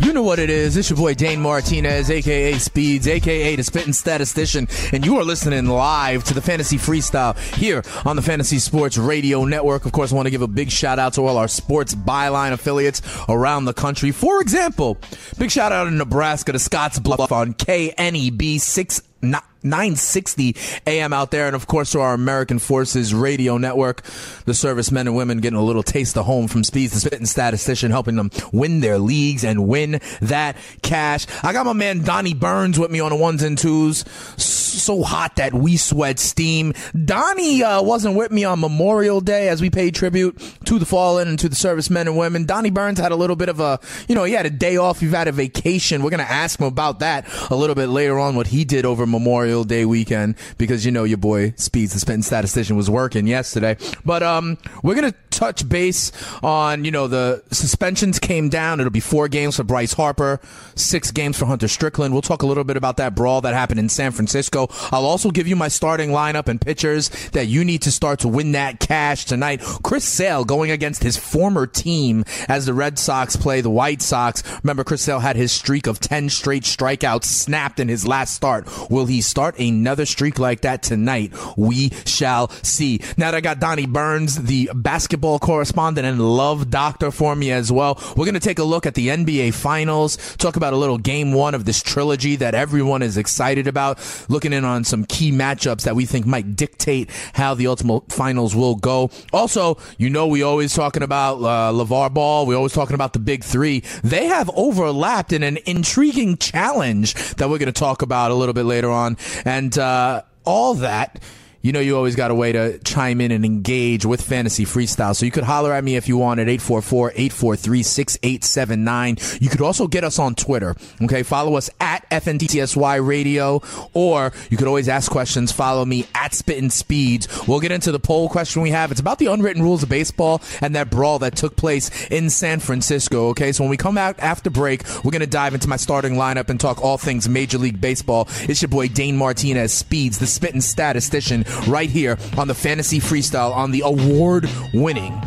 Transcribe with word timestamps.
You 0.00 0.12
know 0.12 0.22
what 0.22 0.38
it 0.38 0.48
is. 0.48 0.76
It's 0.76 0.90
your 0.90 0.96
boy 0.96 1.14
Dane 1.14 1.40
Martinez, 1.40 2.08
aka 2.08 2.54
Speeds, 2.54 3.08
aka 3.08 3.56
the 3.56 3.64
Spitting 3.64 3.92
Statistician, 3.92 4.68
and 4.92 5.04
you 5.04 5.18
are 5.18 5.24
listening 5.24 5.66
live 5.66 6.22
to 6.24 6.34
the 6.34 6.40
Fantasy 6.40 6.76
Freestyle 6.76 7.36
here 7.56 7.82
on 8.06 8.14
the 8.14 8.22
Fantasy 8.22 8.60
Sports 8.60 8.96
Radio 8.96 9.44
Network. 9.44 9.86
Of 9.86 9.92
course, 9.92 10.12
I 10.12 10.14
want 10.14 10.26
to 10.26 10.30
give 10.30 10.42
a 10.42 10.48
big 10.48 10.70
shout 10.70 11.00
out 11.00 11.14
to 11.14 11.26
all 11.26 11.36
our 11.36 11.48
sports 11.48 11.96
byline 11.96 12.52
affiliates 12.52 13.02
around 13.28 13.64
the 13.64 13.74
country. 13.74 14.12
For 14.12 14.40
example, 14.40 14.98
big 15.36 15.50
shout 15.50 15.72
out 15.72 15.88
in 15.88 15.98
Nebraska 15.98 16.52
to 16.52 16.60
Scotts 16.60 17.00
Bluff 17.00 17.32
on 17.32 17.54
KNEB 17.54 18.60
6 18.60 19.02
960 19.20 20.56
AM 20.86 21.12
out 21.12 21.30
there, 21.30 21.46
and 21.46 21.56
of 21.56 21.66
course 21.66 21.92
to 21.92 22.00
our 22.00 22.14
American 22.14 22.58
Forces 22.58 23.12
Radio 23.12 23.58
Network, 23.58 24.02
the 24.44 24.54
servicemen 24.54 25.08
and 25.08 25.16
women 25.16 25.38
getting 25.38 25.58
a 25.58 25.64
little 25.64 25.82
taste 25.82 26.16
of 26.16 26.26
home 26.26 26.46
from 26.46 26.62
Speeds, 26.62 26.92
the 26.92 27.00
spitting 27.00 27.26
statistician, 27.26 27.90
helping 27.90 28.16
them 28.16 28.30
win 28.52 28.80
their 28.80 28.98
leagues 28.98 29.44
and 29.44 29.66
win 29.66 30.00
that 30.20 30.56
cash. 30.82 31.26
I 31.42 31.52
got 31.52 31.66
my 31.66 31.72
man 31.72 32.02
Donnie 32.02 32.34
Burns 32.34 32.78
with 32.78 32.90
me 32.90 33.00
on 33.00 33.10
the 33.10 33.16
ones 33.16 33.42
and 33.42 33.58
twos. 33.58 34.04
So 34.38 35.02
hot 35.02 35.36
that 35.36 35.54
we 35.54 35.76
sweat 35.76 36.18
steam. 36.18 36.72
Donnie 37.04 37.62
uh, 37.62 37.82
wasn't 37.82 38.16
with 38.16 38.30
me 38.30 38.44
on 38.44 38.60
Memorial 38.60 39.20
Day 39.20 39.48
as 39.48 39.60
we 39.60 39.70
paid 39.70 39.94
tribute 39.94 40.38
to 40.66 40.78
the 40.78 40.86
fallen 40.86 41.26
and 41.26 41.38
to 41.40 41.48
the 41.48 41.56
servicemen 41.56 42.06
and 42.06 42.16
women. 42.16 42.44
Donnie 42.44 42.70
Burns 42.70 43.00
had 43.00 43.10
a 43.10 43.16
little 43.16 43.34
bit 43.34 43.48
of 43.48 43.58
a, 43.60 43.80
you 44.08 44.14
know, 44.14 44.24
he 44.24 44.34
had 44.34 44.46
a 44.46 44.50
day 44.50 44.76
off. 44.76 45.00
He's 45.00 45.10
had 45.10 45.26
a 45.26 45.32
vacation. 45.32 46.02
We're 46.02 46.10
gonna 46.10 46.22
ask 46.22 46.60
him 46.60 46.66
about 46.66 47.00
that 47.00 47.26
a 47.50 47.56
little 47.56 47.74
bit 47.74 47.88
later 47.88 48.18
on. 48.18 48.36
What 48.36 48.46
he 48.46 48.64
did 48.64 48.84
over 48.84 49.06
Memorial 49.08 49.64
Day 49.64 49.84
weekend 49.84 50.36
because 50.56 50.84
you 50.84 50.92
know 50.92 51.04
your 51.04 51.18
boy 51.18 51.52
Speeds, 51.56 51.94
the 51.94 52.00
spitting 52.00 52.22
statistician, 52.22 52.76
was 52.76 52.90
working 52.90 53.26
yesterday. 53.26 53.76
But 54.04 54.22
um, 54.22 54.58
we're 54.82 54.94
gonna 54.94 55.14
touch 55.30 55.68
base 55.68 56.10
on 56.42 56.84
you 56.84 56.90
know 56.90 57.06
the 57.06 57.42
suspensions 57.50 58.18
came 58.18 58.48
down. 58.48 58.80
It'll 58.80 58.90
be 58.90 59.00
four 59.00 59.28
games 59.28 59.56
for 59.56 59.64
Bryce 59.64 59.92
Harper, 59.92 60.40
six 60.74 61.10
games 61.10 61.38
for 61.38 61.46
Hunter 61.46 61.68
Strickland. 61.68 62.12
We'll 62.12 62.22
talk 62.22 62.42
a 62.42 62.46
little 62.46 62.64
bit 62.64 62.76
about 62.76 62.96
that 62.98 63.14
brawl 63.14 63.40
that 63.42 63.54
happened 63.54 63.80
in 63.80 63.88
San 63.88 64.12
Francisco. 64.12 64.68
I'll 64.92 65.06
also 65.06 65.30
give 65.30 65.46
you 65.46 65.56
my 65.56 65.68
starting 65.68 66.10
lineup 66.10 66.48
and 66.48 66.60
pitchers 66.60 67.08
that 67.30 67.46
you 67.46 67.64
need 67.64 67.82
to 67.82 67.92
start 67.92 68.20
to 68.20 68.28
win 68.28 68.52
that 68.52 68.80
cash 68.80 69.24
tonight. 69.24 69.60
Chris 69.82 70.04
Sale 70.04 70.44
going 70.44 70.70
against 70.70 71.02
his 71.02 71.16
former 71.16 71.66
team 71.66 72.24
as 72.48 72.66
the 72.66 72.74
Red 72.74 72.98
Sox 72.98 73.36
play 73.36 73.60
the 73.60 73.70
White 73.70 74.02
Sox. 74.02 74.42
Remember, 74.62 74.84
Chris 74.84 75.02
Sale 75.02 75.20
had 75.20 75.36
his 75.36 75.52
streak 75.52 75.86
of 75.86 76.00
10 76.00 76.28
straight 76.30 76.64
strikeouts 76.64 77.24
snapped 77.24 77.80
in 77.80 77.88
his 77.88 78.06
last 78.06 78.34
start. 78.34 78.66
Will 78.98 79.06
he 79.06 79.20
start 79.20 79.60
another 79.60 80.04
streak 80.04 80.40
like 80.40 80.62
that 80.62 80.82
tonight? 80.82 81.32
We 81.56 81.90
shall 82.04 82.48
see. 82.64 83.00
Now 83.16 83.30
that 83.30 83.36
I 83.36 83.40
got 83.40 83.60
Donnie 83.60 83.86
Burns, 83.86 84.34
the 84.34 84.70
basketball 84.74 85.38
correspondent 85.38 86.04
and 86.04 86.20
love 86.20 86.68
doctor 86.68 87.12
for 87.12 87.36
me 87.36 87.52
as 87.52 87.70
well, 87.70 88.02
we're 88.16 88.24
going 88.24 88.34
to 88.34 88.40
take 88.40 88.58
a 88.58 88.64
look 88.64 88.86
at 88.86 88.94
the 88.94 89.06
NBA 89.06 89.54
Finals, 89.54 90.16
talk 90.38 90.56
about 90.56 90.72
a 90.72 90.76
little 90.76 90.98
game 90.98 91.32
one 91.32 91.54
of 91.54 91.64
this 91.64 91.80
trilogy 91.80 92.34
that 92.34 92.56
everyone 92.56 93.02
is 93.02 93.16
excited 93.16 93.68
about, 93.68 94.00
looking 94.28 94.52
in 94.52 94.64
on 94.64 94.82
some 94.82 95.04
key 95.04 95.30
matchups 95.30 95.82
that 95.82 95.94
we 95.94 96.04
think 96.04 96.26
might 96.26 96.56
dictate 96.56 97.08
how 97.34 97.54
the 97.54 97.68
ultimate 97.68 98.10
finals 98.10 98.56
will 98.56 98.74
go. 98.74 99.10
Also, 99.32 99.78
you 99.98 100.10
know, 100.10 100.26
we 100.26 100.42
always 100.42 100.74
talking 100.74 101.04
about 101.04 101.36
uh, 101.36 101.72
LeVar 101.72 102.12
Ball. 102.12 102.46
We 102.46 102.56
always 102.56 102.72
talking 102.72 102.94
about 102.94 103.12
the 103.12 103.20
big 103.20 103.44
three. 103.44 103.84
They 104.02 104.24
have 104.24 104.50
overlapped 104.56 105.32
in 105.32 105.44
an 105.44 105.58
intriguing 105.66 106.36
challenge 106.36 107.14
that 107.36 107.48
we're 107.48 107.58
going 107.58 107.66
to 107.66 107.72
talk 107.72 108.02
about 108.02 108.32
a 108.32 108.34
little 108.34 108.54
bit 108.54 108.64
later 108.64 108.87
on. 108.90 109.16
And 109.44 109.76
uh, 109.78 110.22
all 110.44 110.74
that 110.74 111.20
you 111.68 111.72
know 111.72 111.80
you 111.80 111.94
always 111.94 112.16
got 112.16 112.30
a 112.30 112.34
way 112.34 112.50
to 112.50 112.78
chime 112.78 113.20
in 113.20 113.30
and 113.30 113.44
engage 113.44 114.06
with 114.06 114.22
fantasy 114.22 114.64
freestyle. 114.64 115.14
So 115.14 115.26
you 115.26 115.30
could 115.30 115.44
holler 115.44 115.74
at 115.74 115.84
me 115.84 115.96
if 115.96 116.08
you 116.08 116.16
want 116.16 116.40
at 116.40 116.46
844-843-6879 116.46 119.42
you 119.42 119.50
could 119.50 119.60
also 119.60 119.86
get 119.86 120.02
us 120.02 120.18
on 120.18 120.34
twitter 120.34 120.74
okay? 121.02 121.22
Follow 121.22 121.56
us 121.56 121.68
at 121.78 122.08
fntsy 122.08 123.06
radio 123.06 123.60
or 123.92 124.32
you 124.48 124.56
could 124.56 124.66
always 124.66 124.88
ask 124.88 125.12
questions. 125.12 125.52
Follow 125.52 125.84
me 125.84 126.06
at 126.14 126.32
spittin' 126.32 126.70
speeds. 126.70 127.28
We'll 127.46 127.60
get 127.60 127.70
into 127.70 127.92
the 127.92 128.00
poll 128.00 128.30
question 128.30 128.62
we 128.62 128.70
have. 128.70 128.90
It's 128.90 129.00
about 129.00 129.18
the 129.18 129.26
unwritten 129.26 129.62
rules 129.62 129.82
of 129.82 129.90
baseball 129.90 130.40
and 130.62 130.74
that 130.74 130.88
brawl 130.88 131.18
that 131.18 131.36
took 131.36 131.54
place 131.54 131.90
in 132.10 132.30
san 132.30 132.60
francisco 132.60 133.28
okay? 133.28 133.52
So 133.52 133.64
when 133.64 133.68
we 133.68 133.76
come 133.76 133.98
out 133.98 134.18
after 134.20 134.48
break 134.48 134.84
we're 135.04 135.10
going 135.10 135.20
to 135.20 135.26
dive 135.26 135.52
into 135.52 135.68
my 135.68 135.76
starting 135.76 136.14
lineup 136.14 136.48
and 136.48 136.58
talk 136.58 136.82
all 136.82 136.96
things 136.96 137.28
major 137.28 137.58
league 137.58 137.78
baseball. 137.78 138.26
It's 138.44 138.62
your 138.62 138.70
boy 138.70 138.88
dane 138.88 139.18
martinez 139.18 139.74
speeds 139.74 140.18
the 140.18 140.26
spittin' 140.26 140.62
statistician 140.62 141.44
right 141.66 141.90
here 141.90 142.18
on 142.36 142.48
the 142.48 142.54
Fantasy 142.54 143.00
Freestyle 143.00 143.54
on 143.54 143.70
the 143.70 143.82
award 143.84 144.48
winning 144.74 145.20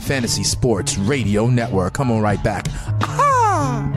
Fantasy 0.00 0.44
Sports 0.44 0.98
Radio 0.98 1.46
Network. 1.46 1.94
Come 1.94 2.10
on 2.10 2.20
right 2.22 2.42
back. 2.42 2.66
Ah! 3.02 3.90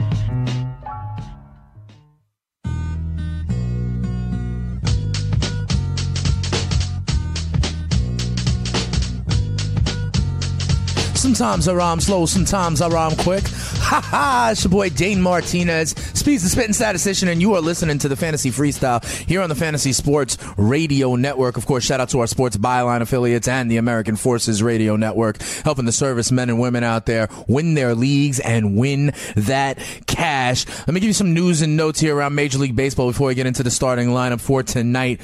Sometimes 11.14 11.68
I 11.68 11.74
rhyme 11.74 12.00
slow, 12.00 12.26
sometimes 12.26 12.80
I 12.80 12.88
rhyme 12.88 13.16
quick. 13.16 13.44
Ha 13.88 14.02
ha! 14.02 14.48
It's 14.52 14.64
your 14.64 14.70
boy 14.70 14.90
Dane 14.90 15.22
Martinez, 15.22 15.92
Speeds 16.12 16.42
the 16.42 16.50
Spitting 16.50 16.74
Statistician, 16.74 17.26
and 17.28 17.40
you 17.40 17.54
are 17.54 17.62
listening 17.62 17.98
to 18.00 18.08
the 18.10 18.16
Fantasy 18.16 18.50
Freestyle 18.50 19.02
here 19.26 19.40
on 19.40 19.48
the 19.48 19.54
Fantasy 19.54 19.94
Sports 19.94 20.36
Radio 20.58 21.16
Network. 21.16 21.56
Of 21.56 21.64
course, 21.64 21.84
shout 21.84 21.98
out 21.98 22.10
to 22.10 22.20
our 22.20 22.26
sports 22.26 22.58
byline 22.58 23.00
affiliates 23.00 23.48
and 23.48 23.70
the 23.70 23.78
American 23.78 24.16
Forces 24.16 24.62
Radio 24.62 24.96
Network, 24.96 25.40
helping 25.64 25.86
the 25.86 25.92
servicemen 25.92 26.50
and 26.50 26.60
women 26.60 26.84
out 26.84 27.06
there 27.06 27.30
win 27.46 27.72
their 27.72 27.94
leagues 27.94 28.40
and 28.40 28.76
win 28.76 29.14
that 29.36 29.78
cash. 30.06 30.66
Let 30.80 30.88
me 30.88 31.00
give 31.00 31.08
you 31.08 31.14
some 31.14 31.32
news 31.32 31.62
and 31.62 31.74
notes 31.74 31.98
here 31.98 32.14
around 32.14 32.34
Major 32.34 32.58
League 32.58 32.76
Baseball 32.76 33.06
before 33.06 33.28
we 33.28 33.34
get 33.34 33.46
into 33.46 33.62
the 33.62 33.70
starting 33.70 34.08
lineup 34.08 34.42
for 34.42 34.62
tonight. 34.62 35.22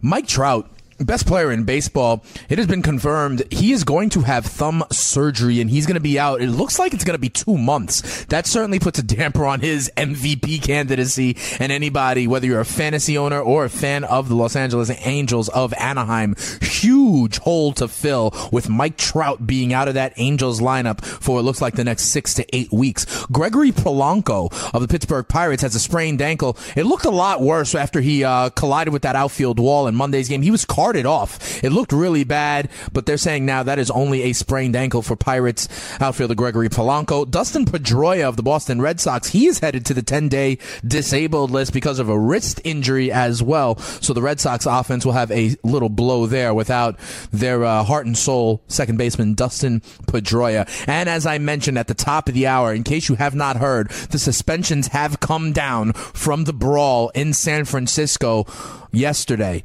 Mike 0.00 0.26
Trout 0.26 0.68
best 1.04 1.26
player 1.26 1.52
in 1.52 1.64
baseball. 1.64 2.24
It 2.48 2.58
has 2.58 2.66
been 2.66 2.82
confirmed 2.82 3.44
he 3.52 3.72
is 3.72 3.84
going 3.84 4.10
to 4.10 4.20
have 4.20 4.46
thumb 4.46 4.84
surgery 4.90 5.60
and 5.60 5.70
he's 5.70 5.86
going 5.86 5.94
to 5.94 6.00
be 6.00 6.18
out. 6.18 6.40
It 6.40 6.48
looks 6.48 6.78
like 6.78 6.94
it's 6.94 7.04
going 7.04 7.14
to 7.14 7.20
be 7.20 7.28
two 7.28 7.58
months. 7.58 8.24
That 8.26 8.46
certainly 8.46 8.78
puts 8.78 8.98
a 8.98 9.02
damper 9.02 9.44
on 9.44 9.60
his 9.60 9.90
MVP 9.96 10.62
candidacy. 10.62 11.36
And 11.58 11.72
anybody, 11.72 12.26
whether 12.26 12.46
you're 12.46 12.60
a 12.60 12.64
fantasy 12.64 13.16
owner 13.18 13.40
or 13.40 13.64
a 13.64 13.70
fan 13.70 14.04
of 14.04 14.28
the 14.28 14.34
Los 14.34 14.56
Angeles 14.56 14.90
Angels 15.04 15.48
of 15.50 15.72
Anaheim, 15.78 16.34
huge 16.60 17.38
hole 17.38 17.72
to 17.74 17.88
fill 17.88 18.34
with 18.50 18.68
Mike 18.68 18.96
Trout 18.96 19.46
being 19.46 19.72
out 19.72 19.88
of 19.88 19.94
that 19.94 20.12
Angels 20.16 20.60
lineup 20.60 21.04
for 21.04 21.38
it 21.38 21.42
looks 21.42 21.60
like 21.60 21.74
the 21.74 21.84
next 21.84 22.04
six 22.06 22.34
to 22.34 22.56
eight 22.56 22.72
weeks. 22.72 23.26
Gregory 23.26 23.72
Polanco 23.72 24.52
of 24.74 24.82
the 24.82 24.88
Pittsburgh 24.88 25.26
Pirates 25.26 25.62
has 25.62 25.74
a 25.74 25.80
sprained 25.80 26.20
ankle. 26.22 26.56
It 26.76 26.84
looked 26.84 27.04
a 27.04 27.10
lot 27.10 27.40
worse 27.40 27.74
after 27.74 28.00
he 28.00 28.24
uh, 28.24 28.50
collided 28.50 28.92
with 28.92 29.02
that 29.02 29.16
outfield 29.16 29.58
wall 29.58 29.86
in 29.86 29.94
Monday's 29.94 30.28
game. 30.28 30.42
He 30.42 30.50
was 30.50 30.64
carted 30.92 31.06
off. 31.06 31.64
It 31.64 31.70
looked 31.70 31.90
really 31.90 32.22
bad, 32.22 32.68
but 32.92 33.06
they're 33.06 33.16
saying 33.16 33.46
now 33.46 33.62
that 33.62 33.78
is 33.78 33.90
only 33.90 34.24
a 34.24 34.34
sprained 34.34 34.76
ankle 34.76 35.00
for 35.00 35.16
Pirates 35.16 35.66
outfielder 36.02 36.34
Gregory 36.34 36.68
Polanco. 36.68 37.30
Dustin 37.30 37.64
Pedroia 37.64 38.28
of 38.28 38.36
the 38.36 38.42
Boston 38.42 38.78
Red 38.82 39.00
Sox, 39.00 39.28
he 39.28 39.46
is 39.46 39.60
headed 39.60 39.86
to 39.86 39.94
the 39.94 40.02
10 40.02 40.28
day 40.28 40.58
disabled 40.86 41.50
list 41.50 41.72
because 41.72 41.98
of 41.98 42.10
a 42.10 42.18
wrist 42.18 42.60
injury 42.62 43.10
as 43.10 43.42
well. 43.42 43.78
So 43.78 44.12
the 44.12 44.20
Red 44.20 44.38
Sox 44.38 44.66
offense 44.66 45.06
will 45.06 45.14
have 45.14 45.30
a 45.30 45.56
little 45.64 45.88
blow 45.88 46.26
there 46.26 46.52
without 46.52 46.98
their 47.30 47.64
uh, 47.64 47.84
heart 47.84 48.04
and 48.04 48.18
soul 48.18 48.62
second 48.68 48.98
baseman 48.98 49.32
Dustin 49.32 49.80
Pedroia. 50.08 50.68
And 50.86 51.08
as 51.08 51.24
I 51.24 51.38
mentioned 51.38 51.78
at 51.78 51.88
the 51.88 51.94
top 51.94 52.28
of 52.28 52.34
the 52.34 52.46
hour, 52.46 52.74
in 52.74 52.84
case 52.84 53.08
you 53.08 53.14
have 53.14 53.34
not 53.34 53.56
heard, 53.56 53.88
the 54.10 54.18
suspensions 54.18 54.88
have 54.88 55.20
come 55.20 55.54
down 55.54 55.94
from 55.94 56.44
the 56.44 56.52
brawl 56.52 57.08
in 57.14 57.32
San 57.32 57.64
Francisco 57.64 58.44
yesterday. 58.92 59.62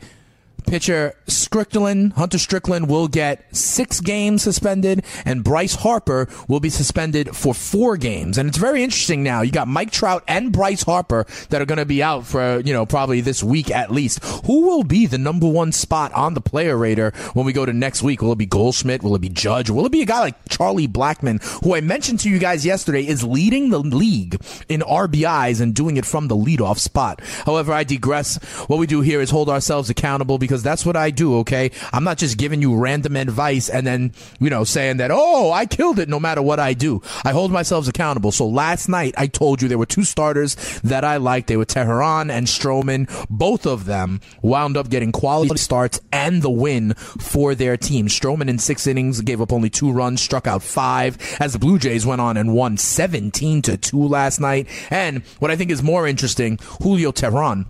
Pitcher 0.67 1.13
Strickland, 1.27 2.11
Hunter 2.13 2.37
Strickland 2.37 2.89
will 2.89 3.07
get 3.07 3.55
six 3.55 4.01
games 4.01 4.43
suspended, 4.43 5.03
and 5.25 5.41
Bryce 5.41 5.75
Harper 5.75 6.27
will 6.49 6.59
be 6.59 6.69
suspended 6.69 7.33
for 7.35 7.53
four 7.53 7.95
games. 7.95 8.37
And 8.37 8.49
it's 8.49 8.57
very 8.57 8.83
interesting 8.83 9.23
now. 9.23 9.41
You 9.41 9.51
got 9.51 9.69
Mike 9.69 9.91
Trout 9.91 10.25
and 10.27 10.51
Bryce 10.51 10.83
Harper 10.83 11.25
that 11.49 11.61
are 11.61 11.65
going 11.65 11.77
to 11.77 11.85
be 11.85 12.03
out 12.03 12.27
for, 12.27 12.59
you 12.59 12.73
know, 12.73 12.85
probably 12.85 13.21
this 13.21 13.41
week 13.41 13.71
at 13.71 13.91
least. 13.91 14.21
Who 14.45 14.67
will 14.67 14.83
be 14.83 15.05
the 15.05 15.17
number 15.17 15.47
one 15.47 15.71
spot 15.71 16.11
on 16.11 16.33
the 16.33 16.41
player 16.41 16.75
radar 16.75 17.11
when 17.33 17.45
we 17.45 17.53
go 17.53 17.65
to 17.65 17.71
next 17.71 18.03
week? 18.03 18.21
Will 18.21 18.33
it 18.33 18.37
be 18.37 18.45
Goldschmidt? 18.45 19.03
Will 19.03 19.15
it 19.15 19.21
be 19.21 19.29
Judge? 19.29 19.69
Will 19.69 19.85
it 19.85 19.91
be 19.91 20.01
a 20.01 20.05
guy 20.05 20.19
like 20.19 20.35
Charlie 20.49 20.87
Blackmon, 20.87 21.41
who 21.63 21.75
I 21.75 21.81
mentioned 21.81 22.19
to 22.21 22.29
you 22.29 22.39
guys 22.39 22.65
yesterday 22.65 23.07
is 23.07 23.23
leading 23.23 23.69
the 23.69 23.79
league 23.79 24.41
in 24.67 24.81
RBIs 24.81 25.61
and 25.61 25.73
doing 25.73 25.95
it 25.95 26.05
from 26.05 26.27
the 26.27 26.35
leadoff 26.35 26.77
spot? 26.77 27.21
However, 27.45 27.71
I 27.71 27.85
digress. 27.85 28.35
What 28.67 28.79
we 28.79 28.85
do 28.87 28.99
here 28.99 29.21
is 29.21 29.29
hold 29.29 29.49
ourselves 29.49 29.89
accountable 29.89 30.37
because 30.37 30.56
that's 30.63 30.85
what 30.85 30.95
I 30.95 31.11
do, 31.11 31.37
okay? 31.39 31.71
I'm 31.93 32.03
not 32.03 32.17
just 32.17 32.37
giving 32.37 32.61
you 32.61 32.75
random 32.75 33.15
advice 33.15 33.69
and 33.69 33.85
then, 33.85 34.13
you 34.39 34.49
know, 34.49 34.63
saying 34.63 34.97
that, 34.97 35.11
oh, 35.11 35.51
I 35.51 35.65
killed 35.65 35.99
it 35.99 36.09
no 36.09 36.19
matter 36.19 36.41
what 36.41 36.59
I 36.59 36.73
do. 36.73 37.01
I 37.25 37.31
hold 37.31 37.51
myself 37.51 37.87
accountable. 37.87 38.31
So 38.31 38.47
last 38.47 38.89
night, 38.89 39.13
I 39.17 39.27
told 39.27 39.61
you 39.61 39.67
there 39.67 39.77
were 39.77 39.85
two 39.85 40.03
starters 40.03 40.55
that 40.81 41.03
I 41.03 41.17
liked. 41.17 41.47
They 41.47 41.57
were 41.57 41.65
Teheran 41.65 42.31
and 42.31 42.47
Stroman. 42.47 43.07
Both 43.29 43.65
of 43.65 43.85
them 43.85 44.21
wound 44.41 44.77
up 44.77 44.89
getting 44.89 45.11
quality 45.11 45.57
starts 45.57 45.99
and 46.11 46.41
the 46.41 46.49
win 46.49 46.93
for 46.93 47.55
their 47.55 47.77
team. 47.77 48.07
Stroman 48.07 48.49
in 48.49 48.59
six 48.59 48.87
innings 48.87 49.21
gave 49.21 49.41
up 49.41 49.53
only 49.53 49.69
two 49.69 49.91
runs, 49.91 50.21
struck 50.21 50.47
out 50.47 50.63
five, 50.63 51.17
as 51.39 51.53
the 51.53 51.59
Blue 51.59 51.79
Jays 51.79 52.05
went 52.05 52.21
on 52.21 52.37
and 52.37 52.53
won 52.53 52.77
17 52.77 53.61
to 53.63 53.77
2 53.77 53.97
last 54.07 54.39
night. 54.39 54.67
And 54.89 55.23
what 55.39 55.51
I 55.51 55.55
think 55.55 55.71
is 55.71 55.83
more 55.83 56.07
interesting, 56.07 56.59
Julio 56.81 57.11
Teheran 57.11 57.65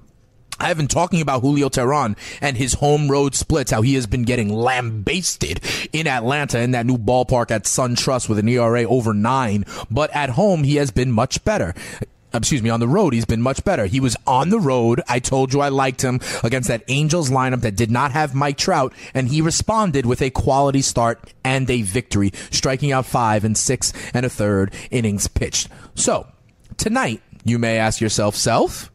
I 0.60 0.68
have 0.70 0.78
been 0.78 0.88
talking 0.88 1.22
about 1.22 1.42
Julio 1.42 1.70
Teheran 1.70 2.18
and 2.42 2.58
his 2.58 2.76
home 2.76 3.10
road 3.10 3.36
splits, 3.36 3.72
how 3.72 3.82
he 3.82 3.94
has 3.94 4.08
been 4.08 4.24
getting 4.24 4.54
lambasted 4.54 5.62
in 5.94 6.08
Atlanta 6.08 6.60
in 6.60 6.72
that 6.72 6.86
new 6.86 6.98
ballpark 6.98 7.52
at 7.52 7.64
SunTrust 7.64 8.28
with 8.28 8.40
an 8.40 8.50
ERA 8.50 8.84
over 8.84 9.14
nine. 9.14 9.66
But 9.92 10.10
at 10.16 10.32
home, 10.32 10.64
he 10.64 10.78
has 10.78 10.92
been 10.92 11.12
much 11.12 11.44
better 11.44 11.76
uh, 12.34 12.40
excuse 12.40 12.62
me, 12.62 12.70
on 12.70 12.82
the 12.82 12.88
road, 12.88 13.14
he's 13.14 13.26
been 13.26 13.42
much 13.42 13.64
better. 13.64 13.86
He 13.86 14.02
was 14.02 14.18
on 14.28 14.50
the 14.50 14.60
road. 14.60 15.02
I 15.08 15.20
told 15.20 15.54
you 15.54 15.62
I 15.62 15.70
liked 15.70 16.02
him 16.02 16.20
against 16.44 16.68
that 16.68 16.84
Angels 16.90 17.30
lineup 17.30 17.62
that 17.62 17.78
did 17.78 17.90
not 17.90 18.12
have 18.12 18.36
Mike 18.36 18.58
Trout, 18.58 18.94
and 19.14 19.30
he 19.30 19.42
responded 19.42 20.06
with 20.06 20.22
a 20.22 20.30
quality 20.30 20.82
start 20.82 21.34
and 21.46 21.70
a 21.70 21.84
victory, 21.84 22.32
striking 22.52 22.92
out 22.92 23.06
five 23.06 23.46
and 23.46 23.58
six 23.58 23.94
and 24.14 24.26
a 24.26 24.30
third 24.30 24.74
innings 24.92 25.28
pitched. 25.28 25.70
So, 25.96 26.28
tonight, 26.76 27.22
you 27.46 27.60
may 27.60 27.78
ask 27.78 28.02
yourself, 28.02 28.36
self, 28.36 28.92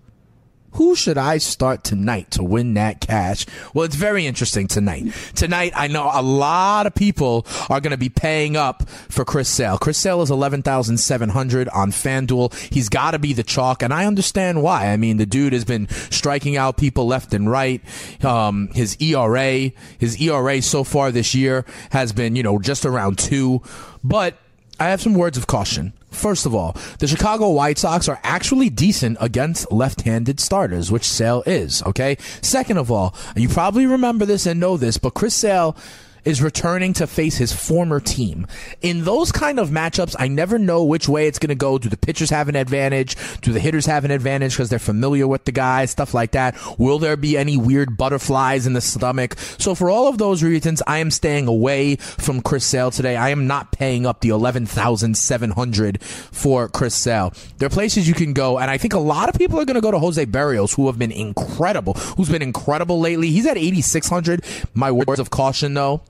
who 0.73 0.95
should 0.95 1.19
I 1.19 1.39
start 1.39 1.85
tonight 1.85 2.31
to 2.33 2.43
win 2.43 2.75
that 2.75 3.01
cash? 3.01 3.47
Well, 3.75 3.85
it's 3.85 3.97
very 3.97 4.27
interesting 4.27 4.69
tonight. 4.69 5.13
Tonight, 5.35 5.73
I 5.75 5.89
know 5.89 6.11
a 6.13 6.23
lot 6.23 6.87
of 6.87 6.95
people 6.95 7.47
are 7.69 7.81
going 7.81 7.91
to 7.91 7.97
be 7.97 8.09
paying 8.09 8.57
up 8.57 8.89
for 8.89 9.25
Chris 9.25 9.49
Sale. 9.49 9.79
Chris 9.79 9.99
Sale 9.99 10.23
is 10.23 10.31
11,700 10.31 11.69
on 11.69 11.91
FanDuel. 11.91 12.55
He's 12.73 12.89
got 12.89 13.13
to 13.13 13.19
be 13.19 13.33
the 13.33 13.43
chalk, 13.43 13.83
and 13.83 13.93
I 13.93 14.07
understand 14.07 14.63
why. 14.63 14.87
I 14.87 14.97
mean, 14.97 15.17
the 15.17 15.27
dude 15.27 15.53
has 15.53 15.65
been 15.65 15.89
striking 16.11 16.57
out 16.57 16.77
people 16.77 17.07
left 17.07 17.35
and 17.35 17.51
right. 17.51 17.83
Um, 18.25 18.69
his 18.69 18.97
ERA, 19.01 19.71
his 19.99 20.21
ERA 20.21 20.63
so 20.63 20.85
far 20.85 21.11
this 21.11 21.35
year 21.35 21.65
has 21.91 22.13
been, 22.13 22.37
you 22.37 22.43
know, 22.43 22.59
just 22.59 22.87
around 22.87 23.19
two. 23.19 23.63
But 24.03 24.39
I 24.81 24.89
have 24.89 25.01
some 25.01 25.15
words 25.15 25.39
of 25.39 25.47
caution. 25.47 25.93
First 26.11 26.45
of 26.45 26.55
all, 26.55 26.77
the 26.99 27.07
Chicago 27.07 27.49
White 27.51 27.79
Sox 27.79 28.09
are 28.09 28.21
actually 28.23 28.69
decent 28.69 29.17
against 29.21 29.73
left-handed 29.73 30.41
starters, 30.41 30.91
which 30.91 31.05
Sale 31.09 31.43
is, 31.47 31.83
okay? 31.85 32.17
Second 32.43 32.77
of 32.77 32.91
all, 32.91 33.15
you 33.35 33.49
probably 33.49 33.87
remember 33.87 34.27
this 34.27 34.45
and 34.47 34.61
know 34.61 34.77
this, 34.77 34.99
but 34.99 35.15
Chris 35.15 35.35
Sale 35.35 35.77
is 36.25 36.43
returning 36.43 36.93
to 36.95 37.07
face 37.07 37.37
his 37.37 37.53
former 37.53 38.01
team. 38.01 38.47
In 38.81 39.05
those 39.05 39.33
kind 39.33 39.59
of 39.59 39.71
matchups, 39.71 40.15
I 40.19 40.29
never 40.29 40.59
know 40.59 40.85
which 40.85 41.09
way 41.09 41.27
it's 41.27 41.39
going 41.39 41.49
to 41.49 41.55
go. 41.55 41.79
Do 41.79 41.89
the 41.89 41.97
pitchers 41.97 42.31
have 42.31 42.49
an 42.49 42.57
advantage? 42.57 43.17
Do 43.41 43.53
the 43.53 43.61
hitters 43.61 43.87
have 43.87 44.05
an 44.05 44.11
advantage 44.11 44.55
because 44.55 44.69
they're 44.69 44.79
familiar 44.79 45.27
with 45.27 45.45
the 45.45 45.53
guy? 45.53 45.85
Stuff 45.87 46.15
like 46.15 46.33
that. 46.33 46.57
Will 46.79 46.99
there 46.99 47.17
be 47.17 47.37
any 47.37 47.57
weird 47.57 47.97
butterflies 47.97 48.67
in 48.67 48.73
the 48.73 48.81
stomach? 48.81 49.39
So 49.59 49.75
for 49.75 49.91
all 49.91 50.09
of 50.09 50.19
those 50.19 50.43
reasons, 50.43 50.83
I 50.87 50.99
am 50.99 51.11
staying 51.11 51.49
away 51.49 51.97
from 51.97 52.41
Chris 52.43 52.65
Sale 52.65 52.91
today. 52.91 53.17
I 53.17 53.31
am 53.31 53.47
not 53.47 53.73
paying 53.73 54.07
up 54.07 54.21
the 54.21 54.31
11,700 54.31 56.03
for 56.03 56.69
Chris 56.69 56.95
Sale. 56.95 57.33
There 57.59 57.67
are 57.67 57.71
places 57.71 58.07
you 58.09 58.15
can 58.15 58.33
go, 58.33 58.59
and 58.59 58.71
I 58.71 58.79
think 58.79 58.95
a 58.95 58.99
lot 58.99 59.29
of 59.29 59.37
people 59.37 59.59
are 59.59 59.65
going 59.65 59.75
to 59.75 59.81
go 59.81 59.91
to 59.91 59.99
Jose 59.99 60.25
Berrios, 60.27 60.75
who 60.75 60.87
have 60.87 60.99
been 60.99 61.13
incredible, 61.13 61.95
who's 61.95 62.29
been 62.29 62.43
incredible 62.43 63.01
lately. 63.01 63.31
He's 63.31 63.47
at 63.47 63.57
8,600. 63.57 64.45
My 64.75 64.91
words 64.91 65.21
of 65.21 65.31
caution, 65.31 65.75
though 65.75 66.03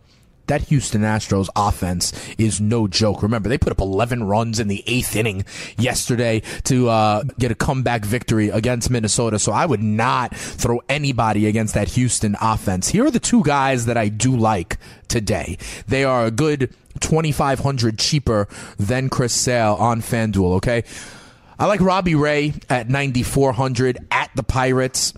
that 0.47 0.63
Houston 0.63 1.03
Astros 1.03 1.49
offense 1.55 2.13
is 2.37 2.61
no 2.61 2.89
joke. 2.89 3.23
Remember, 3.23 3.49
they 3.49 3.59
put 3.59 3.73
up 3.73 3.81
11 3.81 4.25
runs 4.25 4.61
in 4.61 4.69
the 4.69 4.83
eighth 4.87 5.17
inning 5.17 5.45
yesterday 5.79 6.43
to 6.65 6.89
uh, 6.89 7.23
get 7.39 7.51
a 7.51 7.55
comeback 7.55 8.05
victory 8.05 8.49
against 8.49 8.91
Minnesota. 8.91 9.39
So 9.39 9.53
I 9.53 9.67
would 9.67 9.83
not 9.83 10.35
throw 10.37 10.81
anybody 10.89 11.47
against 11.47 11.75
that 11.75 11.89
Houston 11.89 12.37
offense. 12.41 12.89
Here 12.89 13.07
are 13.07 13.11
the 13.11 13.21
two 13.21 13.43
guys 13.43 13.87
that 13.87 13.97
I 13.97 14.09
do 14.09 14.37
like 14.37 14.79
today. 15.09 15.59
They 15.87 16.05
are 16.05 16.27
a 16.27 16.31
good 16.31 16.75
2,500 17.01 17.99
cheaper 17.99 18.49
than 18.79 19.09
Chris 19.09 19.33
Sale 19.33 19.77
on 19.79 20.01
FanDuel. 20.01 20.57
Okay. 20.57 20.85
I 21.59 21.67
like 21.67 21.81
Robbie 21.81 22.15
Ray 22.15 22.55
at 22.69 22.89
9,400 22.89 23.99
at 24.11 24.31
the 24.35 24.43
Pirates. 24.43 25.15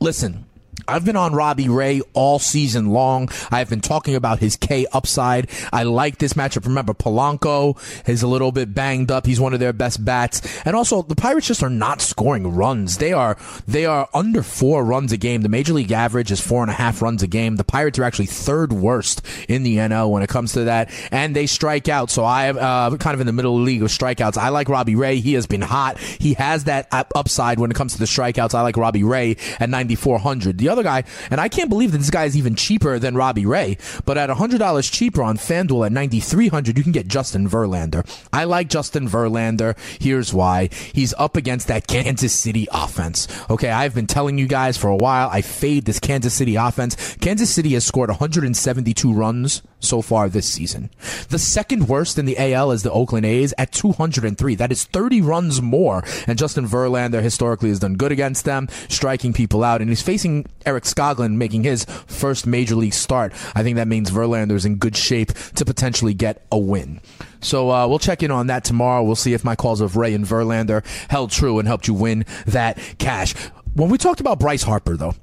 Listen, 0.00 0.46
I've 0.86 1.04
been 1.04 1.16
on 1.16 1.34
Robbie 1.34 1.68
Ray 1.68 2.02
all 2.12 2.38
season 2.38 2.90
long. 2.90 3.28
I've 3.50 3.70
been 3.70 3.80
talking 3.80 4.14
about 4.14 4.38
his 4.38 4.56
K 4.56 4.86
upside. 4.92 5.50
I 5.72 5.84
like 5.84 6.18
this 6.18 6.34
matchup. 6.34 6.66
Remember, 6.66 6.94
Polanco 6.94 7.78
is 8.08 8.22
a 8.22 8.26
little 8.26 8.52
bit 8.52 8.74
banged 8.74 9.10
up. 9.10 9.26
He's 9.26 9.40
one 9.40 9.54
of 9.54 9.60
their 9.60 9.72
best 9.72 10.04
bats. 10.04 10.42
And 10.64 10.76
also, 10.76 11.02
the 11.02 11.16
Pirates 11.16 11.46
just 11.46 11.62
are 11.62 11.70
not 11.70 12.00
scoring 12.00 12.54
runs. 12.54 12.98
They 12.98 13.12
are, 13.12 13.36
they 13.66 13.86
are 13.86 14.08
under 14.12 14.42
four 14.42 14.84
runs 14.84 15.12
a 15.12 15.16
game. 15.16 15.42
The 15.42 15.48
major 15.48 15.72
league 15.72 15.92
average 15.92 16.30
is 16.30 16.40
four 16.40 16.62
and 16.62 16.70
a 16.70 16.74
half 16.74 17.00
runs 17.02 17.22
a 17.22 17.26
game. 17.26 17.56
The 17.56 17.64
Pirates 17.64 17.98
are 17.98 18.04
actually 18.04 18.26
third 18.26 18.72
worst 18.72 19.22
in 19.48 19.62
the 19.62 19.76
NL 19.76 20.10
when 20.10 20.22
it 20.22 20.28
comes 20.28 20.52
to 20.52 20.64
that. 20.64 20.90
And 21.10 21.34
they 21.34 21.46
strike 21.46 21.88
out. 21.88 22.10
So 22.10 22.24
I 22.24 22.46
am 22.46 22.58
uh, 22.58 22.96
kind 22.98 23.14
of 23.14 23.20
in 23.20 23.26
the 23.26 23.32
middle 23.32 23.54
of 23.54 23.60
the 23.60 23.64
league 23.64 23.82
of 23.82 23.88
strikeouts. 23.88 24.36
I 24.36 24.50
like 24.50 24.68
Robbie 24.68 24.96
Ray. 24.96 25.20
He 25.20 25.34
has 25.34 25.46
been 25.46 25.62
hot. 25.62 25.98
He 25.98 26.34
has 26.34 26.64
that 26.64 26.88
upside 26.92 27.58
when 27.58 27.70
it 27.70 27.74
comes 27.74 27.94
to 27.94 27.98
the 27.98 28.04
strikeouts. 28.04 28.54
I 28.54 28.62
like 28.62 28.76
Robbie 28.76 29.04
Ray 29.04 29.36
at 29.58 29.70
9,400. 29.70 30.58
The 30.58 30.68
other 30.74 30.82
guy, 30.82 31.04
and 31.30 31.40
I 31.40 31.48
can't 31.48 31.70
believe 31.70 31.92
that 31.92 31.98
this 31.98 32.10
guy 32.10 32.24
is 32.24 32.36
even 32.36 32.56
cheaper 32.56 32.98
than 32.98 33.16
Robbie 33.16 33.46
Ray, 33.46 33.78
but 34.04 34.18
at 34.18 34.28
$100 34.28 34.92
cheaper 34.92 35.22
on 35.22 35.36
FanDuel 35.38 35.86
at 35.86 35.92
9300 35.92 36.76
you 36.76 36.82
can 36.82 36.92
get 36.92 37.06
Justin 37.06 37.48
Verlander. 37.48 38.04
I 38.32 38.44
like 38.44 38.68
Justin 38.68 39.08
Verlander. 39.08 39.78
Here's 40.00 40.34
why. 40.34 40.68
He's 40.92 41.14
up 41.14 41.36
against 41.36 41.68
that 41.68 41.86
Kansas 41.86 42.32
City 42.32 42.66
offense. 42.72 43.28
Okay, 43.48 43.70
I've 43.70 43.94
been 43.94 44.08
telling 44.08 44.36
you 44.36 44.48
guys 44.48 44.76
for 44.76 44.88
a 44.88 44.96
while, 44.96 45.28
I 45.30 45.42
fade 45.42 45.84
this 45.84 46.00
Kansas 46.00 46.34
City 46.34 46.56
offense. 46.56 47.16
Kansas 47.20 47.50
City 47.50 47.74
has 47.74 47.86
scored 47.86 48.10
172 48.10 49.12
runs 49.12 49.62
so 49.84 50.02
far 50.02 50.28
this 50.28 50.46
season. 50.46 50.90
The 51.28 51.38
second 51.38 51.88
worst 51.88 52.18
in 52.18 52.24
the 52.24 52.38
AL 52.38 52.72
is 52.72 52.82
the 52.82 52.90
Oakland 52.90 53.26
A's 53.26 53.54
at 53.58 53.72
203. 53.72 54.54
That 54.56 54.72
is 54.72 54.84
30 54.84 55.20
runs 55.20 55.62
more. 55.62 56.02
And 56.26 56.38
Justin 56.38 56.66
Verlander 56.66 57.22
historically 57.22 57.68
has 57.68 57.78
done 57.78 57.94
good 57.94 58.12
against 58.12 58.44
them, 58.44 58.68
striking 58.88 59.32
people 59.32 59.64
out. 59.64 59.80
And 59.80 59.90
he's 59.90 60.02
facing 60.02 60.46
Eric 60.66 60.84
Skoglund 60.84 61.36
making 61.36 61.64
his 61.64 61.84
first 61.84 62.46
major 62.46 62.74
league 62.74 62.94
start. 62.94 63.32
I 63.54 63.62
think 63.62 63.76
that 63.76 63.88
means 63.88 64.10
Verlander's 64.10 64.64
in 64.64 64.76
good 64.76 64.96
shape 64.96 65.32
to 65.54 65.64
potentially 65.64 66.14
get 66.14 66.46
a 66.50 66.58
win. 66.58 67.00
So 67.40 67.70
uh, 67.70 67.86
we'll 67.86 67.98
check 67.98 68.22
in 68.22 68.30
on 68.30 68.46
that 68.46 68.64
tomorrow. 68.64 69.02
We'll 69.02 69.16
see 69.16 69.34
if 69.34 69.44
my 69.44 69.54
calls 69.54 69.80
of 69.80 69.96
Ray 69.96 70.14
and 70.14 70.24
Verlander 70.24 70.84
held 71.10 71.30
true 71.30 71.58
and 71.58 71.68
helped 71.68 71.86
you 71.86 71.94
win 71.94 72.24
that 72.46 72.78
cash. 72.98 73.34
When 73.74 73.90
we 73.90 73.98
talked 73.98 74.20
about 74.20 74.38
Bryce 74.38 74.62
Harper, 74.62 74.96
though, 74.96 75.14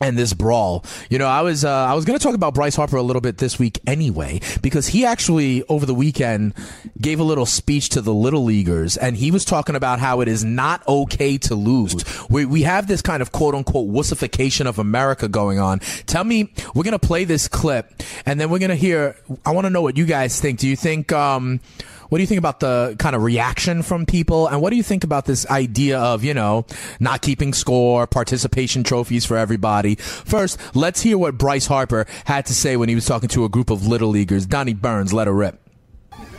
and 0.00 0.18
this 0.18 0.32
brawl. 0.32 0.84
You 1.10 1.18
know, 1.18 1.26
I 1.26 1.42
was 1.42 1.64
uh, 1.64 1.70
I 1.70 1.94
was 1.94 2.04
going 2.04 2.18
to 2.18 2.22
talk 2.22 2.34
about 2.34 2.54
Bryce 2.54 2.76
Harper 2.76 2.96
a 2.96 3.02
little 3.02 3.22
bit 3.22 3.38
this 3.38 3.58
week 3.58 3.80
anyway 3.86 4.40
because 4.62 4.88
he 4.88 5.04
actually 5.04 5.62
over 5.64 5.86
the 5.86 5.94
weekend 5.94 6.54
gave 7.00 7.20
a 7.20 7.24
little 7.24 7.46
speech 7.46 7.90
to 7.90 8.00
the 8.00 8.14
little 8.14 8.44
leaguers 8.44 8.96
and 8.96 9.16
he 9.16 9.30
was 9.30 9.44
talking 9.44 9.74
about 9.74 9.98
how 9.98 10.20
it 10.20 10.28
is 10.28 10.44
not 10.44 10.86
okay 10.86 11.38
to 11.38 11.54
lose. 11.54 12.04
We 12.28 12.44
we 12.44 12.62
have 12.62 12.86
this 12.86 13.02
kind 13.02 13.22
of 13.22 13.32
quote 13.32 13.54
unquote 13.54 13.88
wussification 13.88 14.66
of 14.66 14.78
America 14.78 15.28
going 15.28 15.58
on. 15.58 15.80
Tell 16.06 16.24
me, 16.24 16.52
we're 16.74 16.84
going 16.84 16.98
to 16.98 16.98
play 16.98 17.24
this 17.24 17.48
clip 17.48 18.02
and 18.26 18.40
then 18.40 18.50
we're 18.50 18.58
going 18.58 18.70
to 18.70 18.76
hear. 18.76 19.16
I 19.44 19.52
want 19.52 19.66
to 19.66 19.70
know 19.70 19.82
what 19.82 19.96
you 19.96 20.06
guys 20.06 20.40
think. 20.40 20.58
Do 20.58 20.68
you 20.68 20.76
think? 20.76 21.12
Um, 21.12 21.60
what 22.08 22.18
do 22.18 22.22
you 22.22 22.26
think 22.26 22.38
about 22.38 22.60
the 22.60 22.96
kind 22.98 23.14
of 23.14 23.22
reaction 23.22 23.82
from 23.82 24.06
people? 24.06 24.46
And 24.46 24.60
what 24.60 24.70
do 24.70 24.76
you 24.76 24.82
think 24.82 25.04
about 25.04 25.26
this 25.26 25.48
idea 25.50 25.98
of, 25.98 26.24
you 26.24 26.34
know, 26.34 26.66
not 27.00 27.22
keeping 27.22 27.52
score, 27.52 28.06
participation 28.06 28.84
trophies 28.84 29.24
for 29.24 29.36
everybody? 29.36 29.96
First, 29.96 30.58
let's 30.74 31.00
hear 31.02 31.18
what 31.18 31.38
Bryce 31.38 31.66
Harper 31.66 32.06
had 32.24 32.46
to 32.46 32.54
say 32.54 32.76
when 32.76 32.88
he 32.88 32.94
was 32.94 33.06
talking 33.06 33.28
to 33.30 33.44
a 33.44 33.48
group 33.48 33.70
of 33.70 33.86
little 33.86 34.08
leaguers. 34.08 34.46
Donnie 34.46 34.74
Burns, 34.74 35.12
let 35.12 35.26
her 35.26 35.34
rip. 35.34 35.60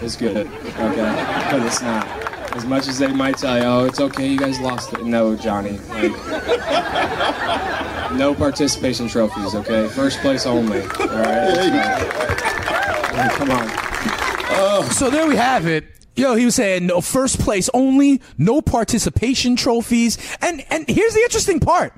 It's 0.02 0.16
good, 0.16 0.48
okay? 0.48 1.46
Because 1.46 1.66
it's 1.66 1.82
not. 1.82 2.08
As 2.56 2.66
much 2.66 2.88
as 2.88 2.98
they 2.98 3.12
might 3.12 3.38
tell 3.38 3.58
you, 3.58 3.64
oh, 3.64 3.86
it's 3.86 4.00
okay, 4.00 4.28
you 4.28 4.40
guys 4.40 4.60
lost 4.60 4.94
it. 4.94 5.06
No, 5.06 5.36
Johnny. 5.36 5.78
Like, 5.90 6.12
No 8.18 8.34
participation 8.34 9.08
trophies, 9.08 9.54
okay? 9.54 9.88
First 9.88 10.20
place 10.20 10.46
only. 10.46 10.82
All 10.82 11.08
right. 11.08 12.10
Come 13.34 13.52
on. 13.52 13.89
So 15.00 15.10
there 15.10 15.28
we 15.28 15.36
have 15.36 15.66
it. 15.66 15.86
Yo, 16.16 16.36
he 16.36 16.44
was 16.44 16.56
saying 16.56 16.86
no 16.86 17.00
first 17.00 17.40
place 17.40 17.70
only, 17.74 18.22
no 18.38 18.62
participation 18.62 19.56
trophies. 19.56 20.18
And 20.42 20.66
and 20.70 20.86
here's 20.90 21.14
the 21.14 21.22
interesting 21.22 21.62
part. 21.62 21.94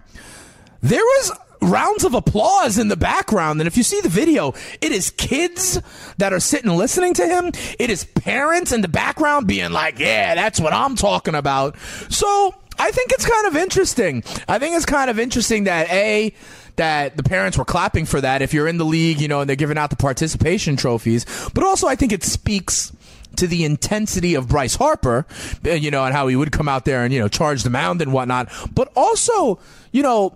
There 0.81 1.03
was 1.03 1.31
rounds 1.63 2.03
of 2.03 2.13
applause 2.13 2.77
in 2.77 2.88
the 2.88 2.96
background 2.96 3.62
and 3.62 3.67
if 3.67 3.77
you 3.77 3.84
see 3.84 4.01
the 4.01 4.10
video, 4.10 4.53
it 4.81 4.91
is 4.91 5.10
kids 5.12 5.81
that 6.17 6.34
are 6.34 6.39
sitting 6.39 6.70
listening 6.72 7.15
to 7.15 7.27
him. 7.27 7.51
It 7.79 7.89
is 7.89 8.03
parents 8.03 8.72
in 8.72 8.81
the 8.81 8.88
background 8.88 9.48
being 9.48 9.72
like, 9.72 9.98
"Yeah, 9.98 10.36
that's 10.36 10.60
what 10.60 10.74
I'm 10.74 10.96
talking 10.96 11.34
about." 11.34 11.75
So, 12.10 12.53
I 12.77 12.91
think 12.91 13.12
it's 13.12 13.25
kind 13.25 13.48
of 13.48 13.55
interesting. 13.55 14.24
I 14.48 14.60
think 14.60 14.75
it's 14.75 14.86
kind 14.86 15.10
of 15.10 15.20
interesting 15.20 15.63
that 15.65 15.89
a 15.89 16.34
that 16.75 17.17
the 17.17 17.23
parents 17.23 17.57
were 17.57 17.65
clapping 17.65 18.05
for 18.05 18.21
that 18.21 18.41
if 18.41 18.53
you're 18.53 18.67
in 18.67 18.77
the 18.77 18.85
league, 18.85 19.19
you 19.19 19.27
know, 19.27 19.41
and 19.41 19.49
they're 19.49 19.55
giving 19.55 19.77
out 19.77 19.89
the 19.89 19.95
participation 19.95 20.75
trophies. 20.75 21.25
But 21.53 21.63
also, 21.63 21.87
I 21.87 21.95
think 21.95 22.11
it 22.11 22.23
speaks 22.23 22.91
to 23.37 23.47
the 23.47 23.63
intensity 23.63 24.35
of 24.35 24.47
Bryce 24.47 24.75
Harper, 24.75 25.25
uh, 25.65 25.71
you 25.71 25.89
know, 25.91 26.03
and 26.03 26.13
how 26.13 26.27
he 26.27 26.35
would 26.35 26.51
come 26.51 26.67
out 26.67 26.85
there 26.85 27.03
and, 27.03 27.13
you 27.13 27.19
know, 27.19 27.27
charge 27.27 27.63
the 27.63 27.69
mound 27.69 28.01
and 28.01 28.11
whatnot. 28.11 28.51
But 28.73 28.91
also, 28.95 29.59
you 29.91 30.03
know, 30.03 30.35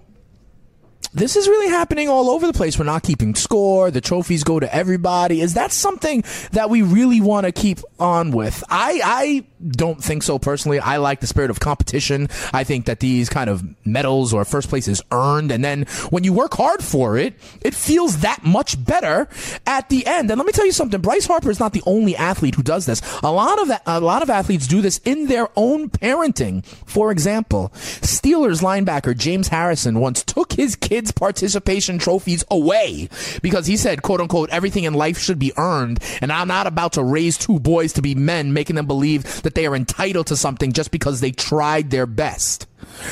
this 1.13 1.35
is 1.35 1.47
really 1.47 1.69
happening 1.69 2.09
all 2.09 2.29
over 2.29 2.47
the 2.47 2.53
place. 2.53 2.77
We're 2.77 2.85
not 2.85 3.03
keeping 3.03 3.35
score. 3.35 3.91
The 3.91 4.01
trophies 4.01 4.43
go 4.43 4.59
to 4.59 4.75
everybody. 4.75 5.41
Is 5.41 5.53
that 5.55 5.71
something 5.71 6.23
that 6.51 6.69
we 6.69 6.81
really 6.81 7.21
want 7.21 7.45
to 7.45 7.51
keep 7.51 7.79
on 7.99 8.31
with? 8.31 8.63
I, 8.69 9.01
I 9.03 9.45
don't 9.67 10.03
think 10.03 10.23
so 10.23 10.39
personally. 10.39 10.79
I 10.79 10.97
like 10.97 11.21
the 11.21 11.27
spirit 11.27 11.49
of 11.49 11.59
competition. 11.59 12.29
I 12.53 12.63
think 12.63 12.85
that 12.85 12.99
these 12.99 13.29
kind 13.29 13.49
of 13.49 13.63
medals 13.85 14.33
or 14.33 14.45
first 14.45 14.69
place 14.69 14.87
is 14.87 15.01
earned. 15.11 15.51
And 15.51 15.63
then 15.63 15.83
when 16.09 16.23
you 16.23 16.33
work 16.33 16.53
hard 16.53 16.83
for 16.83 17.17
it, 17.17 17.33
it 17.61 17.73
feels 17.73 18.19
that 18.19 18.43
much 18.43 18.83
better 18.83 19.27
at 19.65 19.89
the 19.89 20.05
end. 20.05 20.29
And 20.29 20.37
let 20.37 20.45
me 20.45 20.51
tell 20.51 20.65
you 20.65 20.71
something. 20.71 21.01
Bryce 21.01 21.25
Harper 21.25 21.49
is 21.49 21.59
not 21.59 21.73
the 21.73 21.83
only 21.85 22.15
athlete 22.15 22.55
who 22.55 22.63
does 22.63 22.85
this. 22.85 23.01
A 23.23 23.31
lot 23.31 23.61
of, 23.61 23.79
a 23.85 23.99
lot 23.99 24.21
of 24.21 24.29
athletes 24.29 24.67
do 24.67 24.81
this 24.81 24.99
in 24.99 25.27
their 25.27 25.49
own 25.55 25.89
parenting. 25.89 26.65
For 26.85 27.11
example, 27.11 27.71
Steelers 27.75 28.61
linebacker 28.61 29.17
James 29.17 29.47
Harrison 29.47 29.99
once 29.99 30.23
took 30.23 30.53
his 30.53 30.75
kids' 30.95 31.11
participation 31.11 31.97
trophies 31.97 32.45
away 32.49 33.09
because 33.41 33.67
he 33.67 33.75
said, 33.75 34.01
quote 34.01 34.21
unquote, 34.21 34.49
everything 34.49 34.85
in 34.85 34.93
life 34.93 35.17
should 35.17 35.37
be 35.37 35.51
earned. 35.57 36.01
And 36.21 36.31
I'm 36.31 36.47
not 36.47 36.67
about 36.67 36.93
to 36.93 37.03
raise 37.03 37.37
two 37.37 37.59
boys 37.59 37.91
to 37.93 38.01
be 38.01 38.15
men, 38.15 38.53
making 38.53 38.77
them 38.77 38.87
believe 38.87 39.41
that 39.41 39.55
they 39.55 39.65
are 39.65 39.75
entitled 39.75 40.27
to 40.27 40.37
something 40.37 40.71
just 40.71 40.91
because 40.91 41.19
they 41.19 41.31
tried 41.31 41.91
their 41.91 42.05
best. 42.05 42.65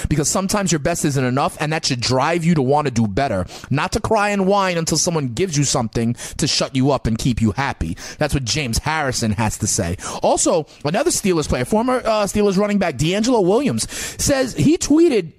Because 0.07 0.29
sometimes 0.29 0.71
your 0.71 0.79
best 0.79 1.03
isn't 1.03 1.25
enough, 1.25 1.57
and 1.59 1.73
that 1.73 1.85
should 1.85 1.99
drive 1.99 2.45
you 2.45 2.55
to 2.55 2.61
want 2.61 2.85
to 2.85 2.91
do 2.91 3.05
better. 3.05 3.45
Not 3.69 3.91
to 3.93 3.99
cry 3.99 4.29
and 4.29 4.47
whine 4.47 4.77
until 4.77 4.97
someone 4.97 5.33
gives 5.33 5.57
you 5.57 5.65
something 5.65 6.13
to 6.37 6.47
shut 6.47 6.73
you 6.73 6.91
up 6.91 7.05
and 7.05 7.17
keep 7.17 7.41
you 7.41 7.51
happy. 7.51 7.97
That's 8.17 8.33
what 8.33 8.45
James 8.45 8.77
Harrison 8.77 9.31
has 9.31 9.57
to 9.57 9.67
say. 9.67 9.97
Also, 10.21 10.67
another 10.85 11.11
Steelers 11.11 11.49
player, 11.49 11.65
former 11.65 11.97
uh, 11.97 12.23
Steelers 12.27 12.57
running 12.57 12.77
back 12.77 12.95
DeAngelo 12.95 13.43
Williams, 13.45 13.91
says 13.91 14.53
he 14.53 14.77
tweeted 14.77 15.33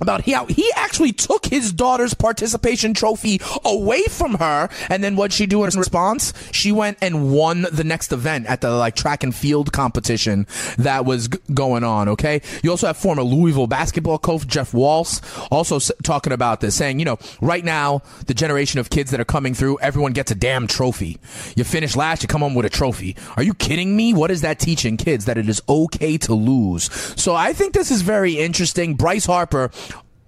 about 0.00 0.26
how 0.28 0.46
he 0.46 0.70
actually 0.76 1.12
took 1.12 1.46
his 1.46 1.72
daughter's 1.72 2.14
participation 2.14 2.94
trophy 2.94 3.40
away 3.64 4.02
from 4.04 4.34
her. 4.34 4.68
And 4.88 5.02
then 5.04 5.16
what'd 5.16 5.32
she 5.32 5.46
do 5.46 5.64
in 5.64 5.70
response? 5.78 6.32
She 6.52 6.72
went 6.72 6.98
and 7.00 7.32
won 7.32 7.66
the 7.70 7.84
next 7.84 8.12
event 8.12 8.46
at 8.46 8.60
the 8.60 8.70
like 8.70 8.96
track 8.96 9.22
and 9.22 9.34
field 9.34 9.72
competition 9.72 10.46
that 10.78 11.04
was 11.04 11.28
g- 11.28 11.38
going 11.54 11.84
on 11.84 12.08
okay? 12.08 12.40
You 12.62 12.70
also 12.70 12.86
have 12.86 12.96
former 12.96 13.22
louisville 13.22 13.66
basketball 13.66 14.18
coach 14.18 14.46
jeff 14.46 14.72
walz 14.74 15.20
also 15.50 15.76
s- 15.76 15.92
talking 16.02 16.32
about 16.32 16.60
this 16.60 16.74
saying 16.74 16.98
you 16.98 17.04
know 17.04 17.18
right 17.40 17.64
now 17.64 18.02
the 18.26 18.34
generation 18.34 18.80
of 18.80 18.90
kids 18.90 19.10
that 19.10 19.20
are 19.20 19.24
coming 19.24 19.54
through 19.54 19.78
everyone 19.80 20.12
gets 20.12 20.30
a 20.30 20.34
damn 20.34 20.66
trophy. 20.66 21.18
You 21.56 21.64
finish 21.64 21.94
last 21.96 22.22
you 22.22 22.28
come 22.28 22.40
home 22.40 22.54
with 22.54 22.66
a 22.66 22.70
trophy. 22.70 23.16
Are 23.36 23.42
you 23.42 23.54
kidding 23.54 23.96
me? 23.96 24.12
What 24.14 24.30
is 24.30 24.40
that 24.42 24.58
teaching 24.58 24.96
kids? 24.96 25.24
That 25.26 25.38
it 25.38 25.48
is 25.48 25.62
okay 25.68 26.16
to 26.18 26.34
lose. 26.34 26.90
So 27.20 27.34
i 27.34 27.52
think 27.52 27.74
this 27.74 27.90
is 27.90 28.02
very 28.02 28.38
interesting. 28.38 28.94
Bryce 28.94 29.26
harper 29.26 29.70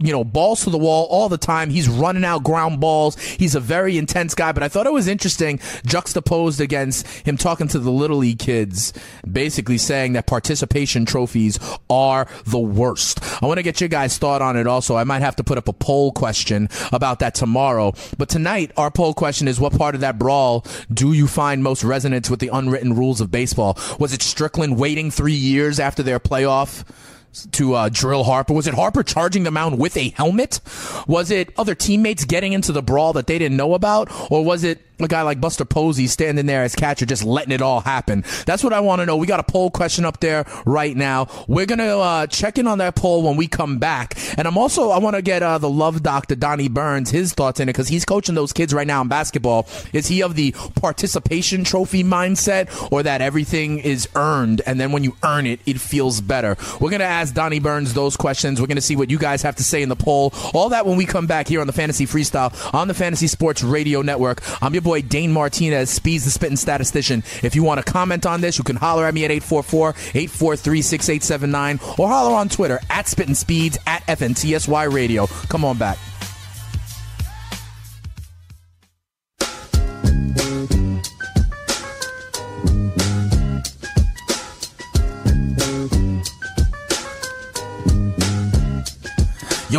you 0.02 0.12
know, 0.12 0.25
balls 0.25 0.64
to 0.64 0.71
the 0.71 0.78
wall 0.78 1.06
all 1.11 1.28
the 1.28 1.38
time. 1.38 1.71
He's 1.71 1.88
running 1.88 2.25
out 2.25 2.42
ground 2.42 2.80
balls. 2.80 3.18
He's 3.18 3.54
a 3.54 3.61
very 3.61 3.97
intense 3.97 4.35
guy, 4.35 4.52
but 4.52 4.62
I 4.62 4.68
thought 4.68 4.87
it 4.87 4.92
was 4.92 5.09
interesting 5.09 5.61
juxtaposed 5.87 6.61
against 6.61 7.06
him 7.06 7.37
talking 7.37 7.68
to 7.68 7.78
the 7.78 7.90
little 7.90 8.18
league 8.18 8.38
kids, 8.38 8.92
basically 9.30 9.78
saying 9.78 10.14
that 10.14 10.26
participation 10.26 11.04
trophies 11.04 11.59
are 11.88 12.26
the 12.47 12.59
worst. 12.59 13.21
I 13.42 13.47
want 13.47 13.59
to 13.59 13.62
get 13.62 13.80
your 13.80 13.88
guys' 13.88 14.18
thought 14.18 14.42
on 14.42 14.56
it 14.56 14.66
also. 14.66 14.97
I 14.97 15.04
might 15.04 15.23
have 15.23 15.37
to 15.37 15.44
put 15.44 15.59
up 15.59 15.68
a 15.68 15.73
poll 15.73 16.12
question 16.12 16.68
about 16.92 17.21
that 17.21 17.35
tomorrow. 17.35 17.94
But 18.18 18.28
tonight, 18.28 18.73
our 18.76 18.90
poll 18.90 19.14
question 19.14 19.49
is 19.49 19.61
what 19.61 19.76
part 19.76 19.94
of 19.94 20.00
that 20.00 20.18
brawl 20.18 20.66
do 20.92 21.12
you 21.12 21.26
find 21.26 21.62
most 21.62 21.85
resonance 21.85 22.28
with 22.28 22.40
the 22.40 22.50
unwritten 22.52 22.94
rules 22.94 23.21
of 23.21 23.30
baseball? 23.30 23.78
Was 23.99 24.12
it 24.12 24.23
Strickland 24.23 24.78
waiting 24.78 25.11
three 25.11 25.32
years 25.32 25.80
after 25.80 26.02
their 26.02 26.21
playoff? 26.21 26.85
To 27.53 27.75
uh, 27.75 27.89
drill 27.91 28.25
Harper? 28.25 28.53
Was 28.53 28.67
it 28.67 28.75
Harper 28.75 29.03
charging 29.03 29.45
the 29.45 29.51
mound 29.51 29.79
with 29.79 29.97
a 29.97 30.11
helmet? 30.11 30.61
Was 31.07 31.31
it 31.31 31.53
other 31.59 31.75
teammates 31.75 32.25
getting 32.25 32.53
into 32.53 32.73
the 32.73 32.83
brawl 32.83 33.12
that 33.15 33.27
they 33.27 33.39
didn't 33.39 33.57
know 33.57 33.75
about? 33.75 34.11
Or 34.31 34.45
was 34.45 34.65
it 34.65 34.81
a 35.04 35.09
guy 35.09 35.23
like 35.23 35.40
Buster 35.40 35.64
Posey 35.64 36.06
standing 36.06 36.47
there 36.47 36.62
as 36.62 36.75
catcher 36.75 37.06
just 37.06 37.25
letting 37.25 37.52
it 37.52 37.62
all 37.62 37.80
happen? 37.80 38.25
That's 38.47 38.64
what 38.64 38.73
I 38.73 38.80
want 38.80 39.00
to 39.00 39.06
know. 39.06 39.16
We 39.16 39.26
got 39.26 39.40
a 39.40 39.44
poll 39.44 39.71
question 39.71 40.04
up 40.04 40.21
there 40.21 40.44
right 40.64 40.97
now. 40.97 41.28
We're 41.49 41.66
to 41.78 41.99
uh, 41.99 42.26
check 42.26 42.59
in 42.59 42.66
on 42.66 42.78
that 42.78 42.94
poll 42.94 43.23
when 43.23 43.37
we 43.37 43.49
come 43.49 43.78
back. 43.78 44.16
And 44.38 44.47
I'm 44.47 44.59
also, 44.59 44.90
I 44.90 44.99
want 44.99 45.16
to 45.16 45.23
get 45.23 45.42
uh, 45.42 45.59
the 45.59 45.71
love 45.71 46.02
doctor, 46.02 46.35
Donnie 46.35 46.68
Burns, 46.68 47.11
his 47.11 47.32
thoughts 47.32 47.61
in 47.61 47.68
it 47.68 47.73
because 47.73 47.88
he's 47.88 48.04
coaching 48.04 48.35
those 48.35 48.52
kids 48.52 48.73
right 48.75 48.87
now 48.87 49.02
in 49.02 49.09
basketball. 49.09 49.68
Is 49.92 50.06
he 50.06 50.23
of 50.23 50.35
the 50.35 50.52
participation 50.76 51.64
trophy 51.64 52.04
mindset 52.04 52.92
or 52.92 53.02
that 53.02 53.21
everything 53.21 53.78
is 53.78 54.09
earned 54.14 54.62
and 54.66 54.80
then 54.80 54.92
when 54.92 55.04
you 55.04 55.16
earn 55.25 55.47
it, 55.47 55.61
it 55.66 55.80
feels 55.80 56.21
better? 56.21 56.56
We're 56.80 56.90
to 57.00 57.04
ask 57.04 57.35
Donnie 57.35 57.61
Burns 57.61 57.94
those 57.94 58.16
questions. 58.16 58.61
We're 58.61 58.66
to 58.76 58.80
see 58.80 58.97
what 58.97 59.11
you 59.11 59.18
guys 59.18 59.42
have 59.42 59.56
to 59.56 59.64
say 59.64 59.82
in 59.82 59.88
the 59.88 59.97
poll. 59.97 60.32
All 60.54 60.71
that 60.71 60.87
when 60.87 60.97
we 60.97 61.06
come 61.06 61.26
back 61.26 61.49
here 61.49 61.61
on 61.61 61.66
the 61.66 61.73
Fantasy 61.73 62.06
Freestyle 62.06 62.52
on 62.75 62.88
the 62.88 62.94
Fantasy 62.94 63.26
Sports 63.26 63.62
Radio 63.62 64.02
Network. 64.02 64.42
I'm 64.62 64.73
your 64.75 64.82
boy 64.82 64.91
Dane 65.00 65.32
Martinez, 65.32 65.88
Speeds 65.88 66.25
the 66.25 66.30
Spitting 66.30 66.56
Statistician. 66.56 67.22
If 67.42 67.56
you 67.56 67.62
want 67.62 67.84
to 67.84 67.90
comment 67.90 68.26
on 68.26 68.42
this, 68.42 68.58
you 68.58 68.64
can 68.64 68.76
holler 68.76 69.06
at 69.06 69.14
me 69.14 69.25
at 69.25 69.30
844-843-6879 69.30 71.99
or 71.99 72.08
holler 72.08 72.34
on 72.34 72.50
Twitter 72.50 72.78
at 72.90 73.08
Spitting 73.08 73.34
Speeds 73.34 73.78
at 73.87 74.06
FNTSY 74.06 74.92
Radio. 74.92 75.26
Come 75.26 75.64
on 75.64 75.78
back. 75.78 75.96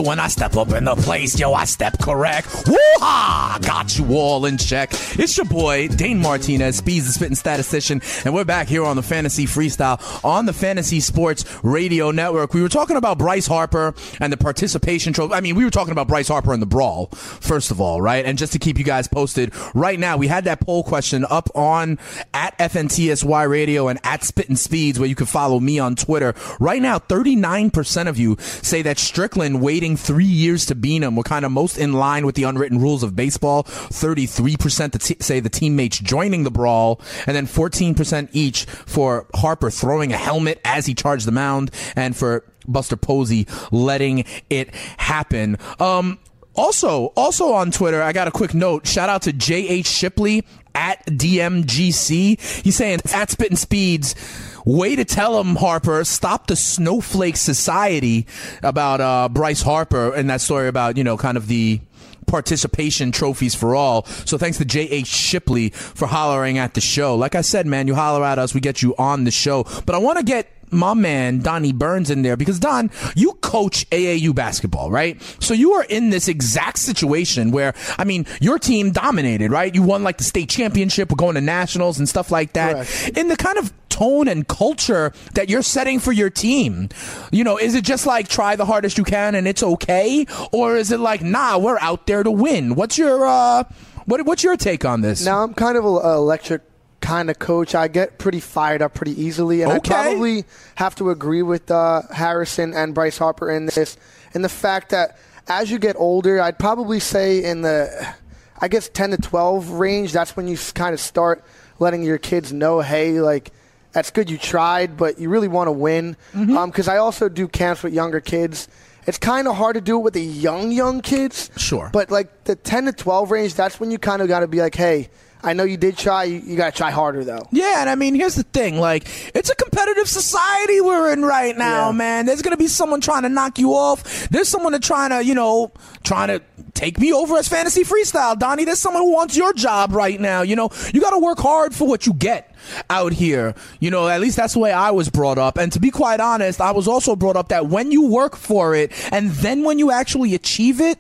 When 0.04 0.20
I 0.20 0.28
step 0.28 0.58
up 0.58 0.72
in 0.74 0.84
the 0.84 0.96
place, 0.96 1.40
yo, 1.40 1.54
I 1.54 1.66
step 1.66 1.98
correct. 2.00 2.48
Woo-ha! 2.68 3.60
Got 3.62 3.98
you 3.98 4.16
all 4.16 4.46
in 4.46 4.58
check. 4.58 4.90
It's 5.18 5.38
your 5.38 5.46
boy, 5.46 5.88
Dane 5.88 6.20
Martinez, 6.20 6.78
Speeds 6.78 7.08
the 7.08 7.14
Spitting 7.14 7.36
Statistician, 7.36 8.02
and 8.26 8.34
we're 8.34 8.44
back 8.44 8.68
here 8.68 8.84
on 8.84 8.98
the 8.98 9.04
Fantasy 9.04 9.46
Freestyle 9.46 10.24
on 10.26 10.46
the 10.46 10.54
Fantasy 10.54 11.00
Sports 11.00 11.46
Radio 11.64 12.12
Network. 12.12 12.54
We 12.54 12.62
were 12.62 12.70
talking 12.70 12.98
about 12.98 13.18
Bryce 13.18 13.48
Harper 13.48 13.94
and 14.20 14.34
the 14.34 14.38
participation 14.38 15.14
trophy. 15.14 15.34
I 15.34 15.42
mean, 15.42 15.56
we 15.56 15.64
were 15.64 15.72
talking 15.72 15.94
about 15.94 16.08
Bryce 16.08 16.28
Harper 16.28 16.52
and 16.52 16.62
the 16.62 16.68
brawl, 16.68 17.08
first 17.08 17.72
of 17.72 17.80
all, 17.80 18.02
right? 18.02 18.26
And 18.26 18.38
just 18.38 18.54
to 18.54 18.60
keep 18.60 18.78
you 18.78 18.84
guys 18.84 19.08
posted, 19.08 19.54
right 19.74 20.00
now, 20.00 20.18
we 20.18 20.28
had 20.28 20.44
that 20.46 20.60
poll 20.60 20.84
question 20.84 21.26
up 21.30 21.50
on 21.56 21.98
at 22.34 22.58
FNTSY 22.58 23.50
Radio 23.50 23.88
and 23.88 24.00
at 24.04 24.24
Spitting 24.24 24.58
Speeds, 24.58 25.00
where 25.00 25.08
you 25.08 25.16
can 25.16 25.28
follow 25.28 25.60
me 25.60 25.80
on 25.80 25.96
Twitter. 25.96 26.34
Right 26.60 26.82
now, 26.82 27.00
39% 27.00 28.08
of 28.08 28.18
you 28.18 28.36
say 28.40 28.82
that 28.82 29.00
Strickland 29.00 29.62
waiting 29.62 29.93
three 29.96 30.26
years 30.26 30.66
to 30.68 30.76
beat 30.76 31.04
him 31.04 31.16
were 31.16 31.24
kind 31.24 31.46
of 31.46 31.52
most 31.52 31.78
in 31.78 31.94
line 31.94 32.26
with 32.26 32.36
the 32.36 32.44
unwritten 32.44 32.80
rules 32.80 33.04
of 33.04 33.16
baseball. 33.16 33.64
33% 33.64 34.92
to 34.92 35.00
t- 35.00 35.18
say 35.20 35.40
the 35.40 35.50
teammates 35.50 36.00
joining 36.00 36.44
the 36.44 36.52
brawl, 36.52 37.02
and 37.26 37.36
then 37.36 37.48
14% 37.48 38.30
each 38.32 38.66
for 38.66 39.28
Harper 39.36 39.70
throwing 39.70 40.14
a 40.14 40.18
helmet 40.18 40.60
as 40.66 40.86
he 40.86 40.94
charged 40.94 41.26
the 41.26 41.32
mound, 41.32 41.72
and 41.96 42.16
for 42.16 42.46
Buster 42.68 42.96
Posey 42.96 43.48
letting 43.72 44.26
it 44.50 44.74
happen. 44.98 45.58
Um, 45.80 46.20
also, 46.56 47.08
also 47.16 47.54
on 47.54 47.72
Twitter, 47.72 48.02
I 48.02 48.14
got 48.14 48.28
a 48.28 48.32
quick 48.32 48.54
note. 48.54 48.88
Shout 48.88 49.10
out 49.10 49.24
to 49.24 49.34
J.H. 49.34 49.88
Shipley 49.88 50.46
at 50.76 51.06
DMGC. 51.06 52.40
He's 52.64 52.76
saying 52.76 53.00
at 53.14 53.32
Spitting 53.32 53.58
Speeds. 53.58 54.16
Way 54.66 54.96
to 54.96 55.06
tell 55.06 55.40
him, 55.40 55.56
Harper, 55.56 56.04
stop 56.04 56.48
the 56.48 56.56
snowflake 56.56 57.38
society 57.38 58.28
about 58.62 59.02
uh, 59.02 59.30
Bryce 59.30 59.62
Harper 59.62 60.14
and 60.14 60.30
that 60.30 60.42
story 60.42 60.68
about, 60.68 60.98
you 60.98 61.04
know, 61.04 61.18
kind 61.18 61.38
of 61.38 61.48
the 61.48 61.82
participation 62.28 63.12
trophies 63.12 63.54
for 63.54 63.76
all. 63.76 64.06
So 64.06 64.38
thanks 64.38 64.58
to 64.58 64.66
J.H. 64.66 65.08
Shipley 65.08 65.70
for 65.70 66.08
hollering 66.08 66.58
at 66.58 66.74
the 66.74 66.82
show. 66.82 67.16
Like 67.16 67.36
I 67.36 67.42
said, 67.42 67.68
man, 67.68 67.88
you 67.88 67.96
holler 67.96 68.24
at 68.24 68.40
us, 68.40 68.54
we 68.54 68.62
get 68.62 68.82
you 68.82 68.96
on 68.98 69.24
the 69.26 69.32
show. 69.32 69.66
But 69.86 69.96
I 69.96 69.98
want 69.98 70.18
to 70.18 70.24
get 70.24 70.50
my 70.72 70.94
man 70.94 71.40
Donnie 71.40 71.72
Burns 71.72 72.10
in 72.10 72.24
there 72.24 72.36
because 72.36 72.60
Don, 72.60 72.90
you 73.16 73.34
coach 73.34 73.88
AAU 73.92 74.34
basketball, 74.34 74.90
right? 74.90 75.22
So 75.40 75.54
you 75.54 75.74
are 75.74 75.84
in 75.84 76.10
this 76.10 76.28
exact 76.28 76.80
situation 76.80 77.52
where, 77.52 77.74
I 77.98 78.04
mean, 78.04 78.26
your 78.42 78.58
team 78.58 78.92
dominated, 78.92 79.52
right? 79.52 79.74
You 79.74 79.84
won 79.84 80.04
like 80.04 80.18
the 80.18 80.24
state 80.24 80.50
championship, 80.50 81.12
we're 81.12 81.16
going 81.16 81.36
to 81.36 81.42
nationals 81.42 82.00
and 82.00 82.10
stuff 82.10 82.32
like 82.32 82.54
that. 82.54 82.74
Correct. 82.88 83.18
In 83.18 83.28
the 83.28 83.38
kind 83.38 83.58
of 83.58 83.72
tone 83.94 84.28
and 84.28 84.48
culture 84.48 85.14
that 85.36 85.50
you're 85.50 85.62
setting 85.62 86.00
for 86.00 86.12
your 86.12 86.30
team, 86.30 86.90
you 87.32 87.44
know, 87.44 87.58
is 87.58 87.76
it 87.76 87.84
just 87.84 88.06
like 88.08 88.28
try 88.28 88.56
the 88.56 88.66
hardest 88.66 88.98
you 88.98 89.04
can 89.04 89.36
and 89.36 89.48
it's 89.48 89.62
okay, 89.64 90.26
or 90.52 90.76
is 90.76 90.92
it 90.92 91.00
like 91.00 91.22
nah, 91.22 91.58
we're 91.58 91.80
out 91.80 92.08
there 92.08 92.24
to 92.24 92.32
win? 92.32 92.76
What's 92.76 92.98
your 92.98 93.26
uh, 93.26 93.64
what 94.06 94.26
what's 94.26 94.44
your 94.44 94.58
take 94.58 94.84
on 94.84 95.02
this? 95.02 95.24
Now 95.24 95.44
I'm 95.44 95.54
kind 95.54 95.78
of 95.78 95.86
an 95.86 96.06
electric 96.06 96.62
kind 97.02 97.30
of 97.30 97.38
coach. 97.38 97.76
I 97.76 97.88
get 97.88 98.18
pretty 98.18 98.40
fired 98.40 98.82
up 98.82 98.94
pretty 98.94 99.22
easily, 99.22 99.62
and 99.62 99.72
Okay. 99.74 99.94
I 99.94 100.04
probably 100.04 100.46
have 100.76 100.96
to 100.96 101.10
agree 101.10 101.42
with 101.44 101.70
uh, 101.70 102.02
Harrison 102.14 102.74
and 102.74 102.96
Bryce 102.96 103.18
Harper 103.18 103.52
in 103.52 103.66
this, 103.68 103.98
in 104.34 104.42
the 104.42 104.50
fact 104.50 104.90
that 104.90 105.18
as 105.48 105.70
you 105.70 105.78
get 105.80 105.96
older, 105.98 106.42
I'd 106.42 106.58
probably 106.58 107.00
say 107.02 107.44
in 107.44 107.62
the, 107.62 108.16
I 108.60 108.70
guess 108.70 108.88
10 108.88 109.12
to 109.12 109.18
12 109.18 109.72
range. 109.72 110.14
That's 110.14 110.38
when 110.38 110.48
you 110.48 110.58
kind 110.74 110.94
of 110.94 111.00
start 111.02 111.44
letting 111.80 112.04
your 112.04 112.18
kids 112.18 112.52
know, 112.54 112.80
hey, 112.80 113.20
like. 113.20 113.52
That's 113.94 114.12
good 114.12 114.30
you 114.30 114.38
tried, 114.38 114.98
but 114.98 115.20
you 115.20 115.30
really 115.30 115.48
want 115.48 115.68
to 115.68 115.72
win. 115.72 116.18
Mm-hmm. 116.34 116.58
Um, 116.58 116.70
because 116.70 116.88
I 116.88 116.98
also 116.98 117.30
do 117.30 117.48
camps 117.48 117.84
with 117.84 117.94
younger 117.94 118.20
kids. 118.20 118.68
It's 119.06 119.18
kind 119.18 119.48
of 119.48 119.56
hard 119.56 119.76
to 119.76 119.82
do 119.82 119.98
it 119.98 120.02
with 120.02 120.14
the 120.14 120.24
young, 120.24 120.72
young 120.72 121.02
kids. 121.02 121.52
Sure. 121.58 121.90
But 121.94 122.10
like 122.10 122.46
the 122.46 122.56
10 122.56 122.86
to 122.86 122.94
12 122.94 123.32
range, 123.32 123.54
that's 123.54 123.80
when 123.80 123.92
you 123.92 124.00
kind 124.00 124.22
of 124.22 124.28
got 124.28 124.40
to 124.42 124.48
be 124.48 124.60
like, 124.60 124.76
hey, 124.76 125.10
I 125.44 125.54
know 125.54 125.64
you 125.64 125.78
did 125.78 125.98
try. 125.98 126.24
You, 126.24 126.40
you 126.46 126.56
got 126.56 126.72
to 126.74 126.78
try 126.78 126.90
harder, 126.92 127.24
though. 127.24 127.48
Yeah, 127.52 127.82
and 127.82 127.90
I 127.90 127.96
mean, 127.96 128.16
here's 128.16 128.36
the 128.36 128.44
thing: 128.44 128.80
like, 128.80 129.08
it's 129.36 129.50
a 129.50 129.56
competitive 129.56 130.08
society 130.08 130.80
we're 130.82 131.12
in 131.12 131.24
right 131.24 131.58
now, 131.58 131.88
Yeah. 131.88 131.92
man. 131.98 132.26
There's 132.26 132.42
gonna 132.42 132.58
be 132.58 132.68
someone 132.68 133.02
trying 133.02 133.24
to 133.24 133.30
knock 133.30 133.60
you 133.60 133.74
off. 133.74 134.30
There's 134.30 134.48
someone 134.48 134.72
that 134.74 134.82
trying 134.84 135.10
to, 135.10 135.24
you 135.24 135.36
know, 135.36 135.72
trying 136.04 136.30
to 136.30 136.42
take 136.74 136.98
me 137.00 137.12
over 137.14 137.38
as 137.38 137.48
fantasy 137.48 137.84
freestyle, 137.84 138.38
Donnie. 138.40 138.66
There's 138.66 138.80
someone 138.80 139.04
who 139.04 139.12
wants 139.14 139.36
your 139.36 139.54
job 139.54 139.94
right 139.94 140.20
now. 140.20 140.42
You 140.42 140.56
know, 140.56 140.70
you 140.94 141.02
got 141.02 141.12
to 141.12 141.20
work 141.20 141.40
hard 141.40 141.76
for 141.76 141.88
what 141.88 142.06
you 142.08 142.14
get 142.14 142.54
out 142.90 143.12
here. 143.14 143.54
You 143.80 143.92
know, 143.92 144.08
at 144.08 144.22
least 144.22 144.38
that's 144.38 144.54
the 144.54 144.60
way 144.60 144.72
I 144.72 144.92
was 144.92 145.10
brought 145.10 145.38
up. 145.38 145.58
And 145.58 145.72
to 145.74 145.80
be 145.80 145.92
quite 145.92 146.20
honest, 146.20 146.62
I 146.62 146.72
was 146.72 146.88
also 146.88 147.16
brought 147.16 147.36
up 147.36 147.50
that 147.50 147.68
when 147.68 147.92
you 147.92 148.08
work 148.08 148.36
for 148.36 148.74
it, 148.76 148.92
and 149.12 149.30
then 149.32 149.64
when 149.64 149.78
you 149.80 149.92
actually 149.92 150.34
achieve 150.36 150.80
it 150.82 150.98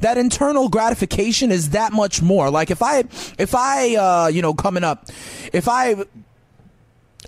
that 0.00 0.18
internal 0.18 0.68
gratification 0.68 1.50
is 1.50 1.70
that 1.70 1.92
much 1.92 2.20
more. 2.20 2.50
Like 2.50 2.70
if 2.70 2.82
I, 2.82 3.04
if 3.38 3.54
I, 3.54 3.96
uh, 3.96 4.26
you 4.28 4.42
know, 4.42 4.54
coming 4.54 4.84
up, 4.84 5.06
if 5.52 5.68
I 5.68 5.96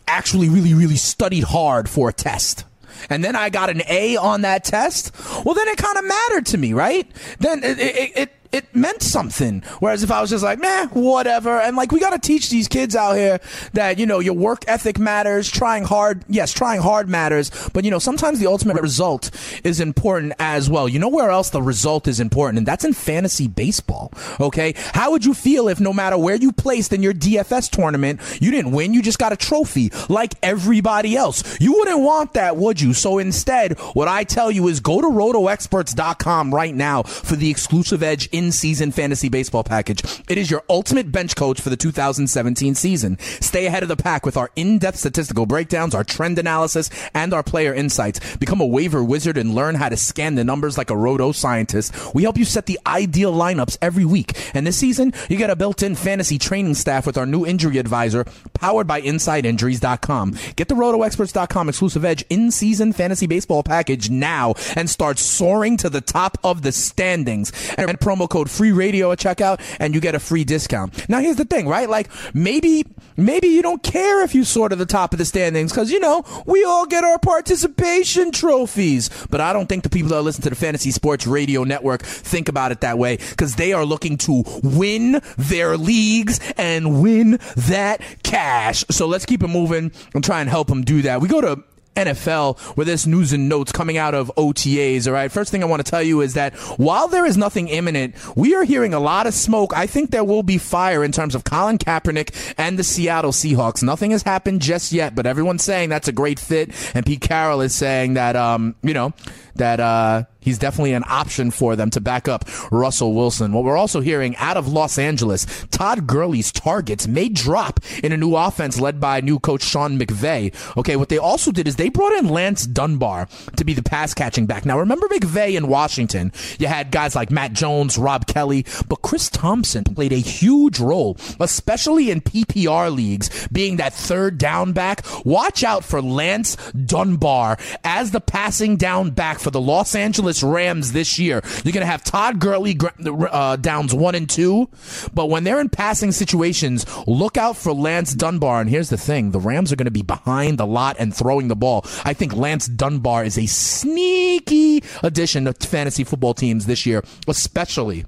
actually 0.07 0.49
really, 0.49 0.75
really 0.75 0.97
studied 0.97 1.45
hard 1.45 1.89
for 1.89 2.09
a 2.09 2.13
test. 2.13 2.65
And 3.11 3.25
then 3.25 3.35
I 3.35 3.51
got 3.51 3.71
an 3.71 3.83
A 3.89 4.17
on 4.17 4.43
that 4.43 4.65
test. 4.65 5.13
Well, 5.45 5.55
then 5.55 5.69
it 5.69 5.77
kind 5.77 5.97
of 5.99 6.05
mattered 6.05 6.47
to 6.47 6.59
me, 6.59 6.73
right? 6.73 7.11
Then 7.41 7.65
it, 7.65 7.79
it, 7.79 8.13
it, 8.17 8.33
it 8.53 8.75
meant 8.75 9.03
something. 9.03 9.63
Whereas 9.81 10.03
if 10.03 10.11
I 10.11 10.21
was 10.21 10.31
just 10.31 10.45
like, 10.45 10.59
meh, 10.59 10.87
whatever. 10.89 11.59
And 11.59 11.77
like, 11.77 11.91
we 11.91 12.01
got 12.01 12.11
to 12.11 12.19
teach 12.19 12.51
these 12.51 12.69
kids 12.69 12.95
out 12.95 13.15
here 13.15 13.41
that, 13.73 13.99
you 13.99 14.07
know, 14.07 14.19
your 14.21 14.35
work 14.35 14.65
ethic 14.69 14.99
matters, 14.99 15.51
trying 15.51 15.85
hard. 15.85 16.25
Yes, 16.29 16.53
trying 16.53 16.81
hard 16.81 17.09
matters. 17.09 17.51
But, 17.73 17.85
you 17.85 17.91
know, 17.91 17.99
sometimes 17.99 18.39
the 18.39 18.47
ultimate 18.47 18.81
result 18.81 19.31
is 19.65 19.81
important 19.81 20.35
as 20.39 20.69
well. 20.69 20.89
You 20.89 20.99
know 20.99 21.09
where 21.09 21.31
else 21.31 21.51
the 21.51 21.63
result 21.63 22.07
is 22.07 22.21
important? 22.21 22.59
And 22.59 22.67
that's 22.67 22.85
in 22.85 22.93
fantasy 22.93 23.49
baseball. 23.49 24.13
Okay. 24.39 24.75
How 24.77 25.11
would 25.11 25.25
you 25.25 25.35
feel 25.35 25.69
if 25.69 25.81
no 25.81 25.93
matter 25.93 26.19
where 26.19 26.37
you 26.37 26.53
placed 26.53 26.93
in 26.93 27.03
your 27.03 27.15
DFS 27.15 27.71
tournament, 27.71 28.21
you 28.41 28.51
didn't 28.51 28.73
win, 28.73 28.93
you 28.93 29.03
just 29.03 29.19
got 29.19 29.33
a 29.33 29.37
trophy 29.37 29.91
like 30.09 30.35
everybody 30.43 31.17
else? 31.17 31.59
You 31.61 31.73
wouldn't 31.73 32.01
want 32.01 32.35
that, 32.35 32.57
would 32.57 32.81
you? 32.81 32.93
So 32.93 33.19
instead, 33.19 33.79
what 33.95 34.09
I 34.09 34.25
tell 34.25 34.51
you 34.51 34.69
is 34.69 34.81
go 34.81 35.01
to 35.01 35.07
rotoexperts.com 35.07 36.55
right 36.55 36.75
now 36.75 37.03
for 37.03 37.37
the 37.37 37.51
exclusive 37.51 38.03
edge 38.03 38.29
in 38.33 38.42
season 38.51 38.91
fantasy 38.91 39.29
baseball 39.29 39.63
package. 39.63 40.03
It 40.29 40.37
is 40.37 40.51
your 40.51 40.65
ultimate 40.69 41.13
bench 41.13 41.37
coach 41.37 41.61
for 41.61 41.71
the 41.71 41.77
2017 41.77 42.75
season. 42.75 43.17
Stay 43.21 43.67
ahead 43.67 43.85
of 43.85 43.89
the 43.89 43.97
pack 43.97 44.27
with 44.27 44.37
our 44.37 44.51
in 44.57 44.81
depth 44.81 44.99
statistical 44.99 45.47
breakdowns, 45.47 45.95
our 45.95 46.03
trend 46.03 46.41
analysis, 46.41 46.91
and 47.15 47.33
our 47.33 47.45
player 47.45 47.73
insights. 47.73 48.37
Become 48.39 48.61
a 48.61 48.67
waiver 48.67 49.05
wizard 49.05 49.39
and 49.39 49.55
learn 49.55 49.77
how 49.77 49.89
to 49.89 49.97
scan 49.97 50.35
the 50.35 50.43
numbers 50.43 50.77
like 50.77 50.91
a 50.91 50.97
roto 50.97 51.31
scientist. 51.31 51.95
We 52.13 52.25
help 52.25 52.37
you 52.37 52.45
set 52.45 52.67
the 52.67 52.81
ideal 52.85 53.33
lineups 53.33 53.79
every 53.81 54.05
week. 54.05 54.37
And 54.53 54.67
this 54.67 54.79
season, 54.79 55.13
you 55.29 55.37
get 55.37 55.51
a 55.51 55.55
built 55.55 55.81
in 55.81 55.95
fantasy 55.95 56.39
training 56.39 56.75
staff 56.75 57.07
with 57.07 57.17
our 57.17 57.27
new 57.27 57.47
injury 57.47 57.79
advisor 57.79 58.27
powered 58.55 58.89
by 58.89 59.01
InsideInjuries.com. 59.01 60.37
Get 60.57 60.69
the 60.69 60.75
RotoExperts.com 60.75 61.69
exclusive 61.69 62.05
edge 62.05 62.25
in 62.29 62.51
season 62.51 62.93
fantasy 62.93 63.29
baseball 63.29 63.63
package 63.63 64.11
now 64.11 64.55
and 64.75 64.91
start 64.91 65.19
soaring 65.21 65.77
to 65.77 65.89
the 65.89 66.01
top 66.01 66.37
of 66.43 66.63
the 66.63 66.73
standings. 66.73 67.53
And 67.79 67.93
and 67.93 68.01
promo 68.01 68.29
code 68.33 68.51
free 68.51 68.73
radio 68.73 69.13
at 69.13 69.19
checkout 69.19 69.61
and 69.79 69.95
you 69.95 70.01
get 70.01 70.15
a 70.15 70.19
free 70.19 70.43
discount. 70.43 71.09
Now 71.09 71.21
here's 71.21 71.37
the 71.37 71.45
thing, 71.45 71.69
right? 71.69 71.89
Like 71.89 72.09
maybe 72.35 72.85
maybe 73.17 73.49
you 73.49 73.63
don't 73.63 73.83
care 73.83 74.25
if 74.25 74.35
you 74.35 74.43
sort 74.45 74.73
of 74.73 74.79
the 74.79 74.87
top 74.87 75.13
of 75.13 75.19
the 75.19 75.25
standings 75.25 75.71
because 75.71 75.93
you 75.93 76.01
know 76.01 76.25
we 76.47 76.65
all 76.65 76.87
get 76.87 77.05
our 77.05 77.19
participation 77.19 78.33
trophies. 78.33 79.11
But 79.31 79.41
I 79.41 79.53
don't 79.53 79.69
think 79.69 79.83
the 79.83 79.91
people 79.91 80.11
that 80.11 80.23
listen 80.23 80.43
to 80.43 80.51
the 80.51 80.57
Fantasy 80.57 80.91
Sports 80.91 81.27
Radio 81.27 81.65
Network 81.65 82.03
think 82.03 82.49
about 82.49 82.73
it 82.73 82.81
that 82.81 82.99
way 82.99 83.19
because 83.19 83.57
they 83.57 83.73
are 83.73 83.85
looking 83.85 84.17
to 84.19 84.45
win 84.63 85.21
their 85.37 85.77
leagues 85.77 86.41
and 86.57 87.03
win 87.03 87.39
that 87.57 88.01
cash. 88.23 88.85
So 88.91 89.07
let's 89.07 89.27
keep 89.27 89.43
it 89.43 89.49
moving 89.49 89.93
and 90.15 90.25
try 90.25 90.41
and 90.41 90.49
help 90.49 90.69
them 90.69 90.83
do 90.83 91.03
that. 91.03 91.21
We 91.21 91.29
go 91.29 91.41
to 91.43 91.63
NFL 91.97 92.77
with 92.77 92.87
this 92.87 93.07
news 93.07 93.33
and 93.33 93.49
notes 93.49 93.73
coming 93.73 93.97
out 93.97 94.15
of 94.15 94.31
OTAs. 94.37 95.07
All 95.07 95.13
right. 95.13 95.31
First 95.31 95.51
thing 95.51 95.63
I 95.63 95.67
want 95.67 95.85
to 95.85 95.91
tell 95.91 96.03
you 96.03 96.21
is 96.21 96.35
that 96.35 96.55
while 96.79 97.09
there 97.09 97.27
is 97.27 97.37
nothing 97.37 97.69
imminent, 97.69 98.15
we 98.37 98.55
are 98.55 98.65
hearing 98.65 98.95
a 98.95 99.01
lot 99.01 99.27
of 99.27 99.35
smoke. 99.35 99.73
I 99.77 99.87
think 99.87 100.11
there 100.11 100.25
will 100.25 100.43
be 100.43 100.59
fire 100.59 101.05
in 101.05 101.13
terms 101.13 101.35
of 101.35 101.45
Colin 101.45 101.79
Kaepernick 101.79 102.55
and 102.59 102.79
the 102.79 102.85
Seattle 102.85 103.33
Seahawks. 103.33 103.83
Nothing 103.83 104.13
has 104.13 104.23
happened 104.23 104.63
just 104.63 104.93
yet, 104.93 105.15
but 105.15 105.27
everyone's 105.27 105.63
saying 105.63 105.89
that's 105.89 106.09
a 106.09 106.13
great 106.13 106.39
fit. 106.39 106.71
And 106.95 107.05
Pete 107.05 107.21
Carroll 107.21 107.61
is 107.61 107.75
saying 107.75 108.15
that, 108.15 108.37
um, 108.37 108.75
you 108.83 108.95
know, 108.95 109.13
that, 109.57 109.81
uh, 109.81 110.25
he's 110.43 110.59
definitely 110.59 110.93
an 110.93 111.05
option 111.09 111.51
for 111.51 111.77
them 111.77 111.91
to 111.91 112.01
back 112.01 112.29
up 112.29 112.45
Russell 112.71 113.15
Wilson. 113.15 113.53
What 113.53 113.65
we're 113.65 113.77
also 113.77 114.01
hearing 114.01 114.37
out 114.37 114.57
of 114.57 114.69
Los 114.69 114.99
Angeles, 114.99 115.47
Todd 115.71 116.07
Gurley's 116.07 116.53
targets 116.53 117.07
may 117.07 117.29
drop 117.29 117.81
in 118.03 118.13
a 118.13 118.17
new 118.17 118.37
offense 118.37 118.81
led 118.81 119.01
by 119.01 119.21
new 119.21 119.39
coach 119.39 119.63
Sean 119.63 119.99
McVay. 119.99 120.53
Okay, 120.77 120.97
what 120.97 121.09
they 121.09 121.19
also 121.19 121.51
did 121.51 121.67
is 121.67 121.77
they 121.77 121.89
brought 121.89 122.13
in 122.13 122.29
Lance 122.29 122.67
Dunbar 122.67 123.29
to 123.57 123.65
be 123.65 123.75
the 123.75 123.83
pass 123.83 124.15
catching 124.15 124.47
back. 124.47 124.67
Now 124.67 124.79
remember 124.79 125.09
McVay 125.09 125.57
in 125.57 125.69
Washington, 125.69 126.33
you 126.59 126.67
had 126.67 126.91
guys 126.91 127.15
like 127.15 127.31
Matt 127.31 127.53
Jones, 127.53 127.97
Rob 127.97 128.27
Kelley, 128.27 128.67
but 128.89 129.03
Chris 129.03 129.29
Thompson 129.31 129.85
played 129.85 130.13
a 130.13 130.17
huge 130.17 130.81
role, 130.81 131.17
especially 131.41 132.11
in 132.11 132.21
PPR 132.21 132.95
leagues, 132.95 133.49
being 133.49 133.77
that 133.77 133.93
third 133.93 134.39
down 134.39 134.73
back. 134.73 135.03
Watch 135.25 135.63
out 135.65 135.85
for 135.85 136.03
Lance 136.03 136.57
Dunbar 136.73 137.59
as 137.85 138.11
the 138.11 138.21
passing 138.21 138.77
down 138.77 139.11
back 139.11 139.39
for 139.39 139.51
the 139.51 139.61
Los 139.61 139.95
Angeles 139.95 140.32
Rams 140.41 140.93
this 140.93 141.19
year. 141.19 141.43
You're 141.65 141.73
going 141.73 141.81
to 141.81 141.87
have 141.87 142.05
Todd 142.05 142.39
Gurley 142.39 142.79
uh, 143.05 143.57
downs 143.57 143.93
one 143.93 144.15
and 144.15 144.31
two, 144.31 144.69
but 145.13 145.29
when 145.29 145.43
they're 145.43 145.61
in 145.61 145.69
passing 145.69 146.13
situations, 146.13 146.87
look 147.09 147.37
out 147.37 147.57
for 147.57 147.73
Lance 147.73 148.15
Dunbar. 148.15 148.61
And 148.61 148.71
here's 148.71 148.89
the 148.91 148.97
thing 148.97 149.33
the 149.33 149.41
Rams 149.41 149.73
are 149.73 149.77
going 149.77 149.87
to 149.87 149.91
be 149.91 150.03
behind 150.03 150.59
the 150.59 150.67
lot 150.67 150.95
and 151.01 151.13
throwing 151.13 151.49
the 151.49 151.57
ball. 151.57 151.85
I 152.05 152.15
think 152.15 152.37
Lance 152.37 152.69
Dunbar 152.69 153.25
is 153.25 153.37
a 153.37 153.47
sneaky 153.47 154.85
addition 155.03 155.47
to 155.47 155.55
fantasy 155.55 156.05
football 156.05 156.35
teams 156.35 156.67
this 156.67 156.87
year, 156.87 157.03
especially 157.27 158.05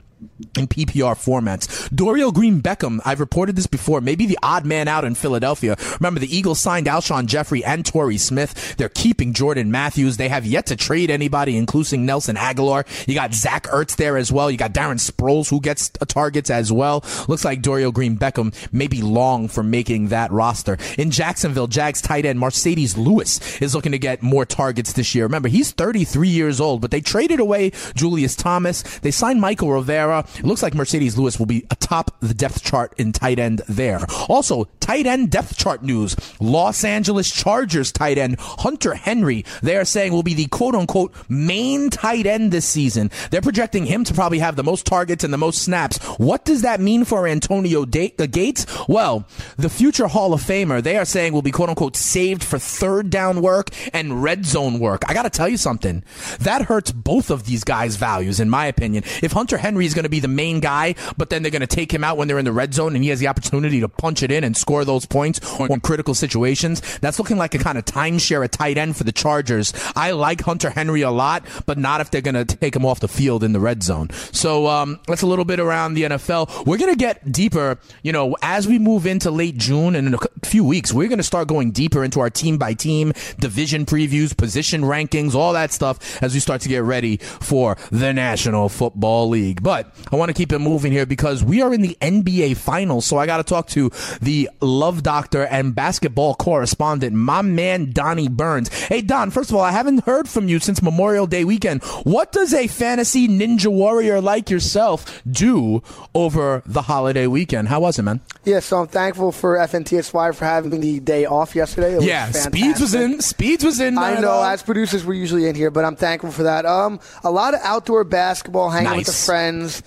in 0.57 0.67
PPR 0.67 1.15
formats. 1.15 1.89
Dorial 1.91 2.33
Green 2.33 2.61
Beckham, 2.61 3.01
I've 3.05 3.21
reported 3.21 3.57
this 3.57 3.67
before, 3.67 4.01
maybe 4.01 4.27
the 4.27 4.39
odd 4.43 4.65
man 4.65 4.89
out 4.89 5.05
in 5.05 5.15
Philadelphia. 5.15 5.77
Remember, 6.01 6.21
the 6.21 6.35
Eagles 6.35 6.61
signed 6.61 6.87
Alshon 6.87 7.27
Jeffery 7.27 7.65
and 7.65 7.85
Torrey 7.85 8.19
Smith. 8.19 8.77
They're 8.77 8.89
keeping 8.89 9.33
Jordan 9.33 9.71
Matthews. 9.71 10.17
They 10.17 10.29
have 10.29 10.47
yet 10.47 10.67
to 10.67 10.77
trade 10.77 11.11
anybody, 11.11 11.57
including 11.57 12.07
Nelson 12.07 12.37
Agholor. 12.37 12.87
You 13.07 13.15
got 13.15 13.35
Zach 13.35 13.65
Ertz 13.65 13.97
there 13.97 14.17
as 14.17 14.33
well. 14.33 14.51
You 14.51 14.57
got 14.57 14.73
Darren 14.73 14.99
Sproles, 14.99 15.51
who 15.51 15.61
gets 15.61 15.91
targets 15.91 16.51
as 16.51 16.73
well. 16.73 17.05
Looks 17.29 17.45
like 17.45 17.63
Dorial 17.63 17.93
Green 17.93 18.17
Beckham 18.17 18.55
may 18.73 18.87
be 18.87 19.03
long 19.03 19.49
for 19.49 19.63
making 19.63 20.09
that 20.09 20.31
roster. 20.31 20.79
In 20.99 21.11
Jacksonville, 21.11 21.67
Jags 21.67 22.01
tight 22.01 22.25
end 22.25 22.39
Marcedes 22.39 22.97
Lewis 22.97 23.61
is 23.61 23.75
looking 23.75 23.93
to 23.93 23.99
get 23.99 24.23
more 24.23 24.45
targets 24.45 24.93
this 24.93 25.15
year. 25.15 25.25
Remember, 25.25 25.49
he's 25.49 25.73
33 25.73 26.29
years 26.29 26.61
old, 26.61 26.81
but 26.81 26.91
they 26.91 27.01
traded 27.01 27.41
away 27.41 27.73
Julius 27.95 28.37
Thomas. 28.37 28.83
They 29.01 29.11
signed 29.11 29.43
Mychal 29.43 29.73
Rivera. 29.73 30.27
It 30.39 30.45
looks 30.45 30.63
like 30.63 30.75
Marcedes 30.75 31.17
Lewis 31.17 31.39
will 31.39 31.47
be 31.47 31.67
atop 31.71 32.17
the 32.21 32.35
depth 32.35 32.63
chart 32.63 32.93
in 32.99 33.13
tight 33.13 33.39
end 33.39 33.63
there. 33.69 34.01
Also, 34.29 34.65
tight 34.81 35.07
end 35.07 35.31
depth 35.31 35.57
chart 35.57 35.83
news. 35.83 36.17
Los 36.41 36.85
Angeles 36.85 37.31
Chargers 37.31 37.93
tight 37.93 38.19
end 38.19 38.37
Hunter 38.39 38.95
Henry, 38.95 39.45
they 39.63 39.77
are 39.77 39.85
saying 39.85 40.13
will 40.13 40.23
be 40.23 40.35
the 40.35 40.47
quote 40.47 40.75
unquote 40.75 41.15
main 41.29 41.91
tight 41.91 42.27
end 42.27 42.53
this 42.53 42.67
season. 42.67 43.11
They're 43.31 43.41
projecting 43.41 43.87
him 43.87 44.05
to 44.05 44.15
probably 44.15 44.39
have 44.39 44.57
the 44.57 44.65
most 44.65 44.87
targets 44.87 45.25
and 45.25 45.33
the 45.33 45.39
most 45.39 45.63
snaps. 45.63 45.99
What 46.19 46.45
does 46.45 46.63
that 46.63 46.81
mean 46.81 47.05
for 47.05 47.27
Antonio 47.27 47.83
uh, 47.83 47.85
Gates? 47.85 48.67
Well, 48.89 49.27
the 49.57 49.71
future 49.71 50.07
Hall 50.07 50.33
of 50.33 50.43
Famer, 50.43 50.83
they 50.83 50.97
are 50.97 51.05
saying 51.05 51.33
will 51.33 51.43
be 51.43 51.51
quote 51.51 51.69
unquote 51.69 51.97
saved 51.97 52.43
for 52.45 52.59
third 52.59 53.11
down 53.11 53.43
work 53.43 53.71
and 53.93 54.23
red 54.23 54.45
zone 54.45 54.79
work. 54.79 55.03
I 55.09 55.15
got 55.15 55.23
to 55.23 55.31
tell 55.31 55.49
you 55.49 55.57
something. 55.57 56.03
That 56.41 56.63
hurts 56.63 56.93
both 56.93 57.31
of 57.31 57.47
these 57.47 57.65
guys' 57.65 57.97
values, 57.97 58.41
in 58.41 58.51
my 58.51 58.67
opinion. 58.67 59.05
If 59.23 59.33
Hunter 59.33 59.59
Henry 59.59 59.87
is 59.87 59.95
going 59.95 60.05
to 60.05 60.09
be 60.09 60.14
the 60.21 60.29
main 60.29 60.61
guy, 60.61 60.95
but 61.17 61.31
then 61.31 61.43
they're 61.43 61.51
going 61.51 61.61
to 61.61 61.67
take 61.67 61.93
him 61.93 62.05
out 62.05 62.17
when 62.17 62.29
they're 62.29 62.39
in 62.39 62.45
the 62.45 62.53
red 62.53 62.75
zone 62.75 62.95
and 62.95 63.05
he 63.05 63.11
has 63.11 63.21
the 63.21 63.29
opportunity 63.29 63.81
to 63.81 63.89
punch 63.89 64.23
it 64.23 64.31
in 64.31 64.45
and 64.45 64.57
score 64.57 64.85
those 64.85 65.07
points 65.07 65.41
on 65.61 65.81
critical 65.81 66.15
situations, 66.15 66.81
that's 66.99 67.19
looking 67.19 67.37
like 67.37 67.55
a 67.55 67.59
kind 67.59 67.79
of 67.79 67.85
timeshare 67.85 68.45
a 68.45 68.49
tight 68.49 68.79
end 68.79 68.97
for 68.97 69.05
the 69.05 69.13
Chargers. 69.13 69.73
I 69.97 70.13
like 70.13 70.43
Hunter 70.43 70.71
Henry 70.71 71.03
a 71.03 71.11
lot, 71.11 71.47
but 71.67 71.79
not 71.79 72.01
if 72.01 72.11
they're 72.11 72.21
going 72.21 72.35
to 72.35 72.45
take 72.45 72.75
him 72.75 72.85
off 72.85 73.01
the 73.01 73.09
field 73.09 73.45
in 73.45 73.53
the 73.53 73.61
red 73.61 73.83
zone. 73.83 74.11
So 74.33 74.67
um, 74.67 75.01
that's 75.07 75.23
a 75.23 75.27
little 75.27 75.45
bit 75.45 75.61
around 75.61 75.95
the 75.95 76.03
NFL. 76.05 76.67
We're 76.67 76.79
going 76.79 76.93
to 76.93 76.99
get 76.99 77.31
deeper, 77.31 77.79
you 78.03 78.13
know, 78.13 78.37
as 78.43 78.67
we 78.67 78.79
move 78.79 79.07
into 79.07 79.31
late 79.31 79.57
June 79.57 79.95
and 79.95 80.09
in 80.09 80.15
a 80.15 80.47
few 80.47 80.65
weeks, 80.65 80.93
we're 80.93 81.09
going 81.09 81.19
to 81.19 81.25
start 81.25 81.49
going 81.49 81.71
deeper 81.71 82.05
into 82.05 82.21
our 82.21 82.31
team 82.31 82.59
by 82.59 82.75
team 82.75 83.13
division 83.39 83.87
previews, 83.87 84.37
position 84.37 84.83
rankings, 84.83 85.35
all 85.35 85.53
that 85.53 85.73
stuff 85.73 86.23
as 86.23 86.35
we 86.35 86.41
start 86.41 86.61
to 86.63 86.69
get 86.69 86.83
ready 86.83 87.17
for 87.17 87.77
the 87.91 88.13
National 88.13 88.69
Football 88.69 89.29
League. 89.29 89.63
But 89.63 89.95
I 90.13 90.17
want 90.17 90.29
to 90.29 90.35
keep 90.35 90.53
it 90.53 90.59
moving 90.59 90.93
here 90.93 91.07
because 91.07 91.43
we 91.43 91.63
are 91.63 91.73
in 91.73 91.83
the 91.83 91.97
NBA 92.01 92.57
Finals. 92.57 93.07
So 93.07 93.19
I 93.19 93.27
got 93.27 93.39
to 93.39 93.43
talk 93.43 93.69
to 93.69 93.91
the 94.21 94.51
love 94.61 95.03
doctor 95.03 95.45
and 95.47 95.75
basketball 95.75 96.35
correspondent, 96.35 97.15
my 97.15 97.43
man 97.43 97.91
Donnie 97.93 98.29
Burns. 98.29 98.69
Hey, 98.85 99.01
Don, 99.01 99.31
first 99.31 99.51
of 99.51 99.57
all, 99.57 99.63
I 99.63 99.73
haven't 99.73 100.05
heard 100.05 100.29
from 100.29 100.49
you 100.49 100.59
since 100.59 100.83
Memorial 100.83 101.27
Day 101.27 101.45
weekend. 101.45 101.83
What 102.05 102.33
does 102.33 102.53
a 102.53 102.67
fantasy 102.67 103.29
ninja 103.29 103.69
warrior 103.69 104.21
like 104.21 104.51
yourself 104.51 105.23
do 105.31 105.83
over 106.15 106.63
the 106.67 106.83
holiday 106.83 107.27
weekend? 107.27 107.69
How 107.69 107.81
was 107.81 107.99
it, 107.99 108.03
man? 108.03 108.21
Yeah, 108.45 108.61
so 108.61 108.81
I'm 108.81 108.89
thankful 108.89 109.33
for 109.33 109.57
FNTSY 109.57 110.35
for 110.35 110.45
having 110.45 110.81
the 110.81 111.01
day 111.01 111.25
off 111.25 111.55
yesterday. 111.55 111.95
It 111.95 111.97
was 111.97 112.07
yeah, 112.07 112.31
Speeds 112.31 112.81
was 112.81 112.95
in. 112.95 113.21
Speeds 113.21 113.65
was 113.65 113.81
in. 113.81 113.97
I 113.99 114.21
know, 114.21 114.43
as 114.43 114.63
producers, 114.63 115.05
we're 115.05 115.15
usually 115.15 115.49
in 115.49 115.55
here, 115.55 115.71
but 115.71 115.85
I'm 115.85 115.97
thankful 115.97 116.31
for 116.31 116.45
that. 116.45 116.67
Um, 116.67 117.01
a 117.23 117.31
lot 117.31 117.55
of 117.55 117.61
outdoor 117.63 118.05
basketball, 118.05 118.71
hanging 118.71 118.97
with 118.97 119.07
the 119.07 119.13
friends, 119.13 119.83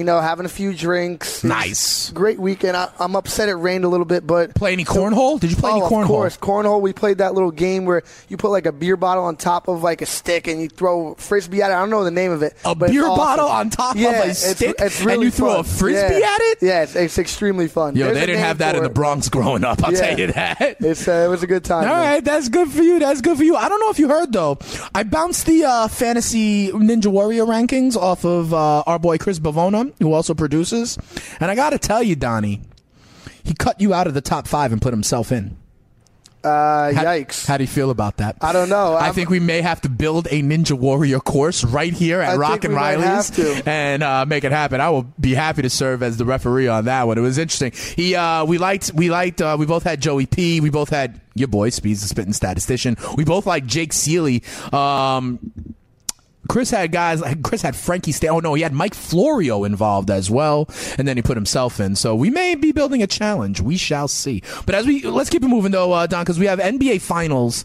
you 0.00 0.04
know, 0.06 0.18
having 0.20 0.46
a 0.46 0.48
few 0.48 0.72
drinks. 0.74 1.44
Nice. 1.44 2.10
Great 2.10 2.38
weekend. 2.38 2.74
I, 2.74 2.88
I'm 2.98 3.14
upset 3.14 3.50
it 3.50 3.54
rained 3.54 3.84
a 3.84 3.88
little 3.88 4.06
bit, 4.06 4.26
but 4.26 4.54
Play 4.54 4.72
any 4.72 4.86
cornhole? 4.86 5.38
Did 5.38 5.50
you 5.50 5.56
play 5.56 5.70
oh, 5.72 5.76
any 5.76 5.84
cornhole? 5.84 6.02
Of 6.02 6.08
course, 6.08 6.36
cornhole. 6.38 6.80
We 6.80 6.94
played 6.94 7.18
that 7.18 7.34
little 7.34 7.50
game 7.50 7.84
where 7.84 8.02
you 8.28 8.38
put 8.38 8.50
like 8.50 8.64
a 8.64 8.72
beer 8.72 8.96
bottle 8.96 9.24
on 9.24 9.36
top 9.36 9.68
of 9.68 9.82
like 9.82 10.00
a 10.00 10.06
stick 10.06 10.46
and 10.48 10.60
you 10.62 10.68
throw 10.70 11.14
frisbee 11.16 11.60
at 11.60 11.70
it. 11.70 11.74
I 11.74 11.80
don't 11.80 11.90
know 11.90 12.02
the 12.02 12.10
name 12.10 12.32
of 12.32 12.42
it. 12.42 12.56
A 12.64 12.74
beer 12.74 13.04
awesome. 13.04 13.16
bottle 13.16 13.48
on 13.48 13.68
top 13.68 13.94
of 13.94 14.00
a 14.00 14.08
it's- 14.08 14.56
stick, 14.56 14.74
it's, 14.78 14.98
and 14.98 15.06
really 15.06 15.26
you 15.26 15.30
throw 15.30 15.50
fun. 15.50 15.60
a 15.60 15.64
frisbee 15.64 16.18
Yeah. 16.18 16.34
at 16.34 16.40
it? 16.40 16.58
Yeah, 16.62 16.82
it's, 16.84 16.96
it's 16.96 17.18
extremely 17.18 17.68
fun. 17.68 17.94
Yo, 17.94 18.06
There's 18.06 18.16
they 18.18 18.26
didn't 18.26 18.40
have 18.40 18.58
that 18.58 18.76
in 18.76 18.82
the. 18.82 18.90
Bronx 18.90 19.28
growing 19.28 19.64
up. 19.64 19.82
I'll 19.84 19.92
Yeah. 19.92 20.00
tell 20.00 20.18
you 20.18 20.26
that. 20.32 20.76
It's 20.80 21.06
uh, 21.06 21.24
it 21.26 21.28
was 21.28 21.42
a 21.42 21.46
good 21.46 21.64
time. 21.64 21.88
All 21.88 21.94
man. 21.94 22.14
right, 22.14 22.24
that's 22.24 22.48
good 22.48 22.68
for 22.70 22.82
you. 22.82 22.98
That's 22.98 23.20
good 23.20 23.36
for 23.36 23.44
you. 23.44 23.54
I 23.56 23.68
don't 23.68 23.80
know 23.80 23.90
if 23.90 23.98
you 23.98 24.08
heard 24.08 24.32
though. 24.32 24.58
I 24.94 25.02
bounced 25.04 25.46
the 25.46 25.64
uh, 25.64 25.88
fantasy 25.88 26.70
Ninja 26.72 27.06
Warrior 27.06 27.44
rankings 27.46 27.96
off 27.96 28.24
of 28.24 28.52
uh, 28.54 28.82
our 28.86 28.98
boy 28.98 29.18
Chris 29.18 29.38
Bavona, 29.38 29.89
who 29.98 30.12
also 30.12 30.34
produces. 30.34 30.98
And 31.40 31.50
I 31.50 31.54
got 31.54 31.70
to 31.70 31.78
tell 31.78 32.02
you, 32.02 32.16
Donnie, 32.16 32.62
he 33.42 33.54
cut 33.54 33.80
you 33.80 33.92
out 33.94 34.06
of 34.06 34.14
the 34.14 34.20
top 34.20 34.46
five 34.46 34.72
and 34.72 34.80
put 34.80 34.92
himself 34.92 35.32
in. 35.32 35.56
Uh, 36.42 36.90
How, 36.94 37.04
yikes. 37.04 37.46
How 37.46 37.58
do 37.58 37.64
you 37.64 37.68
feel 37.68 37.90
about 37.90 38.16
that? 38.16 38.36
I 38.40 38.54
don't 38.54 38.70
know. 38.70 38.94
I 38.94 39.06
I'm- 39.06 39.14
think 39.14 39.28
we 39.28 39.40
may 39.40 39.60
have 39.60 39.82
to 39.82 39.90
build 39.90 40.26
a 40.30 40.42
Ninja 40.42 40.72
Warrior 40.72 41.20
course 41.20 41.64
right 41.64 41.92
here 41.92 42.22
at 42.22 42.30
I 42.30 42.36
Rock 42.36 42.64
and 42.64 42.72
Riley's 42.72 43.30
and 43.66 44.02
uh, 44.02 44.24
make 44.26 44.44
it 44.44 44.50
happen. 44.52 44.80
I 44.80 44.88
will 44.88 45.02
be 45.20 45.34
happy 45.34 45.60
to 45.60 45.68
serve 45.68 46.02
as 46.02 46.16
the 46.16 46.24
referee 46.24 46.66
on 46.66 46.86
that 46.86 47.06
one. 47.06 47.18
It 47.18 47.20
was 47.20 47.36
interesting. 47.36 47.72
He, 47.94 48.14
uh, 48.14 48.46
we 48.46 48.56
liked, 48.56 48.90
we 48.94 49.10
liked, 49.10 49.42
uh, 49.42 49.56
we 49.58 49.66
both 49.66 49.82
had 49.82 50.00
Joey 50.00 50.24
P. 50.24 50.62
We 50.62 50.70
both 50.70 50.88
had 50.88 51.20
your 51.34 51.48
boy 51.48 51.68
Speeds, 51.68 52.00
the 52.00 52.08
spitting 52.08 52.32
statistician. 52.32 52.96
We 53.18 53.24
both 53.24 53.44
like 53.44 53.66
Jake 53.66 53.92
Seeley. 53.92 54.42
Um, 54.72 55.40
Chris 56.48 56.70
had 56.70 56.90
guys 56.92 57.20
like 57.20 57.42
Chris 57.42 57.62
had 57.62 57.76
Frankie 57.76 58.12
Stay. 58.12 58.28
Oh 58.28 58.40
no, 58.40 58.54
he 58.54 58.62
had 58.62 58.72
Mike 58.72 58.94
Florio 58.94 59.64
involved 59.64 60.10
as 60.10 60.30
well, 60.30 60.68
and 60.98 61.06
then 61.06 61.16
he 61.16 61.22
put 61.22 61.36
himself 61.36 61.80
in. 61.80 61.96
So 61.96 62.14
we 62.14 62.30
may 62.30 62.54
be 62.54 62.72
building 62.72 63.02
a 63.02 63.06
challenge. 63.06 63.60
We 63.60 63.76
shall 63.76 64.08
see. 64.08 64.42
But 64.66 64.74
as 64.74 64.86
we 64.86 65.02
let's 65.02 65.30
keep 65.30 65.42
it 65.42 65.48
moving 65.48 65.72
though, 65.72 65.92
uh, 65.92 66.06
Don, 66.06 66.22
because 66.24 66.38
we 66.38 66.46
have 66.46 66.58
NBA 66.58 67.00
Finals 67.02 67.64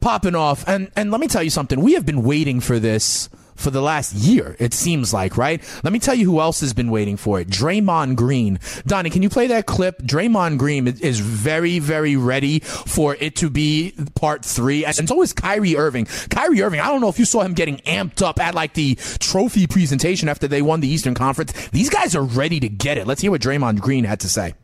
popping 0.00 0.34
off, 0.34 0.66
and 0.66 0.90
and 0.96 1.10
let 1.10 1.20
me 1.20 1.28
tell 1.28 1.42
you 1.42 1.50
something. 1.50 1.80
We 1.80 1.94
have 1.94 2.06
been 2.06 2.22
waiting 2.22 2.60
for 2.60 2.78
this. 2.78 3.28
For 3.60 3.70
the 3.70 3.82
last 3.82 4.14
year, 4.14 4.56
it 4.58 4.72
seems 4.72 5.12
like, 5.12 5.36
right? 5.36 5.62
Let 5.84 5.92
me 5.92 5.98
tell 5.98 6.14
you 6.14 6.24
who 6.24 6.40
else 6.40 6.60
has 6.60 6.72
been 6.72 6.90
waiting 6.90 7.18
for 7.18 7.40
it. 7.40 7.48
Draymond 7.48 8.16
Green. 8.16 8.58
Donnie, 8.86 9.10
can 9.10 9.22
you 9.22 9.28
play 9.28 9.48
that 9.48 9.66
clip? 9.66 10.00
Draymond 10.00 10.56
Green 10.56 10.88
is 10.88 11.20
very, 11.20 11.78
very 11.78 12.16
ready 12.16 12.60
for 12.60 13.16
it 13.16 13.36
to 13.36 13.50
be 13.50 13.92
part 14.14 14.46
three. 14.46 14.86
And 14.86 15.06
so 15.06 15.20
is 15.20 15.34
Kyrie 15.34 15.76
Irving. 15.76 16.06
Kyrie 16.30 16.62
Irving, 16.62 16.80
I 16.80 16.88
don't 16.88 17.02
know 17.02 17.10
if 17.10 17.18
you 17.18 17.26
saw 17.26 17.42
him 17.42 17.52
getting 17.52 17.76
amped 17.78 18.22
up 18.22 18.40
at 18.40 18.54
like 18.54 18.72
the 18.72 18.94
trophy 19.18 19.66
presentation 19.66 20.30
after 20.30 20.48
they 20.48 20.62
won 20.62 20.80
the 20.80 20.88
Eastern 20.88 21.14
Conference. 21.14 21.52
These 21.68 21.90
guys 21.90 22.16
are 22.16 22.24
ready 22.24 22.60
to 22.60 22.68
get 22.70 22.96
it. 22.96 23.06
Let's 23.06 23.20
hear 23.20 23.30
what 23.30 23.42
Draymond 23.42 23.80
Green 23.80 24.04
had 24.04 24.20
to 24.20 24.28
say. 24.30 24.54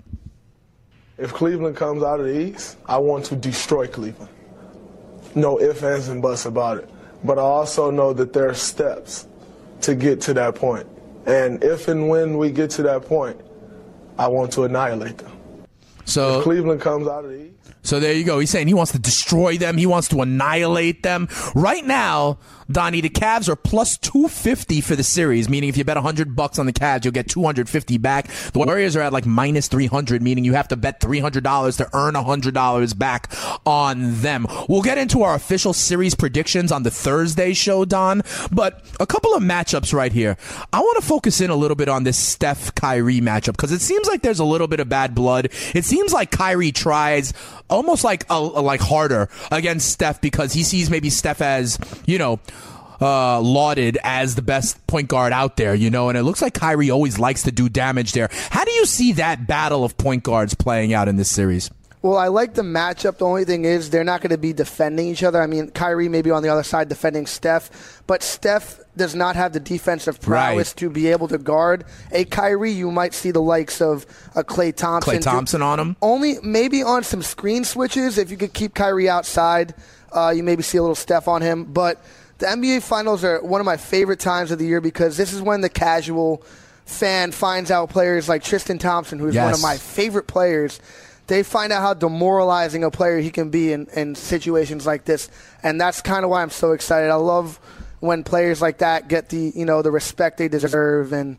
If 1.19 1.35
Cleveland 1.35 1.77
comes 1.77 2.03
out 2.03 2.19
of 2.19 2.25
the 2.25 2.41
East, 2.41 2.79
I 2.87 2.97
want 2.97 3.27
to 3.27 3.37
destroy 3.37 3.89
Cleveland. 3.89 4.31
No 5.35 5.61
ifs, 5.61 5.83
ands, 5.83 6.09
and 6.09 6.23
buts 6.23 6.47
about 6.47 6.79
it. 6.79 6.89
But 7.27 7.39
I 7.39 7.43
also 7.43 7.91
know 7.91 8.13
that 8.13 8.33
there 8.33 8.49
are 8.49 8.55
steps 8.55 9.27
to 9.81 9.97
get 9.97 10.21
to 10.23 10.35
that 10.35 10.55
point. 10.55 10.87
And 11.27 11.63
if 11.65 11.89
and 11.89 12.09
when 12.09 12.39
we 12.39 12.53
get 12.53 12.71
to 12.73 12.83
that 12.85 13.05
point, 13.05 13.41
I 14.17 14.29
want 14.29 14.53
to 14.53 14.63
annihilate 14.63 15.19
them. 15.19 15.36
So 16.07 16.39
If 16.39 16.45
Cleveland 16.45 16.81
comes 16.81 17.07
out 17.07 17.25
of 17.25 17.31
the 17.31 17.47
East, 17.47 17.53
So 17.83 18.01
there 18.01 18.13
you 18.13 18.25
go. 18.25 18.39
He's 18.39 18.51
saying 18.51 18.67
he 18.67 18.75
wants 18.75 18.93
to 18.93 18.99
destroy 18.99 19.59
them. 19.59 19.77
He 19.77 19.87
wants 19.87 20.09
to 20.09 20.21
annihilate 20.21 21.03
them. 21.03 21.29
Right 21.55 21.85
now, 21.85 22.39
Donnie, 22.71 23.01
the 23.01 23.09
Cavs 23.09 23.49
are 23.49 23.55
plus 23.55 23.97
250 23.99 24.81
for 24.81 24.97
the 24.97 25.05
series, 25.05 25.49
meaning 25.49 25.69
if 25.69 25.77
you 25.77 25.85
bet 25.85 25.97
100 25.97 26.35
bucks 26.35 26.59
on 26.59 26.67
the 26.67 26.73
Cavs, 26.73 27.05
you'll 27.05 27.13
get 27.13 27.29
250 27.29 27.99
back. 27.99 28.27
The 28.53 28.59
Warriors 28.59 28.97
are 28.97 29.03
at 29.03 29.13
like 29.13 29.25
minus 29.25 29.69
300, 29.69 30.21
meaning 30.21 30.45
you 30.45 30.55
have 30.55 30.67
to 30.69 30.77
bet 30.77 31.01
$300 31.01 31.77
to 31.77 31.89
earn 31.93 32.15
$100 32.15 32.99
back 32.99 33.33
on 33.65 34.21
them. 34.21 34.49
We'll 34.69 34.83
get 34.83 34.99
into 34.99 35.23
our 35.23 35.37
official 35.37 35.73
series 35.73 36.17
predictions 36.17 36.73
on 36.73 36.83
the 36.83 36.91
Thursday 36.91 37.55
show, 37.55 37.85
Don, 37.85 38.23
but 38.51 38.85
a 38.99 39.07
couple 39.07 39.33
of 39.35 39.45
matchups 39.45 39.93
right 39.93 40.13
here. 40.13 40.37
I 40.73 40.81
want 40.81 41.01
to 41.01 41.07
focus 41.07 41.41
in 41.41 41.51
a 41.51 41.57
little 41.57 41.77
bit 41.77 41.89
on 41.89 42.03
this 42.03 42.19
Steph 42.19 42.75
Kyrie 42.75 43.21
matchup 43.21 43.53
because 43.53 43.71
it 43.71 43.81
seems 43.81 44.09
like 44.09 44.23
there's 44.23 44.41
a 44.41 44.45
little 44.45 44.67
bit 44.67 44.81
of 44.81 44.89
bad 44.89 45.15
blood. 45.15 45.51
It 45.73 45.85
seems 45.85 45.96
like 46.13 46.31
Kyrie 46.31 46.73
tries 46.73 47.33
almost 47.69 48.05
like 48.05 48.25
a, 48.31 48.41
like 48.41 48.81
harder 48.81 49.29
against 49.51 49.91
Steph 49.91 50.21
because 50.21 50.53
he 50.53 50.63
sees 50.63 50.91
maybe 50.91 51.11
Steph 51.11 51.41
as, 51.41 51.79
you 52.07 52.19
know, 52.19 52.41
uh, 53.01 53.41
lauded 53.41 53.99
as 54.03 54.35
the 54.35 54.43
best 54.43 54.85
point 54.87 55.09
guard 55.09 55.33
out 55.33 55.57
there, 55.57 55.75
you 55.75 55.91
know, 55.91 56.09
and 56.09 56.17
it 56.17 56.23
looks 56.23 56.41
like 56.41 56.55
Kyrie 56.55 56.91
always 56.91 57.19
likes 57.19 57.43
to 57.43 57.53
do 57.53 57.69
damage 57.69 58.13
there. 58.13 58.29
How 58.51 58.65
do 58.65 58.71
you 58.73 58.87
see 58.87 59.13
that 59.13 59.47
battle 59.47 59.85
of 59.85 59.97
point 59.99 60.23
guards 60.23 60.55
playing 60.55 60.95
out 60.95 61.09
in 61.09 61.17
this 61.17 61.31
series? 61.31 61.71
Well, 62.07 62.19
I 62.19 62.29
like 62.29 62.55
the 62.55 62.63
matchup. 62.63 63.19
The 63.19 63.25
only 63.27 63.45
thing 63.45 63.65
is 63.65 63.91
they're 63.91 64.05
not 64.05 64.21
going 64.21 64.31
to 64.31 64.39
be 64.39 64.53
defending 64.53 65.09
each 65.09 65.25
other. 65.25 65.43
I 65.43 65.49
mean, 65.49 65.73
Kyrie 65.73 66.09
may 66.09 66.23
be 66.23 66.31
on 66.31 66.45
the 66.45 66.49
other 66.51 66.63
side 66.63 66.89
defending 66.89 67.27
Steph, 67.27 68.01
but 68.07 68.23
Steph 68.23 68.79
does 68.97 69.17
not 69.17 69.35
have 69.35 69.53
the 69.53 69.59
defensive 69.59 70.21
prowess 70.21 70.69
Right. 70.71 70.77
to 70.77 70.89
be 70.89 71.09
able 71.09 71.27
to 71.27 71.37
guard 71.37 71.85
a 72.13 72.25
Kyrie. 72.25 72.71
You 72.71 72.93
might 72.93 73.13
see 73.13 73.33
the 73.33 73.43
likes 73.43 73.81
of 73.81 74.07
a 74.37 74.45
Klay 74.45 74.73
Thompson. 74.73 75.19
Klay 75.19 75.21
Thompson 75.21 75.63
on 75.63 75.81
him? 75.81 75.97
Only 76.01 76.37
maybe 76.45 76.81
on 76.85 77.03
some 77.03 77.23
screen 77.23 77.65
switches. 77.65 78.19
If 78.19 78.31
you 78.31 78.37
could 78.37 78.53
keep 78.55 78.73
Kyrie 78.73 79.09
outside, 79.11 79.75
uh, 80.13 80.33
you 80.35 80.45
maybe 80.45 80.63
see 80.63 80.79
a 80.79 80.83
little 80.83 80.95
Steph 80.95 81.27
on 81.27 81.43
him. 81.43 81.65
But 81.65 82.01
the 82.39 82.47
NBA 82.47 82.85
Finals 82.85 83.25
are 83.25 83.43
one 83.43 83.61
of 83.61 83.65
my 83.65 83.77
favorite 83.79 84.21
times 84.21 84.53
of 84.53 84.61
the 84.61 84.67
year 84.67 84.81
because 84.81 85.17
this 85.17 85.33
is 85.33 85.43
when 85.43 85.61
the 85.61 85.69
casual 85.69 86.45
fan 86.85 87.33
finds 87.33 87.73
out 87.73 87.91
players 87.91 88.29
like 88.29 88.45
Tristan 88.45 88.79
Thompson, 88.79 89.19
who's 89.19 89.35
one 89.35 89.53
of 89.53 89.61
my 89.61 89.77
favorite 89.77 90.29
players. 90.29 90.79
They 91.27 91.43
find 91.43 91.73
out 91.73 91.83
how 91.83 91.95
demoralizing 91.95 92.85
a 92.85 92.91
player 92.91 93.19
he 93.19 93.31
can 93.31 93.51
be 93.51 93.73
in, 93.73 93.87
in 93.95 94.15
situations 94.15 94.87
like 94.87 95.05
this, 95.05 95.29
and 95.63 95.81
that's 95.81 96.01
kind 96.01 96.25
of 96.25 96.31
why 96.31 96.43
I'm 96.43 96.51
so 96.51 96.73
excited. 96.73 97.11
I 97.11 97.15
love 97.17 97.59
when 98.01 98.23
players 98.23 98.61
like 98.63 98.79
that 98.79 99.09
get 99.09 99.31
the 99.31 99.53
you 99.55 99.65
know 99.65 99.83
the 99.83 99.91
respect 99.91 100.39
they 100.39 100.49
deserve, 100.49 101.13
and 101.13 101.37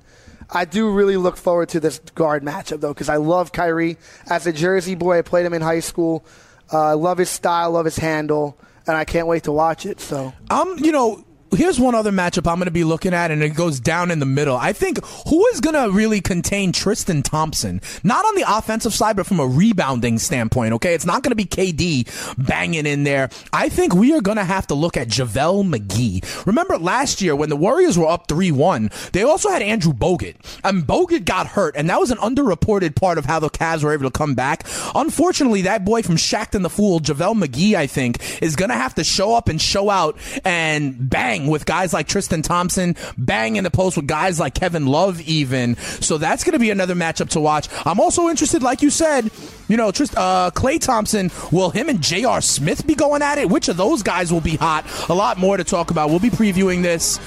I 0.50 0.66
do 0.66 0.92
really 0.92 1.18
look 1.18 1.38
forward 1.38 1.70
to 1.70 1.80
this 1.80 2.00
guard 2.16 2.44
matchup 2.44 2.82
though 2.82 2.94
because 2.94 3.10
I 3.10 3.18
love 3.18 3.52
Kyrie 3.52 3.98
as 4.30 4.46
a 4.48 4.54
Jersey 4.54 4.96
boy. 4.96 5.20
I 5.20 5.22
played 5.22 5.46
him 5.46 5.54
in 5.54 5.62
high 5.62 5.82
school. 5.82 6.26
Uh, 6.72 6.82
I 6.82 6.94
love 6.94 7.18
his 7.18 7.30
style, 7.30 7.72
love 7.72 7.86
his 7.86 7.98
handle, 7.98 8.58
and 8.88 8.98
I 8.98 9.06
can't 9.06 9.28
wait 9.28 9.44
to 9.44 9.52
watch 9.54 9.86
it. 9.86 10.02
So 10.02 10.34
Um, 10.50 10.76
you 10.80 10.92
know, 10.92 11.24
here's 11.52 11.80
one 11.80 11.96
other 11.96 12.12
matchup 12.12 12.50
I'm 12.50 12.58
going 12.58 12.66
to 12.66 12.72
be 12.72 12.84
looking 12.84 13.14
at, 13.14 13.32
and 13.32 13.42
it 13.42 13.56
goes 13.56 13.80
down 13.80 14.12
in 14.12 14.20
the 14.20 14.26
middle. 14.26 14.56
I 14.56 14.74
think 14.74 15.04
who 15.28 15.46
is 15.48 15.60
going 15.60 15.74
to 15.76 15.96
really 15.96 16.22
contain 16.22 16.72
Tristan 16.72 17.24
Thompson? 17.24 17.82
Not 18.04 18.26
on 18.26 18.36
the 18.36 18.46
offensive 18.48 18.94
side, 18.94 19.16
but 19.16 19.26
from 19.26 19.40
a 19.40 19.48
rebounding 19.48 20.20
standpoint, 20.20 20.74
okay? 20.74 20.94
It's 20.94 21.06
not 21.06 21.24
going 21.24 21.32
to 21.32 21.36
be 21.36 21.46
KD 21.46 22.38
banging 22.38 22.86
in 22.86 23.04
there. 23.04 23.30
I 23.54 23.70
think 23.70 23.94
we 23.94 24.14
are 24.14 24.22
going 24.22 24.38
to 24.38 24.44
have 24.44 24.68
to 24.68 24.76
look 24.76 24.98
at 24.98 25.08
JaVale 25.08 25.74
McGee. 25.74 26.46
Remember 26.46 26.78
last 26.78 27.22
year 27.22 27.36
when 27.36 27.50
the 27.50 27.56
Warriors 27.56 27.98
were 27.98 28.08
up 28.08 28.28
3 28.28 28.52
1, 28.52 28.90
they 29.14 29.24
also 29.24 29.50
had 29.50 29.62
Andrew 29.62 29.94
Bogut. 29.94 30.36
And 30.64 30.84
Bogut 30.84 31.26
got 31.26 31.48
hurt, 31.48 31.76
and 31.76 31.90
that 31.90 32.00
was 32.00 32.12
an 32.12 32.18
underreported 32.18 32.96
part 32.96 33.18
of 33.18 33.26
how 33.26 33.40
the 33.40 33.50
Cavs 33.50 33.84
were 33.84 33.94
able 33.94 34.10
to 34.10 34.18
come 34.18 34.36
back. 34.36 34.64
Unfortunately, 34.96 35.62
that 35.64 35.86
boy 35.86 36.02
from 36.02 36.16
Shaqtin' 36.16 36.64
the 36.64 36.70
Fool, 36.70 37.00
JaVale 37.00 37.44
McGee, 37.44 37.74
I 37.76 37.88
think, 37.88 38.42
is 38.42 38.56
going 38.56 38.70
to 38.70 38.76
have 38.76 38.96
to 38.96 39.04
show 39.04 39.34
up 39.34 39.50
and 39.50 39.62
show 39.62 39.90
out 39.90 40.18
and 40.44 41.10
bang 41.10 41.47
with 41.48 41.66
guys 41.66 41.94
like 41.94 42.08
Tristan 42.08 42.42
Thompson, 42.42 42.96
bang 43.18 43.56
in 43.56 43.64
the 43.64 43.72
post 43.72 43.98
with 43.98 44.08
guys 44.08 44.40
like 44.40 44.54
Kevin 44.54 44.86
Love, 44.86 45.22
even. 45.22 45.76
So 45.78 46.18
that's 46.18 46.44
going 46.44 46.54
to 46.54 46.60
be 46.60 46.70
another 46.70 46.96
matchup 46.96 47.30
to 47.30 47.40
watch. 47.40 47.68
I'm 47.86 48.00
also 48.00 48.30
interested, 48.30 48.62
like 48.64 48.82
you 48.82 48.90
said, 48.90 49.32
you 49.68 49.78
know, 49.78 49.92
Trist, 49.92 50.16
uh, 50.18 50.52
Klay 50.54 50.80
Thompson, 50.80 51.32
will 51.52 51.70
him 51.70 51.90
and 51.90 52.02
J.R. 52.02 52.42
Smith 52.42 52.86
be 52.88 52.96
going 52.96 53.22
at 53.22 53.38
it? 53.38 53.50
Which 53.50 53.68
of 53.68 53.78
those 53.78 54.04
guys 54.04 54.32
will 54.32 54.42
be 54.42 54.56
hot? 54.56 54.86
A 55.10 55.14
lot 55.14 55.38
more 55.38 55.58
to 55.58 55.64
talk 55.64 55.92
about. 55.92 56.10
We'll 56.10 56.20
be 56.20 56.30
previewing 56.30 56.84
this 56.84 57.20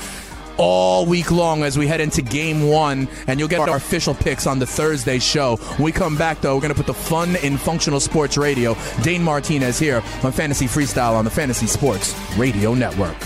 all 0.61 1.07
week 1.07 1.31
long 1.31 1.63
as 1.63 1.79
we 1.79 1.87
head 1.87 2.01
into 2.01 2.21
game 2.21 2.69
one, 2.69 3.09
and 3.27 3.41
you'll 3.41 3.49
get 3.49 3.67
our 3.67 3.77
official 3.77 4.15
picks 4.15 4.47
on 4.47 4.59
the 4.59 4.67
Thursday 4.67 5.19
show. 5.19 5.57
When 5.57 5.85
we 5.85 5.93
come 5.93 6.17
back, 6.17 6.43
though, 6.43 6.55
we're 6.55 6.61
going 6.61 6.75
to 6.75 6.77
put 6.77 6.87
the 6.87 6.95
fun 6.95 7.37
in 7.37 7.57
functional 7.57 7.99
sports 7.99 8.37
radio. 8.37 8.77
Dane 9.03 9.23
Martinez 9.23 9.79
here 9.79 10.03
on 10.23 10.33
Fantasy 10.33 10.67
Freestyle 10.67 11.15
on 11.15 11.25
the 11.25 11.31
Fantasy 11.31 11.67
Sports 11.67 12.15
Radio 12.37 12.75
Network. 12.75 13.17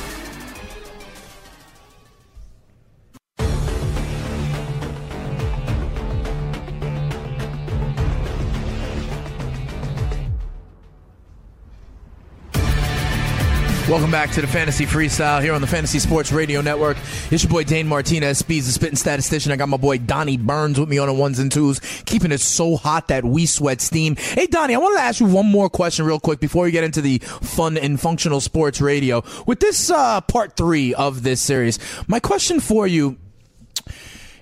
Back 14.14 14.30
to 14.30 14.40
the 14.40 14.46
Fantasy 14.46 14.86
Freestyle 14.86 15.42
here 15.42 15.54
on 15.54 15.60
the 15.60 15.66
Fantasy 15.66 15.98
Sports 15.98 16.30
Radio 16.30 16.60
Network. 16.60 16.96
It's 17.32 17.42
your 17.42 17.50
boy 17.50 17.64
Dane 17.64 17.88
Martinez, 17.88 18.38
Speeds 18.38 18.66
the 18.66 18.72
Spitting 18.72 18.94
Statistician. 18.94 19.50
I 19.50 19.56
got 19.56 19.68
my 19.68 19.76
boy 19.76 19.98
Donnie 19.98 20.36
Burns 20.36 20.78
with 20.78 20.88
me 20.88 20.98
on 20.98 21.08
the 21.08 21.12
ones 21.12 21.40
and 21.40 21.50
twos, 21.50 21.80
keeping 22.06 22.30
it 22.30 22.38
so 22.38 22.76
hot 22.76 23.08
that 23.08 23.24
we 23.24 23.44
sweat 23.44 23.80
steam. 23.80 24.14
Hey, 24.14 24.46
Donnie, 24.46 24.76
I 24.76 24.78
wanted 24.78 24.98
to 24.98 25.02
ask 25.02 25.18
you 25.18 25.26
one 25.26 25.46
more 25.46 25.68
question 25.68 26.06
real 26.06 26.20
quick 26.20 26.38
before 26.38 26.62
we 26.62 26.70
get 26.70 26.84
into 26.84 27.00
the 27.00 27.18
fun 27.18 27.76
and 27.76 28.00
functional 28.00 28.40
sports 28.40 28.80
radio. 28.80 29.24
With 29.48 29.58
this 29.58 29.90
uh, 29.90 30.20
part 30.20 30.56
three 30.56 30.94
of 30.94 31.24
this 31.24 31.40
series, 31.40 31.80
my 32.06 32.20
question 32.20 32.60
for 32.60 32.86
you 32.86 33.18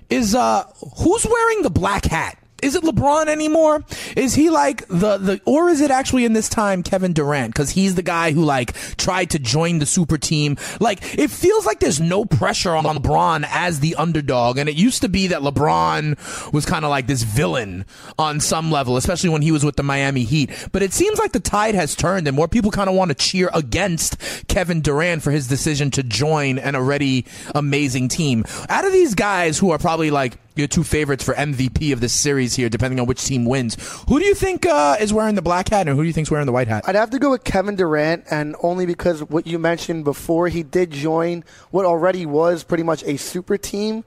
is 0.07 0.35
uh, 0.35 0.65
who's 0.99 1.25
wearing 1.25 1.63
the 1.63 1.71
black 1.71 2.05
hat? 2.05 2.37
Is 2.63 2.75
it 2.75 2.83
LeBron 2.83 3.27
anymore? 3.27 3.83
Is 4.15 4.33
he 4.33 4.49
like 4.49 4.87
the 4.87 5.17
the 5.17 5.41
or 5.45 5.69
is 5.69 5.81
it 5.81 5.91
actually 5.91 6.25
in 6.25 6.33
this 6.33 6.49
time 6.49 6.81
Kevin 6.81 7.13
Durant 7.13 7.53
because 7.53 7.71
he's 7.71 7.95
the 7.95 8.01
guy 8.01 8.31
who 8.31 8.43
like 8.43 8.73
tried 8.97 9.29
to 9.31 9.39
join 9.39 9.79
the 9.79 9.85
super 9.85 10.17
team? 10.17 10.57
Like 10.79 11.17
it 11.17 11.29
feels 11.29 11.65
like 11.65 11.79
there's 11.79 11.99
no 11.99 12.25
pressure 12.25 12.71
on 12.71 12.85
LeBron 12.85 13.45
as 13.49 13.79
the 13.81 13.95
underdog, 13.95 14.57
and 14.57 14.69
it 14.69 14.75
used 14.75 15.01
to 15.01 15.09
be 15.09 15.27
that 15.27 15.41
LeBron 15.41 16.53
was 16.53 16.65
kind 16.65 16.85
of 16.85 16.89
like 16.89 17.07
this 17.07 17.23
villain 17.23 17.85
on 18.17 18.39
some 18.39 18.71
level, 18.71 18.97
especially 18.97 19.29
when 19.29 19.41
he 19.41 19.51
was 19.51 19.63
with 19.63 19.75
the 19.75 19.83
Miami 19.83 20.23
Heat. 20.23 20.49
But 20.71 20.81
it 20.81 20.93
seems 20.93 21.19
like 21.19 21.33
the 21.33 21.39
tide 21.39 21.75
has 21.75 21.95
turned, 21.95 22.27
and 22.27 22.35
more 22.35 22.47
people 22.47 22.71
kind 22.71 22.89
of 22.89 22.95
want 22.95 23.09
to 23.09 23.15
cheer 23.15 23.49
against 23.53 24.17
Kevin 24.47 24.81
Durant 24.81 25.21
for 25.21 25.31
his 25.31 25.47
decision 25.47 25.91
to 25.91 26.03
join 26.03 26.57
an 26.59 26.75
already 26.75 27.25
amazing 27.53 28.07
team. 28.07 28.45
Out 28.69 28.85
of 28.85 28.93
these 28.93 29.15
guys 29.15 29.57
who 29.59 29.71
are 29.71 29.77
probably 29.77 30.11
like 30.11 30.37
your 30.55 30.67
two 30.67 30.83
favorites 30.83 31.23
for 31.23 31.33
MVP 31.33 31.93
of 31.93 31.99
this 31.99 32.13
series 32.13 32.55
here, 32.55 32.69
depending 32.69 32.99
on 32.99 33.05
which 33.05 33.23
team 33.23 33.45
wins. 33.45 33.75
Who 34.07 34.19
do 34.19 34.25
you 34.25 34.35
think 34.35 34.65
uh, 34.65 34.97
is 34.99 35.11
wearing 35.13 35.35
the 35.35 35.41
black 35.41 35.69
hat, 35.69 35.87
and 35.87 35.95
who 35.95 36.03
do 36.03 36.07
you 36.07 36.13
think 36.13 36.27
is 36.27 36.31
wearing 36.31 36.45
the 36.45 36.51
white 36.51 36.67
hat? 36.67 36.83
I'd 36.87 36.95
have 36.95 37.09
to 37.11 37.19
go 37.19 37.31
with 37.31 37.43
Kevin 37.43 37.75
Durant, 37.75 38.25
and 38.29 38.55
only 38.61 38.85
because 38.85 39.23
what 39.23 39.47
you 39.47 39.57
mentioned 39.59 40.03
before, 40.03 40.47
he 40.47 40.63
did 40.63 40.91
join 40.91 41.43
what 41.71 41.85
already 41.85 42.25
was 42.25 42.63
pretty 42.63 42.83
much 42.83 43.03
a 43.03 43.17
super 43.17 43.57
team. 43.57 44.03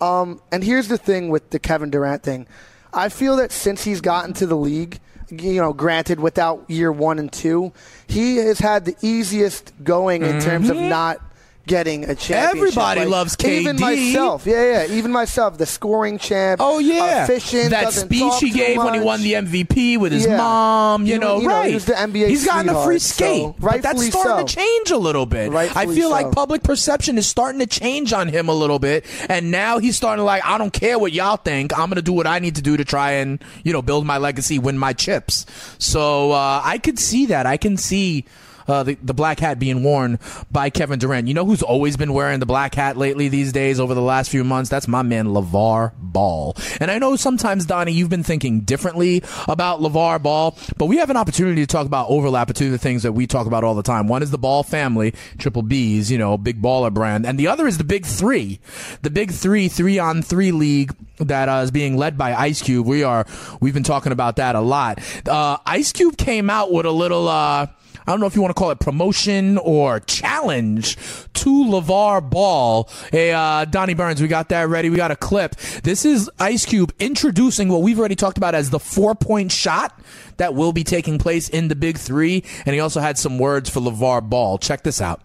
Um, 0.00 0.40
and 0.52 0.62
here's 0.62 0.88
the 0.88 0.98
thing 0.98 1.28
with 1.28 1.50
the 1.50 1.58
Kevin 1.58 1.90
Durant 1.90 2.22
thing. 2.22 2.46
I 2.92 3.08
feel 3.08 3.36
that 3.36 3.52
since 3.52 3.84
he's 3.84 4.00
gotten 4.00 4.32
to 4.34 4.46
the 4.46 4.56
league, 4.56 5.00
you 5.30 5.60
know, 5.60 5.72
granted 5.72 6.20
without 6.20 6.64
year 6.70 6.90
one 6.90 7.18
and 7.18 7.32
two, 7.32 7.72
he 8.06 8.36
has 8.36 8.58
had 8.58 8.84
the 8.84 8.96
easiest 9.02 9.72
going 9.82 10.22
in 10.22 10.36
mm-hmm. 10.36 10.48
terms 10.48 10.70
of 10.70 10.76
mm-hmm. 10.76 10.88
not 10.88 11.20
getting 11.68 12.04
a 12.04 12.14
championship. 12.14 12.56
Everybody 12.56 13.00
like, 13.00 13.08
loves 13.08 13.36
KD. 13.36 13.60
Even 13.60 13.80
myself, 13.80 14.46
yeah, 14.46 14.86
yeah. 14.86 14.94
Even 14.94 15.12
myself, 15.12 15.58
the 15.58 15.66
scoring 15.66 16.18
champ. 16.18 16.60
Oh 16.60 16.80
yeah, 16.80 17.24
efficient. 17.24 17.70
That 17.70 17.92
speech 17.92 18.32
he 18.40 18.50
gave 18.50 18.78
when 18.78 18.94
he 18.94 19.00
won 19.00 19.22
the 19.22 19.34
MVP 19.34 19.98
with 19.98 20.10
his 20.10 20.26
yeah. 20.26 20.36
mom. 20.36 21.06
You, 21.06 21.14
you 21.14 21.20
know, 21.20 21.40
you 21.40 21.48
right? 21.48 21.72
Know, 21.72 21.78
the 21.78 21.92
NBA. 21.92 22.28
He's 22.28 22.44
gotten 22.44 22.74
a 22.74 22.82
free 22.82 22.98
skate. 22.98 23.42
So, 23.42 23.56
but 23.60 23.82
that's 23.82 24.04
starting 24.06 24.32
so. 24.32 24.46
to 24.46 24.54
change 24.54 24.90
a 24.90 24.96
little 24.96 25.26
bit. 25.26 25.52
Rightfully 25.52 25.84
I 25.84 25.94
feel 25.94 26.08
so. 26.08 26.14
like 26.14 26.32
public 26.32 26.64
perception 26.64 27.18
is 27.18 27.26
starting 27.28 27.60
to 27.60 27.66
change 27.66 28.12
on 28.12 28.28
him 28.28 28.48
a 28.48 28.54
little 28.54 28.78
bit, 28.80 29.04
and 29.28 29.50
now 29.52 29.78
he's 29.78 29.96
starting 29.96 30.20
to 30.20 30.24
like, 30.24 30.44
I 30.44 30.58
don't 30.58 30.72
care 30.72 30.98
what 30.98 31.12
y'all 31.12 31.36
think. 31.36 31.78
I'm 31.78 31.88
gonna 31.88 32.02
do 32.02 32.12
what 32.12 32.26
I 32.26 32.40
need 32.40 32.56
to 32.56 32.62
do 32.62 32.76
to 32.76 32.84
try 32.84 33.12
and 33.12 33.42
you 33.62 33.72
know 33.72 33.82
build 33.82 34.06
my 34.06 34.18
legacy, 34.18 34.58
win 34.58 34.78
my 34.78 34.92
chips. 34.92 35.46
So 35.78 36.32
uh, 36.32 36.62
I 36.64 36.78
could 36.78 36.98
see 36.98 37.26
that. 37.26 37.46
I 37.46 37.56
can 37.56 37.76
see 37.76 38.24
uh, 38.68 38.82
the, 38.82 38.96
the 39.02 39.14
black 39.14 39.40
hat 39.40 39.58
being 39.58 39.82
worn 39.82 40.18
by 40.50 40.70
Kevin 40.70 40.98
Durant. 40.98 41.28
You 41.28 41.34
know 41.34 41.44
who's 41.44 41.62
always 41.62 41.96
been 41.96 42.12
wearing 42.12 42.40
the 42.40 42.46
black 42.46 42.74
hat 42.74 42.96
lately 42.96 43.28
these 43.28 43.52
days 43.52 43.80
over 43.80 43.94
the 43.94 44.02
last 44.02 44.30
few 44.30 44.44
months? 44.44 44.70
That's 44.70 44.86
my 44.86 45.02
man, 45.02 45.28
LeVar 45.28 45.92
Ball. 45.98 46.56
And 46.80 46.90
I 46.90 46.98
know 46.98 47.16
sometimes, 47.16 47.66
Donnie, 47.66 47.92
you've 47.92 48.08
been 48.08 48.22
thinking 48.22 48.60
differently 48.60 49.22
about 49.48 49.80
LeVar 49.80 50.22
Ball, 50.22 50.56
but 50.76 50.86
we 50.86 50.98
have 50.98 51.10
an 51.10 51.16
opportunity 51.16 51.62
to 51.62 51.66
talk 51.66 51.86
about 51.86 52.08
overlap 52.10 52.48
between 52.48 52.70
the 52.70 52.78
things 52.78 53.02
that 53.02 53.12
we 53.12 53.26
talk 53.26 53.46
about 53.46 53.64
all 53.64 53.74
the 53.74 53.82
time. 53.82 54.08
One 54.08 54.22
is 54.22 54.30
the 54.30 54.38
Ball 54.38 54.62
family, 54.62 55.14
Triple 55.38 55.62
B's, 55.62 56.10
you 56.10 56.18
know, 56.18 56.36
big 56.36 56.60
baller 56.62 56.92
brand. 56.92 57.26
And 57.26 57.38
the 57.38 57.48
other 57.48 57.66
is 57.66 57.78
the 57.78 57.84
Big 57.84 58.06
Three, 58.06 58.60
the 59.02 59.10
Big 59.10 59.32
Three, 59.32 59.68
three 59.68 59.98
on 59.98 60.22
three 60.22 60.52
league 60.52 60.94
that 61.18 61.48
uh, 61.48 61.62
is 61.62 61.70
being 61.70 61.96
led 61.96 62.16
by 62.16 62.34
Ice 62.34 62.62
Cube. 62.62 62.86
We 62.86 63.02
are, 63.02 63.26
we've 63.60 63.74
been 63.74 63.82
talking 63.82 64.12
about 64.12 64.36
that 64.36 64.54
a 64.54 64.60
lot. 64.60 65.00
Uh, 65.26 65.58
Ice 65.66 65.92
Cube 65.92 66.16
came 66.16 66.48
out 66.50 66.72
with 66.72 66.86
a 66.86 66.90
little, 66.90 67.28
uh, 67.28 67.66
I 68.08 68.12
don't 68.12 68.20
know 68.20 68.26
if 68.26 68.34
you 68.34 68.40
want 68.40 68.56
to 68.56 68.58
call 68.58 68.70
it 68.70 68.80
promotion 68.80 69.58
or 69.58 70.00
challenge 70.00 70.96
to 71.34 71.50
LeVar 71.50 72.30
Ball. 72.30 72.88
Hey, 73.12 73.32
uh, 73.32 73.66
Donnie 73.66 73.92
Burns, 73.92 74.22
we 74.22 74.28
got 74.28 74.48
that 74.48 74.66
ready. 74.70 74.88
We 74.88 74.96
got 74.96 75.10
a 75.10 75.16
clip. 75.16 75.56
This 75.82 76.06
is 76.06 76.30
Ice 76.38 76.64
Cube 76.64 76.90
introducing 76.98 77.68
what 77.68 77.82
we've 77.82 77.98
already 77.98 78.16
talked 78.16 78.38
about 78.38 78.54
as 78.54 78.70
the 78.70 78.80
four 78.80 79.14
point 79.14 79.52
shot 79.52 80.00
that 80.38 80.54
will 80.54 80.72
be 80.72 80.84
taking 80.84 81.18
place 81.18 81.50
in 81.50 81.68
the 81.68 81.76
Big 81.76 81.98
Three. 81.98 82.44
And 82.64 82.72
he 82.72 82.80
also 82.80 83.00
had 83.00 83.18
some 83.18 83.38
words 83.38 83.68
for 83.68 83.80
LeVar 83.80 84.26
Ball. 84.26 84.56
Check 84.56 84.84
this 84.84 85.02
out. 85.02 85.20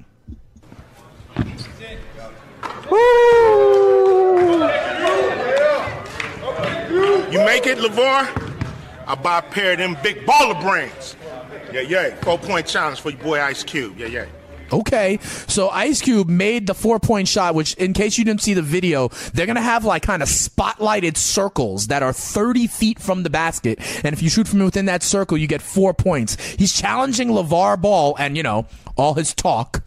You 7.32 7.40
make 7.46 7.66
it, 7.66 7.78
LeVar? 7.78 8.52
I 9.08 9.16
buy 9.16 9.40
a 9.40 9.42
pair 9.42 9.72
of 9.72 9.78
them 9.78 9.96
big 10.04 10.26
baller 10.26 10.62
brains. 10.62 11.16
Yeah, 11.74 11.82
yeah. 11.82 12.16
Four 12.22 12.38
point 12.38 12.68
challenge 12.68 13.02
for 13.02 13.10
your 13.10 13.20
boy 13.20 13.42
Ice 13.42 13.64
Cube. 13.64 13.98
Yeah, 13.98 14.08
yeah. 14.08 14.26
Okay, 14.72 15.20
so 15.22 15.70
Ice 15.70 16.02
Cube 16.02 16.28
made 16.28 16.66
the 16.66 16.74
four 16.74 17.00
point 17.00 17.28
shot, 17.28 17.54
which, 17.54 17.76
in 17.76 17.94
case 17.94 18.18
you 18.18 18.26
didn't 18.26 18.42
see 18.42 18.54
the 18.54 18.62
video, 18.62 19.10
they're 19.34 19.46
gonna 19.46 19.62
have 19.62 19.86
like 19.86 20.02
kind 20.02 20.24
of 20.24 20.30
spotlighted 20.30 21.18
circles 21.18 21.88
that 21.88 22.02
are 22.02 22.14
30 22.14 22.68
feet 22.68 23.00
from 23.00 23.24
the 23.24 23.30
basket, 23.30 23.80
and 24.04 24.14
if 24.14 24.22
you 24.24 24.30
shoot 24.30 24.48
from 24.48 24.60
within 24.60 24.86
that 24.86 25.04
circle, 25.04 25.38
you 25.38 25.48
get 25.48 25.62
four 25.62 25.94
points. 25.94 26.42
He's 26.56 26.74
challenging 26.74 27.30
LeVar 27.30 27.82
Ball, 27.82 28.16
and 28.18 28.36
you 28.38 28.44
know 28.44 28.66
all 28.96 29.14
his 29.16 29.34
talk 29.34 29.84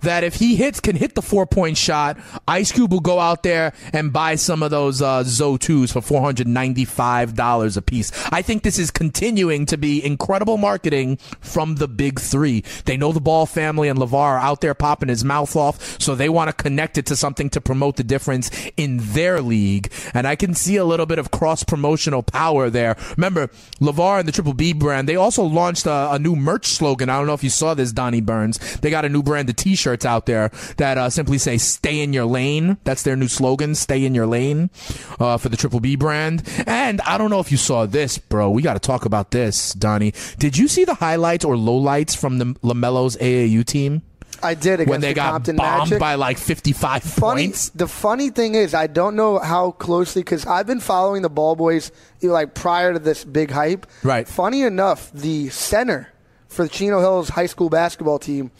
that 0.00 0.24
if 0.24 0.34
he 0.34 0.56
hits 0.56 0.80
can 0.80 0.96
hit 0.96 1.14
the 1.14 1.22
four 1.22 1.46
point 1.46 1.76
shot, 1.76 2.18
Ice 2.48 2.72
Cube 2.72 2.92
will 2.92 3.00
go 3.00 3.20
out 3.20 3.42
there 3.42 3.72
and 3.92 4.12
buy 4.12 4.34
some 4.34 4.62
of 4.62 4.70
those 4.70 5.02
uh, 5.02 5.22
Zo2s 5.22 5.92
for 5.92 6.00
four 6.00 6.20
hundred 6.20 6.48
ninety 6.48 6.84
five 6.84 7.34
dollars 7.34 7.76
a 7.76 7.82
piece. 7.82 8.12
I 8.32 8.42
think 8.42 8.62
this 8.62 8.78
is 8.78 8.90
continuing 8.90 9.66
to 9.66 9.76
be 9.76 10.04
incredible 10.04 10.56
marketing 10.56 11.16
from 11.40 11.76
the 11.76 11.88
big 11.88 12.20
three. 12.20 12.64
They 12.84 12.96
know 12.96 13.12
the 13.12 13.20
Ball 13.20 13.46
family 13.46 13.88
and 13.88 13.98
LeVar 13.98 14.14
are 14.14 14.38
out 14.38 14.60
there 14.60 14.74
popping 14.74 15.08
his 15.08 15.24
mouth 15.24 15.54
off, 15.56 16.00
so 16.00 16.14
they 16.14 16.28
want 16.28 16.48
to 16.48 16.62
connect 16.62 16.96
it 16.98 17.06
to 17.06 17.16
something 17.16 17.50
to 17.50 17.60
promote 17.60 17.96
the 17.96 18.04
difference 18.04 18.50
in 18.76 18.98
their 18.98 19.40
league. 19.40 19.92
And 20.14 20.26
I 20.26 20.36
can 20.36 20.54
see 20.54 20.76
a 20.76 20.84
little 20.84 21.06
bit 21.06 21.18
of 21.18 21.30
cross 21.30 21.64
promotional 21.64 22.22
power 22.22 22.70
there. 22.70 22.96
Remember, 23.16 23.48
LeVar 23.80 24.20
and 24.20 24.28
the 24.28 24.32
Triple 24.32 24.54
B 24.54 24.72
brand, 24.72 25.08
they 25.08 25.16
also 25.16 25.42
launched 25.42 25.86
a, 25.86 26.12
a 26.12 26.18
new 26.18 26.36
merch 26.36 26.66
slogan. 26.66 27.08
I 27.08 27.18
don't 27.18 27.26
know 27.26 27.34
if 27.34 27.44
you 27.44 27.50
saw 27.50 27.74
this, 27.74 27.92
Donnie 27.92 28.20
Burns. 28.20 28.58
They 28.78 28.90
got 28.90 29.04
a 29.04 29.08
new 29.08 29.22
brand 29.22 29.48
of 29.50 29.56
t 29.56 29.74
shirts 29.74 29.89
shirts 29.90 30.06
out 30.06 30.26
there 30.26 30.50
that 30.76 30.98
uh, 30.98 31.10
simply 31.10 31.38
say 31.38 31.58
"Stay 31.58 32.00
in 32.00 32.12
your 32.12 32.24
lane." 32.26 32.78
That's 32.84 33.02
their 33.02 33.16
new 33.16 33.28
slogan, 33.28 33.74
"Stay 33.74 34.04
in 34.04 34.14
your 34.14 34.26
lane," 34.26 34.70
uh, 35.18 35.36
for 35.36 35.48
the 35.48 35.56
Triple 35.56 35.80
B 35.80 35.96
brand. 35.96 36.42
And 36.66 37.00
I 37.02 37.18
don't 37.18 37.30
know 37.30 37.40
if 37.40 37.50
you 37.50 37.58
saw 37.58 37.86
this, 37.86 38.18
bro. 38.18 38.50
We 38.50 38.62
got 38.62 38.74
to 38.74 38.80
talk 38.80 39.04
about 39.04 39.32
this, 39.32 39.72
Donnie. 39.74 40.14
Did 40.38 40.56
you 40.56 40.68
see 40.68 40.84
the 40.84 40.94
highlights 40.94 41.44
or 41.44 41.54
lowlights 41.56 42.16
from 42.16 42.38
the 42.38 42.46
Lamelo's 42.62 43.16
AAU 43.16 43.64
team? 43.64 44.02
I 44.42 44.54
did 44.54 44.74
against 44.80 44.88
when 44.90 45.00
they 45.02 45.08
the 45.08 45.14
got 45.16 45.32
Compton 45.32 45.56
bombed 45.56 45.90
Magic. 45.90 46.00
by 46.00 46.14
like 46.14 46.38
55 46.38 47.02
funny, 47.02 47.42
points. 47.48 47.68
The 47.70 47.86
funny 47.88 48.30
thing 48.30 48.54
is, 48.54 48.72
I 48.72 48.86
don't 48.86 49.14
know 49.14 49.38
how 49.38 49.72
closely 49.72 50.22
because 50.22 50.46
I've 50.46 50.66
been 50.66 50.80
following 50.80 51.20
the 51.20 51.28
Ball 51.28 51.56
Boys 51.56 51.92
like 52.22 52.54
prior 52.54 52.94
to 52.94 52.98
this 52.98 53.22
big 53.22 53.50
hype. 53.50 53.86
Right. 54.02 54.26
Funny 54.26 54.62
enough, 54.62 55.12
the 55.12 55.50
center 55.50 56.08
for 56.48 56.62
the 56.62 56.70
Chino 56.70 57.00
Hills 57.00 57.28
high 57.28 57.46
school 57.46 57.68
basketball 57.68 58.18
team 58.18 58.50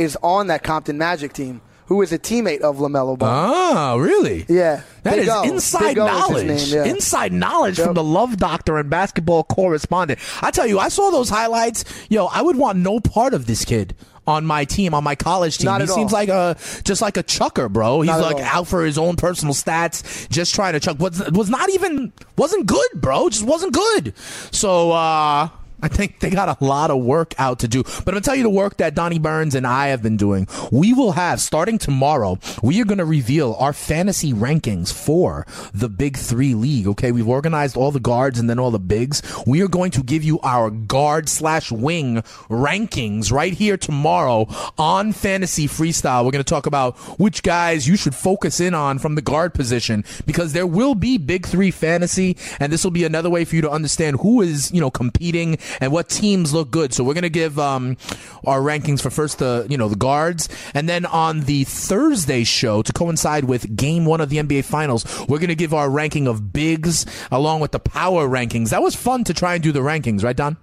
is 0.00 0.16
on 0.22 0.48
that 0.48 0.62
Compton 0.62 0.98
Magic 0.98 1.32
team, 1.32 1.60
who 1.86 2.02
is 2.02 2.12
a 2.12 2.18
teammate 2.18 2.60
of 2.60 2.78
Lamelo 2.78 3.18
Ball. 3.18 3.28
Oh, 3.52 3.98
really? 3.98 4.46
Yeah, 4.48 4.82
That 5.02 5.16
Big 5.16 5.22
is 5.24 5.28
O. 5.28 5.42
inside 5.42 5.94
Big 5.94 5.98
O 5.98 6.06
is 6.06 6.10
his 6.12 6.20
knowledge. 6.30 6.72
name, 6.74 6.84
yeah. 6.86 6.90
Inside 6.92 7.32
knowledge 7.32 7.78
Yep. 7.78 7.86
from 7.86 7.94
the 7.94 8.04
love 8.04 8.36
doctor 8.36 8.78
and 8.78 8.88
basketball 8.90 9.44
correspondent. 9.44 10.18
I 10.42 10.50
tell 10.50 10.66
you, 10.66 10.78
I 10.78 10.88
saw 10.88 11.10
those 11.10 11.28
highlights. 11.30 11.84
Yo, 12.08 12.26
I 12.26 12.42
would 12.42 12.56
want 12.56 12.78
no 12.78 13.00
part 13.00 13.34
of 13.34 13.46
this 13.46 13.64
kid 13.64 13.94
on 14.26 14.44
my 14.46 14.64
team, 14.64 14.94
on 14.94 15.02
my 15.02 15.16
college 15.16 15.58
team. 15.58 15.64
Not 15.64 15.80
he 15.80 15.84
at 15.88 15.90
seems 15.90 16.12
all. 16.12 16.18
like 16.20 16.28
a 16.28 16.56
just 16.84 17.02
like 17.02 17.16
a 17.16 17.22
chucker, 17.24 17.68
bro. 17.68 18.02
He's 18.02 18.08
Not 18.08 18.20
at 18.20 18.26
like 18.26 18.36
all. 18.36 18.42
out 18.60 18.68
for 18.68 18.84
his 18.84 18.96
own 18.98 19.16
personal 19.16 19.54
stats, 19.54 20.28
just 20.28 20.54
trying 20.54 20.74
to 20.74 20.80
chuck. 20.80 20.98
Was 21.00 21.20
was 21.32 21.50
not 21.50 21.68
even 21.70 22.12
wasn't 22.36 22.66
good, 22.66 22.88
bro. 22.94 23.28
Just 23.30 23.44
wasn't 23.44 23.72
good. 23.72 24.14
So 24.52 24.92
uh 24.92 25.48
I 25.82 25.88
think 25.88 26.20
they 26.20 26.30
got 26.30 26.60
a 26.60 26.64
lot 26.64 26.90
of 26.90 27.02
work 27.02 27.34
out 27.38 27.60
to 27.60 27.68
do. 27.68 27.82
But 27.82 28.08
I'm 28.08 28.20
to 28.20 28.20
tell 28.20 28.36
you 28.36 28.42
the 28.42 28.50
work 28.50 28.76
that 28.78 28.94
Donnie 28.94 29.18
Burns 29.18 29.54
and 29.54 29.66
I 29.66 29.88
have 29.88 30.02
been 30.02 30.16
doing. 30.16 30.46
We 30.70 30.92
will 30.92 31.12
have, 31.12 31.40
starting 31.40 31.78
tomorrow, 31.78 32.38
we 32.62 32.80
are 32.80 32.84
to 32.98 33.04
reveal 33.04 33.56
our 33.58 33.72
fantasy 33.72 34.32
rankings 34.32 34.92
for 34.92 35.46
the 35.72 35.88
Big 35.88 36.16
Three 36.16 36.54
League. 36.54 36.86
Okay. 36.86 37.12
We've 37.12 37.28
organized 37.28 37.76
all 37.76 37.90
the 37.90 38.00
guards 38.00 38.38
and 38.38 38.48
then 38.48 38.58
all 38.58 38.70
the 38.70 38.78
bigs. 38.78 39.22
We 39.46 39.62
are 39.62 39.68
going 39.68 39.90
to 39.92 40.02
give 40.02 40.22
you 40.22 40.40
our 40.40 40.70
guard 40.70 41.28
slash 41.28 41.72
wing 41.72 42.16
rankings 42.48 43.32
right 43.32 43.52
here 43.52 43.76
tomorrow 43.76 44.46
on 44.78 45.12
Fantasy 45.12 45.66
Freestyle. 45.66 46.24
We're 46.24 46.30
to 46.44 46.44
talk 46.44 46.66
about 46.66 46.96
which 47.18 47.42
guys 47.42 47.86
you 47.86 47.96
should 47.96 48.14
focus 48.14 48.60
in 48.60 48.74
on 48.74 48.98
from 48.98 49.14
the 49.14 49.22
guard 49.22 49.54
position 49.54 50.04
because 50.26 50.52
there 50.52 50.66
will 50.66 50.94
be 50.94 51.18
Big 51.18 51.46
Three 51.46 51.70
fantasy, 51.70 52.36
and 52.58 52.72
this 52.72 52.84
will 52.84 52.90
be 52.90 53.04
another 53.04 53.30
way 53.30 53.44
for 53.44 53.56
you 53.56 53.62
to 53.62 53.70
understand 53.70 54.20
who 54.20 54.40
is, 54.40 54.72
you 54.72 54.80
know, 54.80 54.90
competing 54.90 55.58
and 55.80 55.92
what 55.92 56.08
teams 56.08 56.52
look 56.52 56.70
good. 56.70 56.92
So 56.92 57.04
we're 57.04 57.14
going 57.14 57.22
to 57.22 57.30
give 57.30 57.58
um, 57.58 57.96
our 58.44 58.60
rankings 58.60 59.00
for 59.00 59.10
first 59.10 59.38
the, 59.38 59.66
you 59.68 59.76
know, 59.76 59.88
the 59.88 59.96
guards, 59.96 60.48
and 60.74 60.88
then 60.88 61.06
on 61.06 61.40
the 61.40 61.64
Thursday 61.64 62.44
show 62.44 62.82
to 62.82 62.92
coincide 62.92 63.44
with 63.44 63.76
Game 63.76 64.04
One 64.04 64.20
of 64.20 64.28
the 64.28 64.38
NBA 64.38 64.64
Finals, 64.64 65.04
we're 65.28 65.38
going 65.38 65.48
to 65.48 65.54
give 65.54 65.74
our 65.74 65.90
ranking 65.90 66.26
of 66.26 66.52
bigs 66.52 67.06
along 67.30 67.60
with 67.60 67.72
the 67.72 67.78
power 67.78 68.28
rankings. 68.28 68.70
That 68.70 68.82
was 68.82 68.94
fun 68.94 69.24
to 69.24 69.34
try 69.34 69.54
and 69.54 69.62
do 69.62 69.72
the 69.72 69.80
rankings, 69.80 70.24
right, 70.24 70.36
Don? 70.36 70.56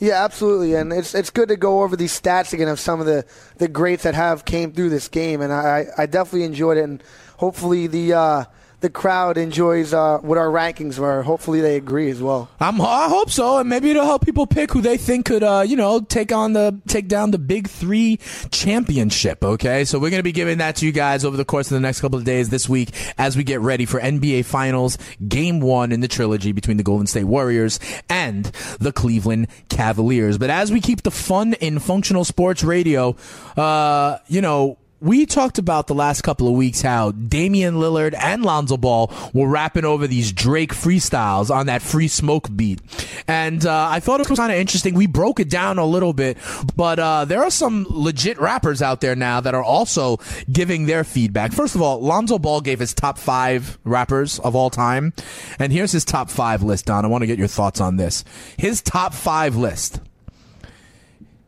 Yeah, 0.00 0.24
absolutely, 0.24 0.74
and 0.74 0.92
it's 0.92 1.14
it's 1.14 1.30
good 1.30 1.48
to 1.48 1.56
go 1.56 1.82
over 1.82 1.96
these 1.96 2.20
stats 2.20 2.52
again 2.52 2.68
of 2.68 2.80
some 2.80 3.00
of 3.00 3.06
the, 3.06 3.24
the 3.58 3.68
greats 3.68 4.02
that 4.02 4.14
have 4.14 4.44
came 4.44 4.72
through 4.72 4.90
this 4.90 5.08
game, 5.08 5.40
and 5.40 5.52
I, 5.52 5.86
I 5.96 6.06
definitely 6.06 6.42
enjoyed 6.42 6.78
it, 6.78 6.84
and 6.84 7.02
hopefully 7.36 7.86
the 7.86 8.12
uh, 8.12 8.44
the 8.84 8.90
crowd 8.90 9.38
enjoys 9.38 9.94
uh, 9.94 10.18
what 10.18 10.36
our 10.36 10.48
rankings 10.48 10.98
were. 10.98 11.22
Hopefully 11.22 11.62
they 11.62 11.76
agree 11.76 12.10
as 12.10 12.20
well. 12.20 12.50
I'm, 12.60 12.78
I 12.82 13.08
hope 13.08 13.30
so, 13.30 13.56
and 13.56 13.66
maybe 13.66 13.88
it'll 13.88 14.04
help 14.04 14.22
people 14.22 14.46
pick 14.46 14.72
who 14.72 14.82
they 14.82 14.98
think 14.98 15.24
could, 15.24 15.42
uh, 15.42 15.64
you 15.66 15.74
know, 15.74 16.00
take 16.00 16.32
on 16.32 16.52
the 16.52 16.78
take 16.86 17.08
down 17.08 17.30
the 17.30 17.38
Big 17.38 17.66
Three 17.66 18.18
championship. 18.50 19.42
Okay, 19.42 19.86
so 19.86 19.98
we're 19.98 20.10
gonna 20.10 20.22
be 20.22 20.32
giving 20.32 20.58
that 20.58 20.76
to 20.76 20.86
you 20.86 20.92
guys 20.92 21.24
over 21.24 21.34
the 21.34 21.46
course 21.46 21.70
of 21.70 21.76
the 21.76 21.80
next 21.80 22.02
couple 22.02 22.18
of 22.18 22.26
days 22.26 22.50
this 22.50 22.68
week 22.68 22.90
as 23.16 23.38
we 23.38 23.42
get 23.42 23.62
ready 23.62 23.86
for 23.86 23.98
NBA 23.98 24.44
Finals 24.44 24.98
Game 25.26 25.60
One 25.60 25.90
in 25.90 26.00
the 26.00 26.08
trilogy 26.08 26.52
between 26.52 26.76
the 26.76 26.82
Golden 26.82 27.06
State 27.06 27.24
Warriors 27.24 27.80
and 28.10 28.44
the 28.80 28.92
Cleveland 28.92 29.48
Cavaliers. 29.70 30.36
But 30.36 30.50
as 30.50 30.70
we 30.70 30.82
keep 30.82 31.04
the 31.04 31.10
fun 31.10 31.54
in 31.54 31.78
functional 31.78 32.26
sports 32.26 32.62
radio, 32.62 33.16
uh, 33.56 34.18
you 34.28 34.42
know 34.42 34.76
we 35.04 35.26
talked 35.26 35.58
about 35.58 35.86
the 35.86 35.94
last 35.94 36.22
couple 36.22 36.48
of 36.48 36.54
weeks 36.54 36.80
how 36.80 37.12
Damian 37.12 37.74
Lillard 37.74 38.14
and 38.18 38.42
Lonzo 38.42 38.78
Ball 38.78 39.12
were 39.34 39.46
rapping 39.46 39.84
over 39.84 40.06
these 40.06 40.32
Drake 40.32 40.72
freestyles 40.72 41.54
on 41.54 41.66
that 41.66 41.82
free 41.82 42.08
smoke 42.08 42.48
beat. 42.56 42.80
And 43.28 43.66
uh, 43.66 43.88
I 43.90 44.00
thought 44.00 44.20
it 44.20 44.30
was 44.30 44.38
kind 44.38 44.50
of 44.50 44.56
interesting. 44.58 44.94
We 44.94 45.06
broke 45.06 45.40
it 45.40 45.50
down 45.50 45.78
a 45.78 45.84
little 45.84 46.14
bit, 46.14 46.38
but 46.74 46.98
uh, 46.98 47.26
there 47.26 47.42
are 47.42 47.50
some 47.50 47.86
legit 47.90 48.40
rappers 48.40 48.80
out 48.80 49.02
there 49.02 49.14
now 49.14 49.42
that 49.42 49.54
are 49.54 49.62
also 49.62 50.20
giving 50.50 50.86
their 50.86 51.04
feedback. 51.04 51.52
First 51.52 51.74
of 51.74 51.82
all, 51.82 52.00
Lonzo 52.00 52.38
Ball 52.38 52.62
gave 52.62 52.78
his 52.78 52.94
top 52.94 53.18
five 53.18 53.78
rappers 53.84 54.38
of 54.38 54.56
all 54.56 54.70
time. 54.70 55.12
And 55.58 55.70
here's 55.70 55.92
his 55.92 56.06
top 56.06 56.30
five 56.30 56.62
list, 56.62 56.86
Don. 56.86 57.04
I 57.04 57.08
want 57.08 57.20
to 57.20 57.26
get 57.26 57.38
your 57.38 57.46
thoughts 57.48 57.78
on 57.78 57.98
this. 57.98 58.24
His 58.56 58.80
top 58.80 59.12
five 59.12 59.54
list. 59.54 60.00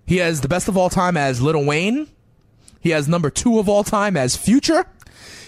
He 0.04 0.18
has 0.18 0.42
the 0.42 0.48
best 0.48 0.68
of 0.68 0.76
all 0.76 0.90
time 0.90 1.16
as 1.16 1.40
Lil 1.40 1.64
Wayne. 1.64 2.08
He 2.86 2.92
has 2.92 3.08
number 3.08 3.30
two 3.30 3.58
of 3.58 3.68
all 3.68 3.82
time 3.82 4.16
as 4.16 4.36
Future. 4.36 4.86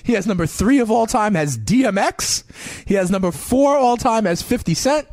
He 0.02 0.14
has 0.14 0.26
number 0.26 0.44
three 0.44 0.80
of 0.80 0.90
all 0.90 1.06
time 1.06 1.36
as 1.36 1.56
DMX. 1.56 2.42
He 2.84 2.94
has 2.94 3.12
number 3.12 3.30
four 3.30 3.76
all 3.76 3.96
time 3.96 4.26
as 4.26 4.42
50 4.42 4.74
Cent. 4.74 5.06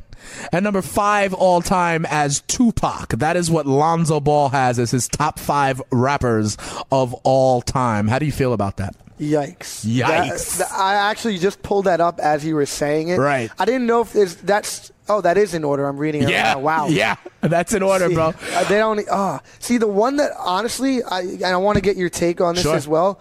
And 0.51 0.63
number 0.63 0.81
five 0.81 1.35
all 1.35 1.61
time 1.61 2.03
as 2.09 2.41
Tupac. 2.47 3.09
That 3.19 3.37
is 3.37 3.51
what 3.51 3.67
Lonzo 3.67 4.19
Ball 4.19 4.49
has 4.49 4.79
as 4.79 4.89
his 4.89 5.07
top 5.07 5.37
five 5.37 5.79
rappers 5.91 6.57
of 6.91 7.13
all 7.23 7.61
time. 7.61 8.07
How 8.07 8.17
do 8.17 8.25
you 8.25 8.31
feel 8.31 8.53
about 8.53 8.77
that? 8.77 8.95
Yikes! 9.19 9.85
Yikes. 9.85 10.57
That- 10.57 10.71
I 10.71 10.95
actually 10.95 11.37
just 11.37 11.61
pulled 11.61 11.85
that 11.85 12.01
up 12.01 12.19
as 12.19 12.43
you 12.43 12.55
were 12.55 12.65
saying 12.65 13.09
it. 13.09 13.19
Right. 13.19 13.51
I 13.59 13.65
didn't 13.65 13.85
know 13.85 14.01
if 14.01 14.41
that's. 14.41 14.91
Oh, 15.07 15.21
that 15.21 15.37
is 15.37 15.53
in 15.53 15.63
order. 15.63 15.87
I'm 15.87 15.97
reading 15.97 16.23
it. 16.23 16.29
Yeah. 16.29 16.53
Right 16.53 16.57
now. 16.57 16.59
Wow. 16.61 16.87
Yeah. 16.87 17.15
That's 17.41 17.73
in 17.73 17.83
order, 17.83 18.07
See, 18.07 18.13
bro. 18.15 18.33
uh, 18.53 18.63
they 18.69 18.77
don't. 18.77 19.05
Oh, 19.11 19.39
see 19.59 19.77
the 19.77 19.87
one 19.87 20.17
that 20.17 20.31
honestly, 20.39 21.03
I 21.03 21.21
and 21.21 21.45
I 21.45 21.57
want 21.57 21.75
to 21.75 21.81
get 21.81 21.95
your 21.97 22.09
take 22.09 22.41
on 22.41 22.55
this 22.55 22.63
Sure. 22.63 22.75
as 22.75 22.87
well. 22.87 23.19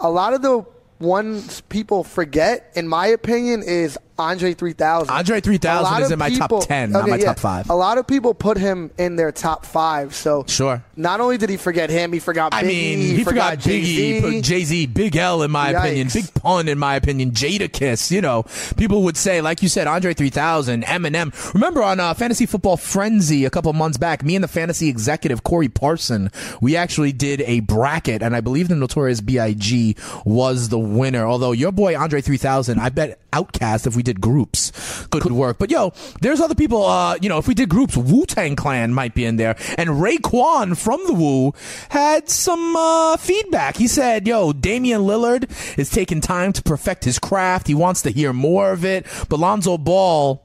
A 0.00 0.08
lot 0.10 0.32
of 0.34 0.42
the 0.42 0.64
ones 0.98 1.60
people 1.68 2.04
forget, 2.04 2.72
in 2.74 2.88
my 2.88 3.06
opinion, 3.08 3.62
is 3.62 3.98
Andre 4.18 4.54
3000. 4.54 5.10
Andre 5.14 5.40
3000 5.40 6.02
is 6.02 6.10
in 6.10 6.18
my 6.18 6.30
top 6.30 6.66
10, 6.66 6.92
not 6.92 7.08
my 7.08 7.18
top 7.18 7.38
five. 7.38 7.68
A 7.70 7.74
lot 7.74 7.98
of 7.98 8.06
people 8.06 8.34
put 8.34 8.56
him 8.56 8.90
in 8.98 9.16
their 9.16 9.32
top 9.32 9.66
five. 9.66 10.14
So 10.14 10.44
Sure. 10.46 10.82
Not 10.96 11.20
only 11.20 11.36
did 11.38 11.50
he 11.50 11.56
forget 11.56 11.90
him, 11.90 12.12
he 12.12 12.18
forgot. 12.18 12.52
Biggie, 12.52 12.56
I 12.58 12.62
mean, 12.62 12.98
he, 12.98 13.24
forgot, 13.24 13.58
Biggie, 13.58 13.62
Jay-Z. 13.62 14.20
put 14.22 14.44
Jay 14.44 14.64
Z, 14.64 14.86
Big 14.86 15.16
L 15.16 15.42
in 15.42 15.50
my 15.50 15.72
Yikes. 15.72 15.78
opinion, 15.80 16.08
Big 16.12 16.34
Pun 16.34 16.68
in 16.68 16.78
my 16.78 16.96
opinion, 16.96 17.32
Jadakiss. 17.32 18.10
You 18.10 18.20
know, 18.22 18.44
people 18.76 19.02
would 19.02 19.16
say, 19.16 19.40
like 19.40 19.62
you 19.62 19.68
said, 19.68 19.86
Andre 19.86 20.14
3000, 20.14 20.84
Eminem. 20.84 21.52
Remember 21.54 21.82
on 21.82 22.00
uh, 22.00 22.14
Fantasy 22.14 22.46
Football 22.46 22.76
Frenzy 22.78 23.44
a 23.44 23.50
couple 23.50 23.72
months 23.74 23.98
back, 23.98 24.24
me 24.24 24.34
and 24.34 24.42
the 24.42 24.48
fantasy 24.48 24.88
executive 24.88 25.42
Corey 25.42 25.68
Parson, 25.68 26.30
we 26.60 26.76
actually 26.76 27.12
did 27.12 27.42
a 27.42 27.60
bracket, 27.60 28.22
and 28.22 28.34
I 28.34 28.40
believe 28.40 28.68
the 28.68 28.76
Notorious 28.76 29.20
B.I.G. 29.20 29.96
was 30.24 30.70
the 30.70 30.78
winner. 30.78 31.26
Although 31.26 31.52
your 31.52 31.72
boy 31.72 31.96
Andre 31.96 32.20
3000, 32.22 32.78
I 32.78 32.88
bet 32.88 33.18
OutKast 33.32 33.86
if 33.86 33.96
we 33.96 34.02
did 34.06 34.20
groups 34.20 34.72
could, 35.10 35.26
work. 35.26 35.58
But 35.58 35.70
yo, 35.70 35.92
there's 36.22 36.40
other 36.40 36.54
people. 36.54 36.86
Uh, 36.86 37.18
you 37.20 37.28
know, 37.28 37.38
if 37.38 37.48
we 37.48 37.54
did 37.54 37.68
groups, 37.68 37.96
Wu 37.96 38.24
Tang 38.24 38.56
Clan 38.56 38.94
might 38.94 39.14
be 39.14 39.24
in 39.24 39.36
there, 39.36 39.56
and 39.76 39.90
Raekwon 39.90 40.78
from 40.78 41.00
the 41.06 41.12
Wu 41.12 41.52
had 41.90 42.30
some 42.30 42.76
uh, 42.76 43.16
feedback. 43.16 43.76
He 43.76 43.88
said, 43.88 44.26
"Yo, 44.26 44.52
Damian 44.52 45.02
Lillard 45.02 45.50
is 45.76 45.90
taking 45.90 46.20
time 46.20 46.52
to 46.54 46.62
perfect 46.62 47.04
his 47.04 47.18
craft. 47.18 47.66
He 47.66 47.74
wants 47.74 48.02
to 48.02 48.10
hear 48.10 48.32
more 48.32 48.72
of 48.72 48.84
it." 48.84 49.04
But 49.28 49.40
Lonzo 49.40 49.76
Ball, 49.76 50.42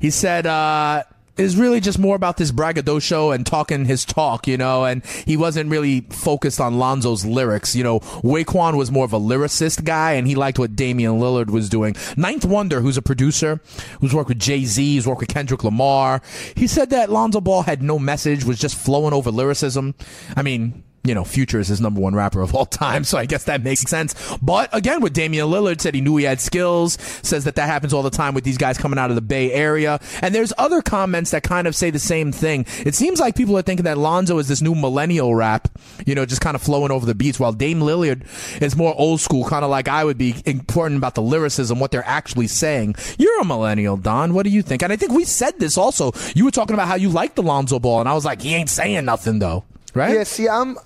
he 0.00 0.10
said. 0.10 0.46
Uh, 0.46 1.04
is 1.38 1.56
really 1.56 1.80
just 1.80 1.98
more 1.98 2.16
about 2.16 2.36
this 2.36 2.50
braggadocio 2.50 3.30
and 3.30 3.46
talking 3.46 3.84
his 3.84 4.04
talk, 4.04 4.46
you 4.46 4.56
know, 4.56 4.84
and 4.84 5.04
he 5.06 5.36
wasn't 5.36 5.70
really 5.70 6.00
focused 6.10 6.60
on 6.60 6.78
Lonzo's 6.78 7.24
lyrics. 7.24 7.74
You 7.76 7.84
know, 7.84 8.00
Raekwon 8.00 8.76
was 8.76 8.90
more 8.90 9.04
of 9.04 9.12
a 9.12 9.20
lyricist 9.20 9.84
guy 9.84 10.12
and 10.12 10.26
he 10.26 10.34
liked 10.34 10.58
what 10.58 10.76
Damian 10.76 11.18
Lillard 11.18 11.50
was 11.50 11.68
doing. 11.68 11.96
Ninth 12.16 12.44
Wonder, 12.44 12.80
who's 12.80 12.96
a 12.96 13.02
producer, 13.02 13.60
who's 14.00 14.14
worked 14.14 14.28
with 14.28 14.38
Jay-Z, 14.38 14.96
who's 14.96 15.06
worked 15.06 15.20
with 15.20 15.28
Kendrick 15.28 15.64
Lamar, 15.64 16.20
he 16.56 16.66
said 16.66 16.90
that 16.90 17.10
Lonzo 17.10 17.40
Ball 17.40 17.62
had 17.62 17.82
no 17.82 17.98
message, 17.98 18.44
was 18.44 18.58
just 18.58 18.76
flowing 18.76 19.14
over 19.14 19.30
lyricism. 19.30 19.94
I 20.36 20.42
mean, 20.42 20.82
you 21.08 21.14
know, 21.14 21.24
Future 21.24 21.58
is 21.58 21.68
his 21.68 21.80
number 21.80 22.00
one 22.00 22.14
rapper 22.14 22.40
of 22.42 22.54
all 22.54 22.66
time, 22.66 23.02
so 23.02 23.18
I 23.18 23.26
guess 23.26 23.44
that 23.44 23.62
makes 23.62 23.80
sense. 23.80 24.14
But 24.42 24.68
again, 24.72 25.00
with 25.00 25.14
Damian 25.14 25.48
Lillard, 25.48 25.80
said 25.80 25.94
he 25.94 26.00
knew 26.00 26.16
he 26.16 26.24
had 26.24 26.40
skills, 26.40 26.98
says 27.22 27.44
that 27.44 27.54
that 27.56 27.66
happens 27.66 27.92
all 27.92 28.02
the 28.02 28.10
time 28.10 28.34
with 28.34 28.44
these 28.44 28.58
guys 28.58 28.78
coming 28.78 28.98
out 28.98 29.10
of 29.10 29.16
the 29.16 29.22
Bay 29.22 29.52
Area. 29.52 29.98
And 30.22 30.34
there's 30.34 30.52
other 30.58 30.82
comments 30.82 31.30
that 31.30 31.42
kind 31.42 31.66
of 31.66 31.74
say 31.74 31.90
the 31.90 31.98
same 31.98 32.30
thing. 32.30 32.66
It 32.84 32.94
seems 32.94 33.20
like 33.20 33.34
people 33.34 33.56
are 33.56 33.62
thinking 33.62 33.84
that 33.84 33.98
Lonzo 33.98 34.38
is 34.38 34.48
this 34.48 34.60
new 34.60 34.74
millennial 34.74 35.34
rap, 35.34 35.68
you 36.06 36.14
know, 36.14 36.26
just 36.26 36.40
kind 36.40 36.54
of 36.54 36.62
flowing 36.62 36.90
over 36.90 37.06
the 37.06 37.14
beats, 37.14 37.40
while 37.40 37.52
Dame 37.52 37.80
Lillard 37.80 38.26
is 38.60 38.76
more 38.76 38.94
old 38.98 39.20
school, 39.20 39.44
kind 39.44 39.64
of 39.64 39.70
like 39.70 39.88
I 39.88 40.04
would 40.04 40.18
be 40.18 40.34
important 40.44 40.98
about 40.98 41.14
the 41.14 41.22
lyricism, 41.22 41.80
what 41.80 41.90
they're 41.90 42.06
actually 42.06 42.48
saying. 42.48 42.96
You're 43.18 43.40
a 43.40 43.44
millennial, 43.44 43.96
Don. 43.96 44.34
What 44.34 44.42
do 44.44 44.50
you 44.50 44.62
think? 44.62 44.82
And 44.82 44.92
I 44.92 44.96
think 44.96 45.12
we 45.12 45.24
said 45.24 45.58
this 45.58 45.78
also. 45.78 46.12
You 46.34 46.44
were 46.44 46.50
talking 46.50 46.74
about 46.74 46.88
how 46.88 46.96
you 46.96 47.08
like 47.08 47.34
the 47.34 47.42
Lonzo 47.42 47.78
ball, 47.78 48.00
and 48.00 48.08
I 48.08 48.14
was 48.14 48.24
like, 48.24 48.42
he 48.42 48.54
ain't 48.54 48.68
saying 48.70 49.04
nothing 49.04 49.38
though, 49.38 49.64
right? 49.94 50.14
Yeah, 50.14 50.24
see, 50.24 50.48
I'm. 50.48 50.76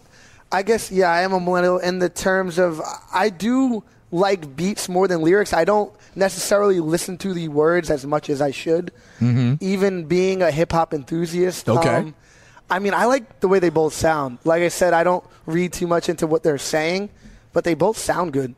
I 0.52 0.62
guess 0.62 0.90
yeah, 0.92 1.10
I 1.10 1.22
am 1.22 1.32
a 1.32 1.40
millennial 1.40 1.78
in 1.78 1.98
the 1.98 2.08
terms 2.08 2.58
of 2.58 2.80
I 3.12 3.30
do 3.30 3.82
like 4.10 4.54
beats 4.54 4.88
more 4.88 5.08
than 5.08 5.22
lyrics. 5.22 5.52
I 5.52 5.64
don't 5.64 5.92
necessarily 6.14 6.78
listen 6.80 7.16
to 7.18 7.32
the 7.32 7.48
words 7.48 7.90
as 7.90 8.04
much 8.04 8.28
as 8.28 8.42
I 8.42 8.50
should. 8.50 8.92
Even 9.60 10.04
being 10.04 10.42
a 10.42 10.50
hip 10.50 10.72
hop 10.72 10.92
enthusiast. 10.92 11.68
Okay. 11.68 11.88
Um, 11.88 12.14
I 12.70 12.78
mean, 12.78 12.94
I 12.94 13.06
like 13.06 13.40
the 13.40 13.48
way 13.48 13.58
they 13.58 13.70
both 13.70 13.94
sound. 13.94 14.38
Like 14.44 14.62
I 14.62 14.68
said, 14.68 14.92
I 14.94 15.04
don't 15.04 15.24
read 15.46 15.72
too 15.72 15.86
much 15.86 16.08
into 16.08 16.26
what 16.26 16.42
they're 16.42 16.58
saying, 16.58 17.10
but 17.52 17.64
they 17.64 17.74
both 17.74 17.96
sound 17.98 18.32
good. 18.32 18.54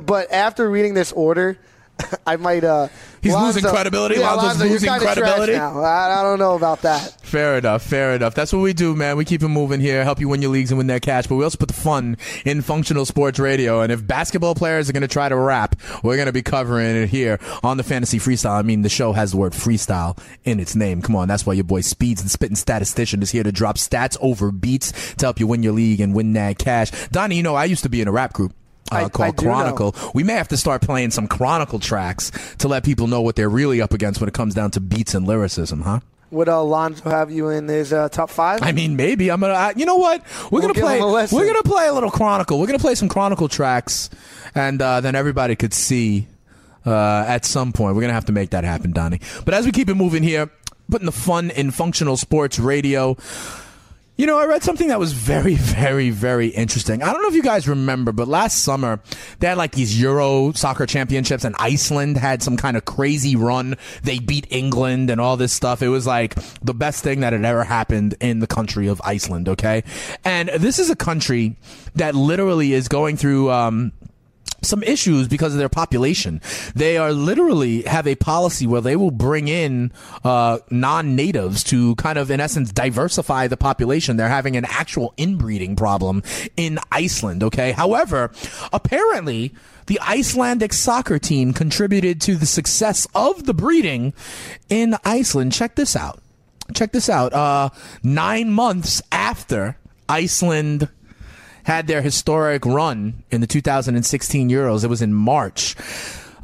But 0.00 0.32
after 0.32 0.68
reading 0.68 0.94
this 0.94 1.12
order, 1.12 1.58
I 2.26 2.36
might. 2.36 2.64
Uh, 2.64 2.88
He's 3.22 3.34
losing 3.34 3.64
credibility? 3.64 4.16
Yeah, 4.16 4.32
Lonzo's 4.32 4.60
Lonzo, 4.60 4.64
losing 4.66 4.90
credibility? 4.98 5.52
now. 5.54 5.80
I, 5.80 6.20
I 6.20 6.22
don't 6.22 6.38
know 6.38 6.54
about 6.54 6.82
that. 6.82 7.20
Fair 7.22 7.58
enough, 7.58 7.82
fair 7.82 8.14
enough. 8.14 8.34
That's 8.34 8.52
what 8.52 8.60
we 8.60 8.72
do, 8.72 8.94
man. 8.94 9.16
We 9.16 9.24
keep 9.24 9.42
it 9.42 9.48
moving 9.48 9.80
here, 9.80 10.04
help 10.04 10.20
you 10.20 10.28
win 10.28 10.42
your 10.42 10.52
leagues 10.52 10.70
and 10.70 10.78
win 10.78 10.86
that 10.88 11.02
cash, 11.02 11.26
but 11.26 11.34
we 11.36 11.44
also 11.44 11.58
put 11.58 11.68
the 11.68 11.74
fun 11.74 12.16
in 12.44 12.62
functional 12.62 13.04
sports 13.04 13.38
radio. 13.38 13.80
And 13.80 13.90
if 13.90 14.06
basketball 14.06 14.54
players 14.54 14.88
are 14.88 14.92
going 14.92 15.00
to 15.02 15.08
try 15.08 15.28
to 15.28 15.36
rap, 15.36 15.76
we're 16.02 16.16
going 16.16 16.26
to 16.26 16.32
be 16.32 16.42
covering 16.42 16.94
it 16.94 17.08
here 17.08 17.40
on 17.64 17.76
the 17.76 17.82
Fantasy 17.82 18.18
Freestyle. 18.18 18.58
I 18.58 18.62
mean, 18.62 18.82
the 18.82 18.88
show 18.88 19.12
has 19.12 19.32
the 19.32 19.38
word 19.38 19.52
freestyle 19.52 20.18
in 20.44 20.60
its 20.60 20.76
name. 20.76 21.02
Come 21.02 21.16
on, 21.16 21.26
that's 21.26 21.44
why 21.44 21.54
your 21.54 21.64
boy 21.64 21.80
Speeds 21.80 22.20
and 22.20 22.30
Spitting 22.30 22.56
Statistician 22.56 23.22
is 23.22 23.30
here 23.30 23.42
to 23.42 23.52
drop 23.52 23.76
stats 23.76 24.16
over 24.20 24.52
beats 24.52 25.14
to 25.16 25.26
help 25.26 25.40
you 25.40 25.46
win 25.46 25.62
your 25.62 25.72
league 25.72 26.00
and 26.00 26.14
win 26.14 26.32
that 26.34 26.58
cash. 26.58 26.90
Donnie, 27.08 27.36
you 27.36 27.42
know, 27.42 27.54
I 27.54 27.64
used 27.64 27.82
to 27.82 27.88
be 27.88 28.00
in 28.00 28.08
a 28.08 28.12
rap 28.12 28.32
group. 28.32 28.54
Uh, 28.92 28.96
I- 28.96 29.04
I 29.04 29.08
called 29.08 29.36
know. 29.36 29.42
Chronicle. 29.42 29.94
We 30.14 30.22
may 30.22 30.34
have 30.34 30.48
to 30.48 30.56
start 30.56 30.82
playing 30.82 31.10
some 31.10 31.26
Chronicle 31.28 31.78
tracks 31.78 32.30
to 32.58 32.68
let 32.68 32.84
people 32.84 33.06
know 33.06 33.20
what 33.20 33.36
they're 33.36 33.48
really 33.48 33.80
up 33.80 33.92
against 33.92 34.20
when 34.20 34.28
it 34.28 34.34
comes 34.34 34.54
down 34.54 34.70
to 34.72 34.80
beats 34.80 35.14
and 35.14 35.26
lyricism, 35.26 35.82
huh? 35.82 36.00
Would 36.32 36.48
uh, 36.48 36.62
Lonzo 36.62 37.08
have 37.08 37.30
you 37.30 37.48
in 37.50 37.68
his 37.68 37.92
uh, 37.92 38.08
top 38.08 38.30
five? 38.30 38.60
I 38.62 38.72
mean, 38.72 38.96
maybe 38.96 39.30
I'm 39.30 39.40
gonna. 39.40 39.52
I, 39.54 39.74
you 39.76 39.86
know 39.86 39.94
what? 39.96 40.22
We're 40.50 40.58
We'll 40.60 40.62
gonna 40.62 40.74
play. 40.74 40.98
a. 40.98 41.06
We're 41.06 41.46
gonna 41.46 41.62
play 41.62 41.86
a 41.86 41.92
little 41.92 42.10
Chronicle. 42.10 42.58
We're 42.58 42.66
gonna 42.66 42.80
play 42.80 42.96
some 42.96 43.08
Chronicle 43.08 43.48
tracks, 43.48 44.10
and 44.52 44.82
uh, 44.82 45.00
then 45.00 45.14
everybody 45.14 45.54
could 45.54 45.72
see 45.72 46.26
uh, 46.84 47.24
at 47.28 47.44
some 47.44 47.72
point. 47.72 47.94
We're 47.94 48.00
gonna 48.02 48.12
have 48.12 48.24
to 48.24 48.32
make 48.32 48.50
that 48.50 48.64
happen, 48.64 48.90
Donnie. 48.92 49.20
But 49.44 49.54
as 49.54 49.66
we 49.66 49.70
keep 49.72 49.88
it 49.88 49.94
moving 49.94 50.24
here, 50.24 50.50
putting 50.90 51.06
the 51.06 51.12
fun 51.12 51.50
in 51.50 51.70
functional 51.70 52.16
sports 52.16 52.58
radio. 52.58 53.16
You 54.18 54.24
know, 54.24 54.38
I 54.38 54.46
read 54.46 54.62
something 54.62 54.88
that 54.88 54.98
was 54.98 55.12
very, 55.12 55.54
very, 55.60 56.08
very 56.08 56.48
interesting. 56.48 57.02
I 57.02 57.12
don't 57.12 57.22
know 57.22 57.28
if 57.28 57.34
you 57.34 57.42
guys 57.42 57.68
remember, 57.68 58.12
but 58.12 58.28
last 58.28 58.64
summer 58.64 59.00
they 59.40 59.48
had 59.48 59.58
like 59.58 59.72
these 59.72 60.00
Euro 60.00 60.52
soccer 60.52 60.86
championships, 60.86 61.44
and 61.44 61.54
Iceland 61.58 62.16
had 62.16 62.42
some 62.42 62.56
kind 62.56 62.78
of 62.78 62.86
crazy 62.86 63.36
run. 63.36 63.76
They 64.02 64.18
beat 64.18 64.46
England 64.50 65.10
and 65.10 65.20
all 65.20 65.36
this 65.36 65.52
stuff. 65.52 65.82
It 65.82 65.88
was 65.88 66.06
like 66.06 66.34
the 66.62 66.72
best 66.72 67.04
thing 67.04 67.20
that 67.20 67.34
had 67.34 67.44
ever 67.44 67.64
happened 67.64 68.14
in 68.20 68.38
the 68.40 68.46
country 68.46 68.86
of 68.86 69.02
Iceland. 69.04 69.50
Okay, 69.50 69.84
and 70.24 70.48
this 70.48 70.78
is 70.78 70.88
a 70.88 70.96
country 70.96 71.56
that 71.94 72.14
literally 72.14 72.72
is 72.72 72.88
going 72.88 73.18
through. 73.18 73.50
Um, 73.50 73.92
some 74.62 74.82
issues 74.82 75.28
because 75.28 75.52
of 75.52 75.58
their 75.58 75.68
population. 75.68 76.40
They 76.74 76.96
are 76.96 77.12
literally 77.12 77.82
have 77.82 78.06
a 78.06 78.14
policy 78.14 78.66
where 78.66 78.80
they 78.80 78.96
will 78.96 79.10
bring 79.10 79.48
in 79.48 79.92
uh, 80.24 80.58
non-natives 80.70 81.62
to 81.64 81.94
kind 81.96 82.18
of, 82.18 82.30
in 82.30 82.40
essence, 82.40 82.72
diversify 82.72 83.46
the 83.48 83.56
population. 83.56 84.16
They're 84.16 84.28
having 84.28 84.56
an 84.56 84.64
actual 84.64 85.14
inbreeding 85.16 85.76
problem 85.76 86.22
in 86.56 86.78
Iceland. 86.90 87.42
Okay, 87.42 87.72
however, 87.72 88.32
apparently. 88.72 89.54
The 89.86 90.00
Icelandic 90.00 90.72
soccer 90.72 91.20
team 91.20 91.52
contributed 91.52 92.20
to 92.22 92.34
the 92.34 92.44
success 92.44 93.06
of 93.14 93.46
the 93.46 93.54
breeding 93.54 94.14
in 94.68 94.96
Iceland. 95.04 95.52
Check 95.52 95.76
this 95.76 95.94
out. 95.94 96.20
Check 96.74 96.90
this 96.90 97.08
out. 97.08 97.32
Uh, 97.32 97.68
nine 98.02 98.50
months 98.50 99.00
after 99.12 99.78
Iceland 100.08 100.88
had 101.66 101.88
their 101.88 102.00
historic 102.00 102.64
run 102.64 103.24
in 103.32 103.40
the 103.40 103.46
2016 103.46 104.48
Euros. 104.48 104.84
It 104.84 104.86
was 104.86 105.02
in 105.02 105.12
March. 105.12 105.74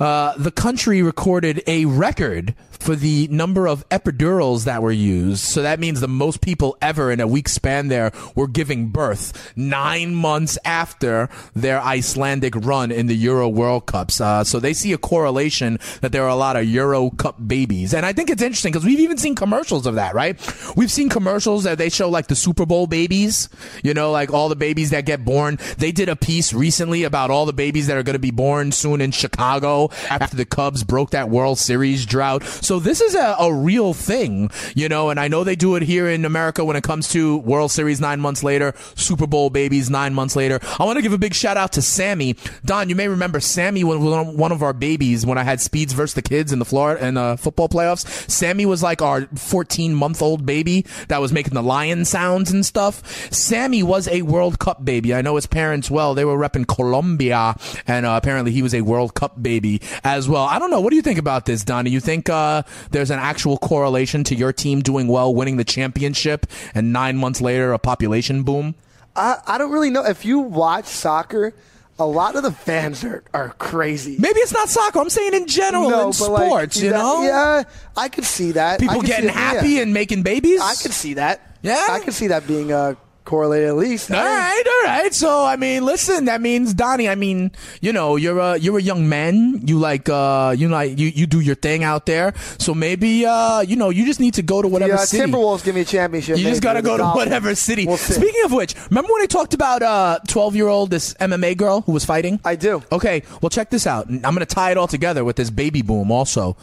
Uh, 0.01 0.35
the 0.37 0.51
country 0.51 1.01
recorded 1.01 1.63
a 1.69 1.85
record 1.85 2.57
for 2.83 2.97
the 2.97 3.29
number 3.29 3.69
of 3.69 3.89
epidurals 3.91 4.65
that 4.65 4.83
were 4.83 4.93
used. 4.93 5.45
So 5.45 5.63
that 5.63 5.79
means 5.79 6.01
the 6.01 6.09
most 6.09 6.41
people 6.41 6.77
ever 6.83 7.13
in 7.13 7.21
a 7.21 7.29
week 7.29 7.49
span 7.49 7.87
there 7.89 8.11
were 8.35 8.49
giving 8.49 8.89
birth 8.89 9.53
nine 9.57 10.15
months 10.15 10.59
after 10.65 11.29
their 11.55 11.81
Icelandic 11.81 12.57
run 12.57 12.91
in 12.91 13.07
the 13.07 13.15
Euro 13.15 13.49
World 13.49 13.87
Cups. 13.87 14.21
Uh, 14.21 14.43
so 14.43 14.59
they 14.59 14.75
see 14.75 14.93
a 14.93 14.99
correlation 14.99 15.79
that 16.01 16.11
there 16.11 16.25
are 16.25 16.29
a 16.29 16.35
lot 16.35 16.57
of 16.57 16.65
Euro 16.65 17.11
Cup 17.11 17.47
babies. 17.47 17.95
And 17.95 18.05
I 18.05 18.13
think 18.13 18.31
it's 18.31 18.43
interesting 18.43 18.73
because 18.73 18.85
we've 18.85 19.01
even 19.01 19.17
seen 19.17 19.37
commercials 19.37 19.87
of 19.87 19.95
that, 19.95 20.15
right? 20.15 20.37
We've 20.77 20.91
seen 20.91 21.09
commercials 21.09 21.63
that 21.65 21.79
they 21.79 21.89
show 21.89 22.09
like 22.09 22.27
the 22.27 22.35
Super 22.37 22.67
Bowl 22.67 22.89
babies, 22.89 23.49
you 23.85 23.95
know, 23.95 24.11
like 24.11 24.33
all 24.33 24.49
the 24.49 24.57
babies 24.57 24.91
that 24.91 25.07
get 25.07 25.25
born. 25.25 25.59
They 25.79 25.93
did 25.93 26.09
a 26.09 26.17
piece 26.17 26.53
recently 26.53 27.05
about 27.05 27.31
all 27.31 27.47
the 27.47 27.53
babies 27.53 27.87
that 27.87 27.97
are 27.97 28.03
going 28.03 28.15
to 28.15 28.19
be 28.19 28.33
born 28.33 28.73
soon 28.73 29.01
in 29.01 29.13
Chicago 29.13 29.91
after 30.11 30.37
the 30.37 30.45
Cubs 30.45 30.83
broke 30.83 31.11
that 31.11 31.31
World 31.31 31.59
Series 31.59 32.05
drought. 32.05 32.43
So 32.43 32.72
this 32.79 33.01
is 33.01 33.15
a, 33.15 33.37
a 33.39 33.53
real 33.53 33.95
thing, 33.95 34.51
you 34.75 34.89
know, 34.89 35.11
and 35.11 35.19
I 35.19 35.29
know 35.29 35.45
they 35.45 35.57
do 35.57 35.77
it 35.77 35.83
here 35.83 36.09
in 36.09 36.25
America 36.25 36.65
when 36.65 36.77
it 36.77 36.83
comes 36.83 37.09
to 37.11 37.39
World 37.39 37.71
Series 37.71 38.01
nine 38.01 38.21
months 38.21 38.43
later, 38.43 38.75
Super 38.95 39.27
Bowl 39.27 39.51
babies 39.51 39.91
nine 39.91 40.15
months 40.15 40.37
later. 40.37 40.61
I 40.79 40.85
want 40.85 40.97
to 40.97 41.03
give 41.03 41.13
a 41.13 41.19
big 41.19 41.35
shout 41.35 41.57
out 41.57 41.73
to 41.73 41.83
Sammy. 41.83 42.37
Don, 42.65 42.89
you 42.89 42.97
may 42.97 43.09
remember 43.09 43.41
Sammy 43.41 43.85
was 43.85 43.99
one 43.99 44.37
one 44.37 44.53
of 44.53 44.63
our 44.63 44.73
babies 44.73 45.25
when 45.27 45.39
I 45.39 45.43
had 45.43 45.61
Speeds 45.61 45.93
versus 45.93 46.15
the 46.15 46.23
kids 46.23 46.53
in 46.53 46.59
the 46.59 46.65
Florida 46.65 47.03
and 47.05 47.19
uh, 47.19 47.37
football 47.37 47.69
playoffs. 47.69 48.07
Sammy 48.31 48.67
was 48.67 48.83
like 48.83 49.03
our 49.03 49.23
14 49.37 49.95
month 49.95 50.23
old 50.23 50.47
baby 50.47 50.87
that 51.09 51.21
was 51.21 51.33
making 51.33 51.55
the 51.55 51.63
lion 51.63 52.05
sounds 52.05 52.51
and 52.51 52.65
stuff. 52.65 53.33
Sammy 53.33 53.83
was 53.83 54.09
a 54.09 54.23
World 54.23 54.59
Cup 54.59 54.85
baby. 54.85 55.15
I 55.15 55.23
know 55.23 55.37
his 55.37 55.47
parents 55.47 55.91
well. 55.91 56.15
They 56.15 56.25
were 56.25 56.37
repping 56.37 56.67
Colombia, 56.67 57.57
and 57.87 58.07
uh, 58.07 58.19
apparently 58.21 58.53
he 58.53 58.63
was 58.63 58.75
a 58.75 58.83
World 58.83 59.15
Cup 59.15 59.43
baby 59.43 59.81
as 60.05 60.29
well. 60.29 60.45
I 60.45 60.59
don't 60.59 60.71
know. 60.71 60.81
What 60.81 60.91
do 60.91 60.97
you 60.97 61.03
think 61.03 61.19
about 61.19 61.47
this, 61.47 61.65
Donnie? 61.65 61.91
You 61.91 62.01
think 62.01 62.29
uh, 62.29 62.62
there's 62.91 63.11
an 63.11 63.19
actual 63.19 63.59
correlation 63.59 64.25
to 64.25 64.35
your 64.35 64.53
team 64.53 64.81
doing 64.81 65.09
well, 65.09 65.35
winning 65.35 65.57
the 65.57 65.65
championship, 65.65 66.47
and 66.75 66.93
nine 66.93 67.17
months 67.17 67.41
later 67.41 67.73
a 67.73 67.79
population 67.79 68.43
boom? 68.43 68.75
I, 69.15 69.39
I 69.47 69.59
don't 69.59 69.71
really 69.71 69.91
know. 69.91 70.05
If 70.05 70.25
you 70.25 70.39
watch 70.41 70.87
soccer, 70.87 71.53
a 71.99 72.07
lot 72.07 72.35
of 72.37 72.43
the 72.43 72.53
fans 72.53 73.05
are, 73.05 73.23
are 73.35 73.51
crazy. 73.59 74.17
Maybe 74.19 74.41
it's 74.41 74.53
not 74.53 74.69
soccer. 74.69 74.99
I'm 74.99 75.11
saying 75.11 75.35
in 75.35 75.47
general 75.47 75.85
in 75.87 75.91
but 75.91 76.31
like, 76.31 76.47
sports. 76.47 76.81
you 76.81 76.91
that- 76.91 76.97
know, 76.97 77.23
Yeah, 77.23 77.65
I 77.97 78.09
could 78.09 78.25
see 78.25 78.53
that. 78.53 78.81
People 78.81 79.03
getting 79.03 79.29
see, 79.29 79.35
yeah. 79.35 79.53
happy 79.53 79.81
and 79.81 79.93
making 79.93 80.23
babies. 80.23 80.61
I 80.61 80.75
could 80.75 80.93
see 80.93 81.15
that. 81.15 81.57
Yeah? 81.63 81.87
I 81.91 82.01
could 82.01 82.15
see 82.15 82.29
that 82.29 82.47
being 82.47 82.73
uh, 82.73 82.95
correlated 83.25 83.69
at 83.69 83.77
least. 83.77 84.11
All 84.11 84.23
right, 84.23 84.63
all 84.67 84.89
right. 84.89 85.13
So 85.15 85.45
I 85.45 85.57
mean, 85.57 85.85
listen, 85.85 86.27
that 86.27 86.41
means 86.41 86.75
Donnie. 86.75 87.09
I 87.09 87.15
mean, 87.15 87.53
you 87.81 87.93
know, 87.93 88.17
you're 88.17 88.39
a 88.39 88.57
you're 88.57 88.79
a 88.79 88.83
young 88.83 89.09
man. 89.09 89.61
You 89.67 89.79
like 89.79 90.09
uh, 90.09 90.55
you 90.57 90.69
like 90.69 90.99
you 90.99 91.09
you 91.09 91.27
do 91.27 91.41
your 91.41 91.55
thing 91.55 91.85
out 91.85 92.07
there. 92.07 92.35
So 92.59 92.75
maybe 92.75 93.25
uh, 93.27 93.61
you 93.61 93.77
know, 93.77 93.91
you 93.91 94.05
just 94.07 94.21
need 94.21 94.35
to 94.35 94.43
go 94.43 94.63
to 94.63 94.69
whatever 94.69 94.93
Yeah, 94.95 95.05
city. 95.05 95.31
Timberwolves 95.31 95.65
give 95.65 95.75
me 95.75 95.83
a 95.83 95.85
championship. 95.85 96.39
You 96.39 96.45
just 96.45 96.63
got 96.63 96.75
to 96.75 96.83
go 96.83 96.97
to 96.97 97.05
whatever 97.05 97.55
city. 97.55 97.87
We'll. 97.87 97.97
Speaking 97.97 98.45
of 98.45 98.53
which, 98.53 98.75
remember 98.91 99.13
when 99.13 99.23
I 99.23 99.27
talked 99.27 99.55
about 99.55 99.83
uh 99.83 100.19
12 100.29 100.57
year 100.57 100.69
old 100.69 100.91
this 100.91 101.15
MMA 101.15 101.57
girl 101.57 101.83
who 101.83 101.93
was 101.93 102.05
fighting? 102.05 102.41
I 102.45 102.57
do. 102.57 102.83
Okay, 102.91 103.23
well 103.41 103.51
check 103.51 103.71
this 103.71 103.87
out. 103.87 104.09
I'm 104.09 104.21
going 104.21 104.39
to 104.39 104.47
tie 104.47 104.71
it 104.71 104.77
all 104.77 104.89
together 104.89 105.25
with 105.25 105.37
this 105.37 105.51
baby 105.51 105.83
boom 105.83 106.11
also. 106.11 106.57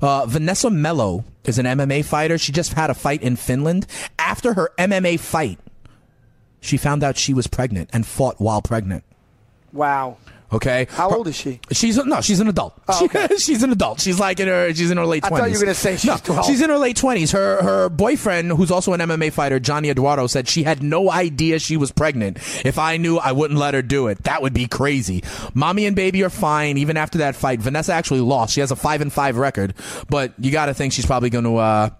Uh, 0.00 0.26
Vanessa 0.26 0.68
Melo 0.68 1.24
is 1.44 1.58
an 1.60 1.66
MMA 1.66 2.04
fighter. 2.04 2.36
She 2.36 2.50
just 2.50 2.72
had 2.72 2.90
a 2.90 2.94
fight 2.94 3.22
in 3.22 3.36
Finland. 3.36 3.86
After 4.18 4.54
her 4.54 4.72
MMA 4.76 5.20
fight, 5.20 5.60
she 6.62 6.78
found 6.78 7.04
out 7.04 7.18
she 7.18 7.34
was 7.34 7.46
pregnant 7.46 7.90
and 7.92 8.06
fought 8.06 8.40
while 8.40 8.62
pregnant. 8.62 9.04
Wow. 9.74 10.16
Okay. 10.52 10.86
How 10.90 11.08
Her- 11.08 11.16
old 11.16 11.28
is 11.28 11.34
she? 11.34 11.60
She's 11.70 11.96
no, 11.96 12.20
she's 12.20 12.38
an 12.38 12.46
adult. 12.46 12.74
Oh, 12.86 13.06
okay. 13.06 13.26
She- 13.30 13.36
she's 13.38 13.62
an 13.62 13.72
adult. 13.72 14.00
She's 14.00 14.20
like 14.20 14.38
in 14.38 14.48
her 14.48 14.74
she's 14.74 14.90
in 14.90 14.98
her 14.98 15.06
late 15.06 15.22
twenties. 15.22 15.38
I 15.38 15.42
thought 15.44 15.50
you 15.50 15.58
were 15.58 15.64
gonna 15.64 15.74
say 15.74 15.96
she's 15.96 16.04
no, 16.04 16.18
12. 16.18 16.44
She's 16.46 16.60
in 16.60 16.68
her 16.68 16.76
late 16.76 16.96
twenties. 16.96 17.32
Her 17.32 17.62
her 17.62 17.88
boyfriend, 17.88 18.52
who's 18.52 18.70
also 18.70 18.92
an 18.92 19.00
MMA 19.00 19.32
fighter, 19.32 19.58
Johnny 19.58 19.88
Eduardo, 19.88 20.26
said 20.26 20.48
she 20.48 20.62
had 20.62 20.82
no 20.82 21.10
idea 21.10 21.58
she 21.58 21.78
was 21.78 21.90
pregnant. 21.90 22.36
If 22.66 22.78
I 22.78 22.98
knew, 22.98 23.16
I 23.16 23.32
wouldn't 23.32 23.58
let 23.58 23.72
her 23.72 23.80
do 23.80 24.08
it. 24.08 24.24
That 24.24 24.42
would 24.42 24.52
be 24.52 24.66
crazy. 24.66 25.24
Mommy 25.54 25.86
and 25.86 25.96
baby 25.96 26.22
are 26.22 26.30
fine 26.30 26.76
even 26.76 26.98
after 26.98 27.18
that 27.18 27.34
fight. 27.34 27.60
Vanessa 27.60 27.94
actually 27.94 28.20
lost. 28.20 28.52
She 28.52 28.60
has 28.60 28.70
a 28.70 28.76
five 28.76 29.00
and 29.00 29.10
five 29.12 29.38
record, 29.38 29.72
but 30.10 30.34
you 30.38 30.52
got 30.52 30.66
to 30.66 30.74
think 30.74 30.92
she's 30.92 31.06
probably 31.06 31.30
going 31.30 31.44
to. 31.44 31.56
Uh, 31.56 31.90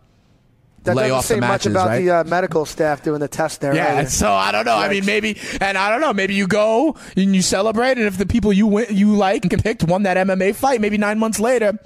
That 0.85 0.97
lay 0.97 1.05
doesn't 1.05 1.17
off 1.17 1.25
say 1.27 1.35
the 1.37 1.41
much 1.43 1.67
about 1.67 1.89
right? 1.89 2.05
the 2.05 2.11
uh, 2.11 2.25
medical 2.25 2.67
staff 2.67 3.05
doing 3.05 3.21
the 3.21 3.29
test 3.29 3.61
there. 3.61 3.75
Yeah, 3.75 3.99
either. 3.99 4.11
so 4.11 4.33
I 4.33 4.51
don't 4.51 4.65
know. 4.65 4.77
I 4.77 4.89
mean, 4.89 5.07
maybe, 5.07 5.39
and 5.61 5.79
I 5.79 5.91
don't 5.91 6.01
know. 6.01 6.13
Maybe 6.13 6.35
you 6.35 6.49
go 6.49 6.97
and 7.17 7.37
you 7.37 7.43
celebrate, 7.43 7.99
and 7.99 8.07
if 8.07 8.19
the 8.19 8.27
people 8.27 8.53
you 8.53 8.67
win, 8.67 8.87
you 8.91 9.15
like 9.15 9.45
and 9.45 9.63
picked 9.63 9.85
won 9.85 10.03
that 10.03 10.17
MMA 10.17 10.57
fight, 10.57 10.81
maybe 10.81 10.99
nine 10.99 11.21
months 11.21 11.39
later, 11.39 11.79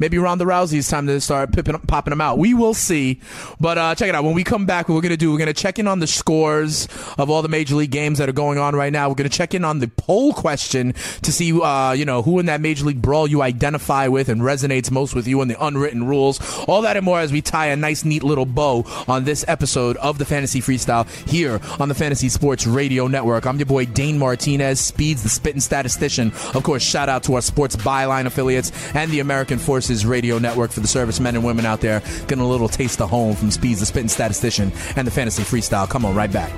maybe 0.00 0.18
Ronda 0.18 0.44
Rousey's 0.44 0.88
time 0.88 1.06
to 1.06 1.20
start 1.20 1.52
pipping, 1.52 1.78
popping 1.80 2.10
them 2.10 2.20
out. 2.20 2.38
We 2.38 2.54
will 2.54 2.74
see. 2.74 3.20
But 3.60 3.78
uh, 3.78 3.94
check 3.94 4.08
it 4.08 4.14
out. 4.16 4.24
When 4.24 4.34
we 4.34 4.42
come 4.42 4.66
back, 4.66 4.88
what 4.88 4.96
we're 4.96 5.02
gonna 5.02 5.16
do? 5.16 5.30
We're 5.30 5.38
gonna 5.38 5.52
check 5.52 5.78
in 5.78 5.86
on 5.86 6.00
the 6.00 6.08
scores 6.08 6.88
of 7.18 7.30
all 7.30 7.42
the 7.42 7.48
major 7.48 7.76
league 7.76 7.92
games 7.92 8.18
that 8.18 8.28
are 8.28 8.32
going 8.32 8.58
on 8.58 8.74
right 8.74 8.92
now. 8.92 9.08
We're 9.08 9.14
gonna 9.14 9.28
check 9.28 9.54
in 9.54 9.64
on 9.64 9.78
the 9.78 9.88
poll 9.88 10.32
question 10.32 10.94
to 11.22 11.32
see, 11.32 11.52
uh, 11.60 11.92
you 11.92 12.04
know, 12.04 12.22
who 12.22 12.40
in 12.40 12.46
that 12.46 12.60
major 12.60 12.84
league 12.84 13.00
brawl 13.00 13.28
you 13.28 13.42
identify 13.42 14.08
with 14.08 14.28
and 14.28 14.40
resonates 14.40 14.90
most 14.90 15.14
with 15.14 15.28
you 15.28 15.40
and 15.40 15.48
the 15.50 15.64
unwritten 15.64 16.04
rules. 16.04 16.40
All 16.64 16.82
that 16.82 16.96
and 16.96 17.04
more 17.04 17.20
as 17.20 17.30
we 17.30 17.42
tie 17.42 17.66
a 17.66 17.76
nice, 17.76 18.04
neat 18.04 18.24
little 18.24 18.39
little 18.40 18.54
bow 18.54 18.84
on 19.06 19.24
this 19.24 19.44
episode 19.48 19.96
of 19.98 20.18
the 20.18 20.24
Fantasy 20.24 20.60
Freestyle 20.60 21.08
here 21.28 21.60
on 21.78 21.88
the 21.88 21.94
Fantasy 21.94 22.28
Sports 22.28 22.66
Radio 22.66 23.06
Network. 23.06 23.46
I'm 23.46 23.58
your 23.58 23.66
boy 23.66 23.84
Dane 23.84 24.18
Martinez, 24.18 24.80
Speeds, 24.80 25.22
the 25.22 25.28
spitting 25.28 25.60
statistician. 25.60 26.32
Of 26.54 26.62
course, 26.62 26.82
shout 26.82 27.08
out 27.08 27.22
to 27.24 27.34
our 27.34 27.42
sports 27.42 27.76
byline 27.76 28.26
affiliates 28.26 28.72
and 28.94 29.10
the 29.10 29.20
American 29.20 29.58
Forces 29.58 30.06
Radio 30.06 30.38
Network 30.38 30.70
for 30.70 30.80
the 30.80 30.88
servicemen 30.88 31.34
and 31.34 31.44
women 31.44 31.66
out 31.66 31.80
there 31.80 32.00
getting 32.28 32.40
a 32.40 32.48
little 32.48 32.68
taste 32.68 33.00
of 33.00 33.10
home 33.10 33.36
from 33.36 33.50
Speeds, 33.50 33.80
the 33.80 33.86
spitting 33.86 34.08
statistician, 34.08 34.72
and 34.96 35.06
the 35.06 35.10
Fantasy 35.10 35.42
Freestyle. 35.42 35.88
Come 35.88 36.04
on, 36.04 36.14
right 36.14 36.32
back. 36.32 36.50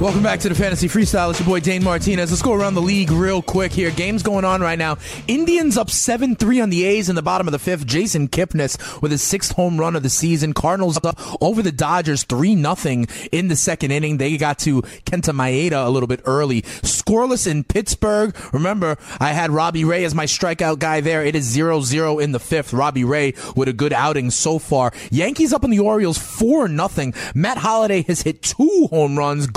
Welcome 0.00 0.22
back 0.22 0.38
to 0.40 0.48
the 0.48 0.54
Fantasy 0.54 0.86
Freestyle. 0.86 1.30
It's 1.30 1.40
your 1.40 1.48
boy 1.48 1.58
Dane 1.58 1.82
Martinez. 1.82 2.30
Let's 2.30 2.40
go 2.40 2.52
around 2.52 2.74
the 2.74 2.80
league 2.80 3.10
real 3.10 3.42
quick 3.42 3.72
here. 3.72 3.90
Games 3.90 4.22
going 4.22 4.44
on 4.44 4.60
right 4.60 4.78
now. 4.78 4.96
Indians 5.26 5.76
up 5.76 5.90
7 5.90 6.36
3 6.36 6.60
on 6.60 6.70
the 6.70 6.84
A's 6.84 7.08
in 7.08 7.16
the 7.16 7.22
bottom 7.22 7.48
of 7.48 7.52
the 7.52 7.58
fifth. 7.58 7.84
Jason 7.84 8.28
Kipnis 8.28 9.02
with 9.02 9.10
his 9.10 9.22
sixth 9.22 9.56
home 9.56 9.76
run 9.76 9.96
of 9.96 10.04
the 10.04 10.08
season. 10.08 10.52
Cardinals 10.52 11.00
up 11.02 11.18
over 11.42 11.62
the 11.62 11.72
Dodgers 11.72 12.22
3 12.22 12.54
0 12.62 13.06
in 13.32 13.48
the 13.48 13.56
second 13.56 13.90
inning. 13.90 14.18
They 14.18 14.36
got 14.36 14.60
to 14.60 14.82
Kenta 14.82 15.34
Maeda 15.34 15.84
a 15.84 15.90
little 15.90 16.06
bit 16.06 16.20
early. 16.24 16.62
Scoreless 16.62 17.50
in 17.50 17.64
Pittsburgh. 17.64 18.36
Remember, 18.52 18.98
I 19.18 19.32
had 19.32 19.50
Robbie 19.50 19.84
Ray 19.84 20.04
as 20.04 20.14
my 20.14 20.26
strikeout 20.26 20.78
guy 20.78 21.00
there. 21.00 21.24
It 21.24 21.34
is 21.34 21.44
0 21.44 21.80
0 21.80 22.20
in 22.20 22.30
the 22.30 22.38
fifth. 22.38 22.72
Robbie 22.72 23.02
Ray 23.02 23.34
with 23.56 23.66
a 23.66 23.72
good 23.72 23.92
outing 23.92 24.30
so 24.30 24.60
far. 24.60 24.92
Yankees 25.10 25.52
up 25.52 25.64
on 25.64 25.70
the 25.70 25.80
Orioles 25.80 26.18
4 26.18 26.68
0. 26.68 27.12
Matt 27.34 27.58
Holliday 27.58 28.02
has 28.02 28.22
hit 28.22 28.42
two 28.42 28.86
home 28.90 29.18
runs. 29.18 29.48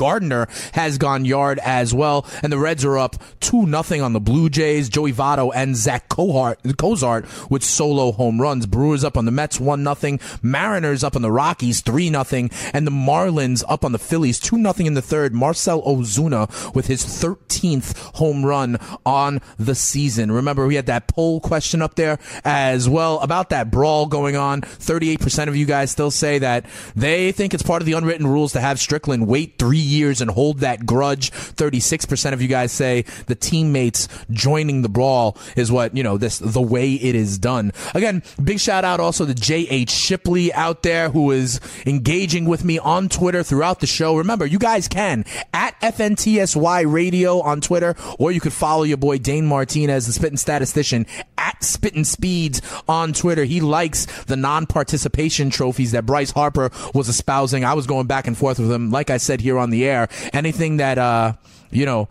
Has 0.74 0.98
gone 0.98 1.26
yard 1.26 1.60
as 1.64 1.94
well. 1.94 2.26
And 2.42 2.52
the 2.52 2.58
Reds 2.58 2.86
are 2.86 2.98
up 2.98 3.16
2 3.42 3.66
0 3.66 4.04
on 4.04 4.14
the 4.14 4.20
Blue 4.20 4.50
Jays. 4.50 4.90
Joey 4.90 5.14
Votto 5.14 5.52
and 5.54 5.76
Zach 5.76 6.10
Cozart 6.10 7.50
with 7.50 7.64
solo 7.64 8.12
home 8.12 8.42
runs. 8.42 8.66
Brewers 8.66 9.04
up 9.04 9.18
on 9.18 9.26
the 9.26 9.32
Mets 9.32 9.60
1 9.60 9.84
0. 9.96 10.18
Mariners 10.42 11.04
up 11.04 11.16
on 11.16 11.22
the 11.22 11.32
Rockies 11.32 11.82
3 11.82 12.10
0. 12.10 12.50
And 12.74 12.88
the 12.88 12.92
Marlins 12.92 13.64
up 13.68 13.84
on 13.84 13.92
the 13.92 14.00
Phillies 14.00 14.40
2 14.40 14.58
0 14.62 14.74
in 14.80 14.94
the 14.94 15.02
third. 15.02 15.34
Marcell 15.34 15.82
Ozuna 15.84 16.74
with 16.74 16.88
his 16.88 17.04
13th 17.04 18.16
home 18.16 18.46
run 18.46 18.78
on 19.06 19.42
the 19.58 19.76
season. 19.76 20.32
Remember, 20.32 20.68
we 20.68 20.76
had 20.76 20.86
that 20.88 21.08
poll 21.08 21.40
question 21.40 21.82
up 21.82 21.96
there 21.96 22.20
as 22.44 22.88
well 22.88 23.20
about 23.20 23.50
that 23.50 23.72
brawl 23.72 24.06
going 24.06 24.36
on. 24.36 24.62
38% 24.62 25.48
of 25.48 25.56
you 25.56 25.66
guys 25.66 25.92
still 25.92 26.12
say 26.12 26.40
that 26.40 26.66
they 26.96 27.32
think 27.32 27.54
it's 27.54 27.64
part 27.64 27.82
of 27.82 27.86
the 27.86 27.94
unwritten 27.94 28.28
rules 28.28 28.54
to 28.54 28.62
have 28.62 28.80
Strickland 28.80 29.28
wait 29.28 29.58
three 29.58 29.78
years 29.78 30.21
and 30.22 30.32
hold 30.32 30.60
that 30.60 30.86
grudge. 30.86 31.32
36% 31.32 32.34
of 32.34 32.42
you 32.42 32.48
guys 32.48 32.72
say 32.72 33.04
the 33.28 33.36
teammates 33.36 34.08
joining 34.30 34.82
the 34.82 34.90
brawl 34.90 35.38
is 35.56 35.72
what, 35.72 35.96
you 35.96 36.04
know, 36.04 36.18
this, 36.18 36.40
the 36.40 36.62
way 36.62 36.94
it 36.94 37.16
is 37.16 37.38
done. 37.38 37.72
Again, 37.94 38.24
big 38.42 38.60
shout 38.60 38.86
out 38.86 39.00
also 39.00 39.26
to 39.26 39.34
J.H. 39.34 39.90
Shipley 39.90 40.54
out 40.54 40.84
there 40.84 41.10
who 41.10 41.32
is 41.32 41.60
engaging 41.86 42.46
with 42.46 42.64
me 42.64 42.80
on 42.80 43.10
Twitter 43.10 43.44
throughout 43.44 43.80
the 43.80 43.88
show. 43.88 44.16
Remember, 44.16 44.46
you 44.46 44.60
guys 44.60 44.88
can 44.88 45.26
at 45.54 45.80
FNTSY 45.82 46.92
Radio 46.92 47.42
on 47.42 47.62
Twitter, 47.62 47.96
or 48.20 48.32
you 48.32 48.40
could 48.40 48.54
follow 48.54 48.84
your 48.84 48.98
boy 48.98 49.18
Dane 49.18 49.46
Martinez, 49.46 50.08
the 50.08 50.14
spitting 50.14 50.38
statistician, 50.38 51.06
at 51.38 51.64
Spitting 51.64 52.04
Speeds 52.04 52.62
on 52.88 53.14
Twitter. 53.14 53.44
He 53.44 53.62
likes 53.62 54.06
the 54.24 54.36
non-participation 54.36 55.50
trophies 55.50 55.92
that 55.92 56.06
Bryce 56.06 56.32
Harper 56.32 56.72
was 56.94 57.10
espousing. 57.10 57.64
I 57.64 57.74
was 57.74 57.88
going 57.88 58.08
back 58.08 58.28
and 58.28 58.38
forth 58.38 58.60
with 58.60 58.72
him, 58.72 58.92
like 58.92 59.10
I 59.10 59.18
said 59.18 59.42
here 59.42 59.58
on 59.58 59.70
the 59.70 59.86
air. 59.86 60.08
Anything 60.34 60.78
that, 60.78 60.98
uh, 60.98 61.34
you 61.72 61.86
know, 61.86 62.10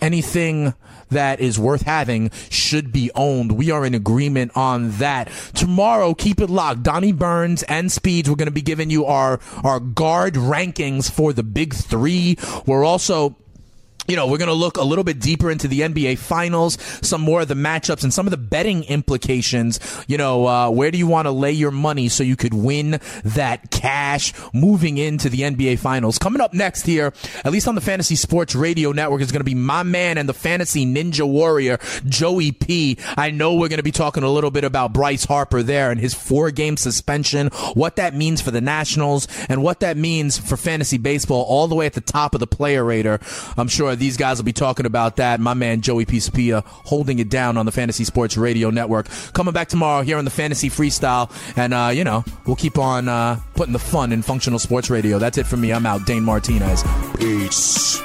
anything 0.00 0.74
that 1.10 1.40
is 1.40 1.58
worth 1.58 1.82
having 1.82 2.30
should 2.50 2.92
be 2.92 3.10
owned. 3.14 3.52
We 3.52 3.70
are 3.70 3.84
in 3.86 3.94
agreement 3.94 4.52
on 4.54 4.90
that. 4.92 5.30
Tomorrow, 5.54 6.14
keep 6.14 6.40
it 6.40 6.50
locked. 6.50 6.82
Donnie 6.82 7.12
Burns 7.12 7.62
and 7.64 7.90
Speeds, 7.90 8.28
we're 8.28 8.36
going 8.36 8.46
to 8.46 8.52
be 8.52 8.62
giving 8.62 8.90
you 8.90 9.06
our, 9.06 9.40
our 9.62 9.80
guard 9.80 10.34
rankings 10.34 11.10
for 11.10 11.32
the 11.32 11.42
big 11.42 11.74
three. 11.74 12.36
We're 12.66 12.84
also 12.84 13.36
you 14.06 14.16
know, 14.16 14.26
we're 14.26 14.38
going 14.38 14.48
to 14.48 14.54
look 14.54 14.76
a 14.76 14.82
little 14.82 15.04
bit 15.04 15.20
deeper 15.20 15.50
into 15.50 15.68
the 15.68 15.80
NBA 15.80 16.18
finals, 16.18 16.78
some 17.02 17.20
more 17.20 17.42
of 17.42 17.48
the 17.48 17.54
matchups 17.54 18.02
and 18.02 18.12
some 18.12 18.26
of 18.26 18.30
the 18.30 18.36
betting 18.36 18.84
implications. 18.84 19.80
You 20.06 20.18
know, 20.18 20.46
uh, 20.46 20.70
where 20.70 20.90
do 20.90 20.98
you 20.98 21.06
want 21.06 21.26
to 21.26 21.32
lay 21.32 21.52
your 21.52 21.70
money 21.70 22.08
so 22.08 22.22
you 22.22 22.36
could 22.36 22.54
win 22.54 23.00
that 23.24 23.70
cash 23.70 24.32
moving 24.52 24.98
into 24.98 25.28
the 25.28 25.40
NBA 25.40 25.78
finals? 25.78 26.18
Coming 26.18 26.40
up 26.40 26.52
next 26.52 26.86
here, 26.86 27.12
at 27.44 27.52
least 27.52 27.68
on 27.68 27.74
the 27.74 27.80
Fantasy 27.80 28.16
Sports 28.16 28.54
Radio 28.54 28.92
Network, 28.92 29.20
is 29.20 29.32
going 29.32 29.40
to 29.40 29.44
be 29.44 29.54
my 29.54 29.82
man 29.82 30.18
and 30.18 30.28
the 30.28 30.34
fantasy 30.34 30.84
ninja 30.84 31.26
warrior, 31.26 31.78
Joey 32.06 32.52
P. 32.52 32.98
I 33.16 33.30
know 33.30 33.54
we're 33.54 33.68
going 33.68 33.78
to 33.78 33.82
be 33.82 33.92
talking 33.92 34.22
a 34.22 34.30
little 34.30 34.50
bit 34.50 34.64
about 34.64 34.92
Bryce 34.92 35.24
Harper 35.24 35.62
there 35.62 35.90
and 35.90 36.00
his 36.00 36.14
four 36.14 36.50
game 36.50 36.76
suspension, 36.76 37.48
what 37.74 37.96
that 37.96 38.14
means 38.14 38.40
for 38.40 38.50
the 38.50 38.60
Nationals 38.60 39.26
and 39.48 39.62
what 39.62 39.80
that 39.80 39.96
means 39.96 40.38
for 40.38 40.56
fantasy 40.56 40.98
baseball 40.98 41.42
all 41.42 41.68
the 41.68 41.74
way 41.74 41.86
at 41.86 41.94
the 41.94 42.00
top 42.00 42.34
of 42.34 42.40
the 42.40 42.46
player 42.46 42.84
rater. 42.84 43.18
I'm 43.56 43.68
sure 43.94 43.98
these 43.98 44.16
guys 44.16 44.38
will 44.38 44.44
be 44.44 44.52
talking 44.52 44.86
about 44.86 45.16
that. 45.16 45.40
My 45.40 45.54
man 45.54 45.80
Joey 45.80 46.04
Pisapia 46.06 46.64
holding 46.64 47.18
it 47.18 47.28
down 47.28 47.56
on 47.56 47.66
the 47.66 47.72
Fantasy 47.72 48.04
Sports 48.04 48.36
Radio 48.36 48.70
Network. 48.70 49.08
Coming 49.32 49.54
back 49.54 49.68
tomorrow 49.68 50.02
here 50.02 50.18
on 50.18 50.24
the 50.24 50.30
Fantasy 50.30 50.68
Freestyle, 50.68 51.30
and 51.56 51.72
uh, 51.72 51.90
you 51.92 52.04
know 52.04 52.24
we'll 52.46 52.56
keep 52.56 52.78
on 52.78 53.08
uh, 53.08 53.40
putting 53.54 53.72
the 53.72 53.78
fun 53.78 54.12
in 54.12 54.22
functional 54.22 54.58
sports 54.58 54.90
radio. 54.90 55.18
That's 55.18 55.38
it 55.38 55.46
for 55.46 55.56
me. 55.56 55.72
I'm 55.72 55.86
out. 55.86 56.06
Dane 56.06 56.24
Martinez. 56.24 56.84
Peace. 57.18 58.00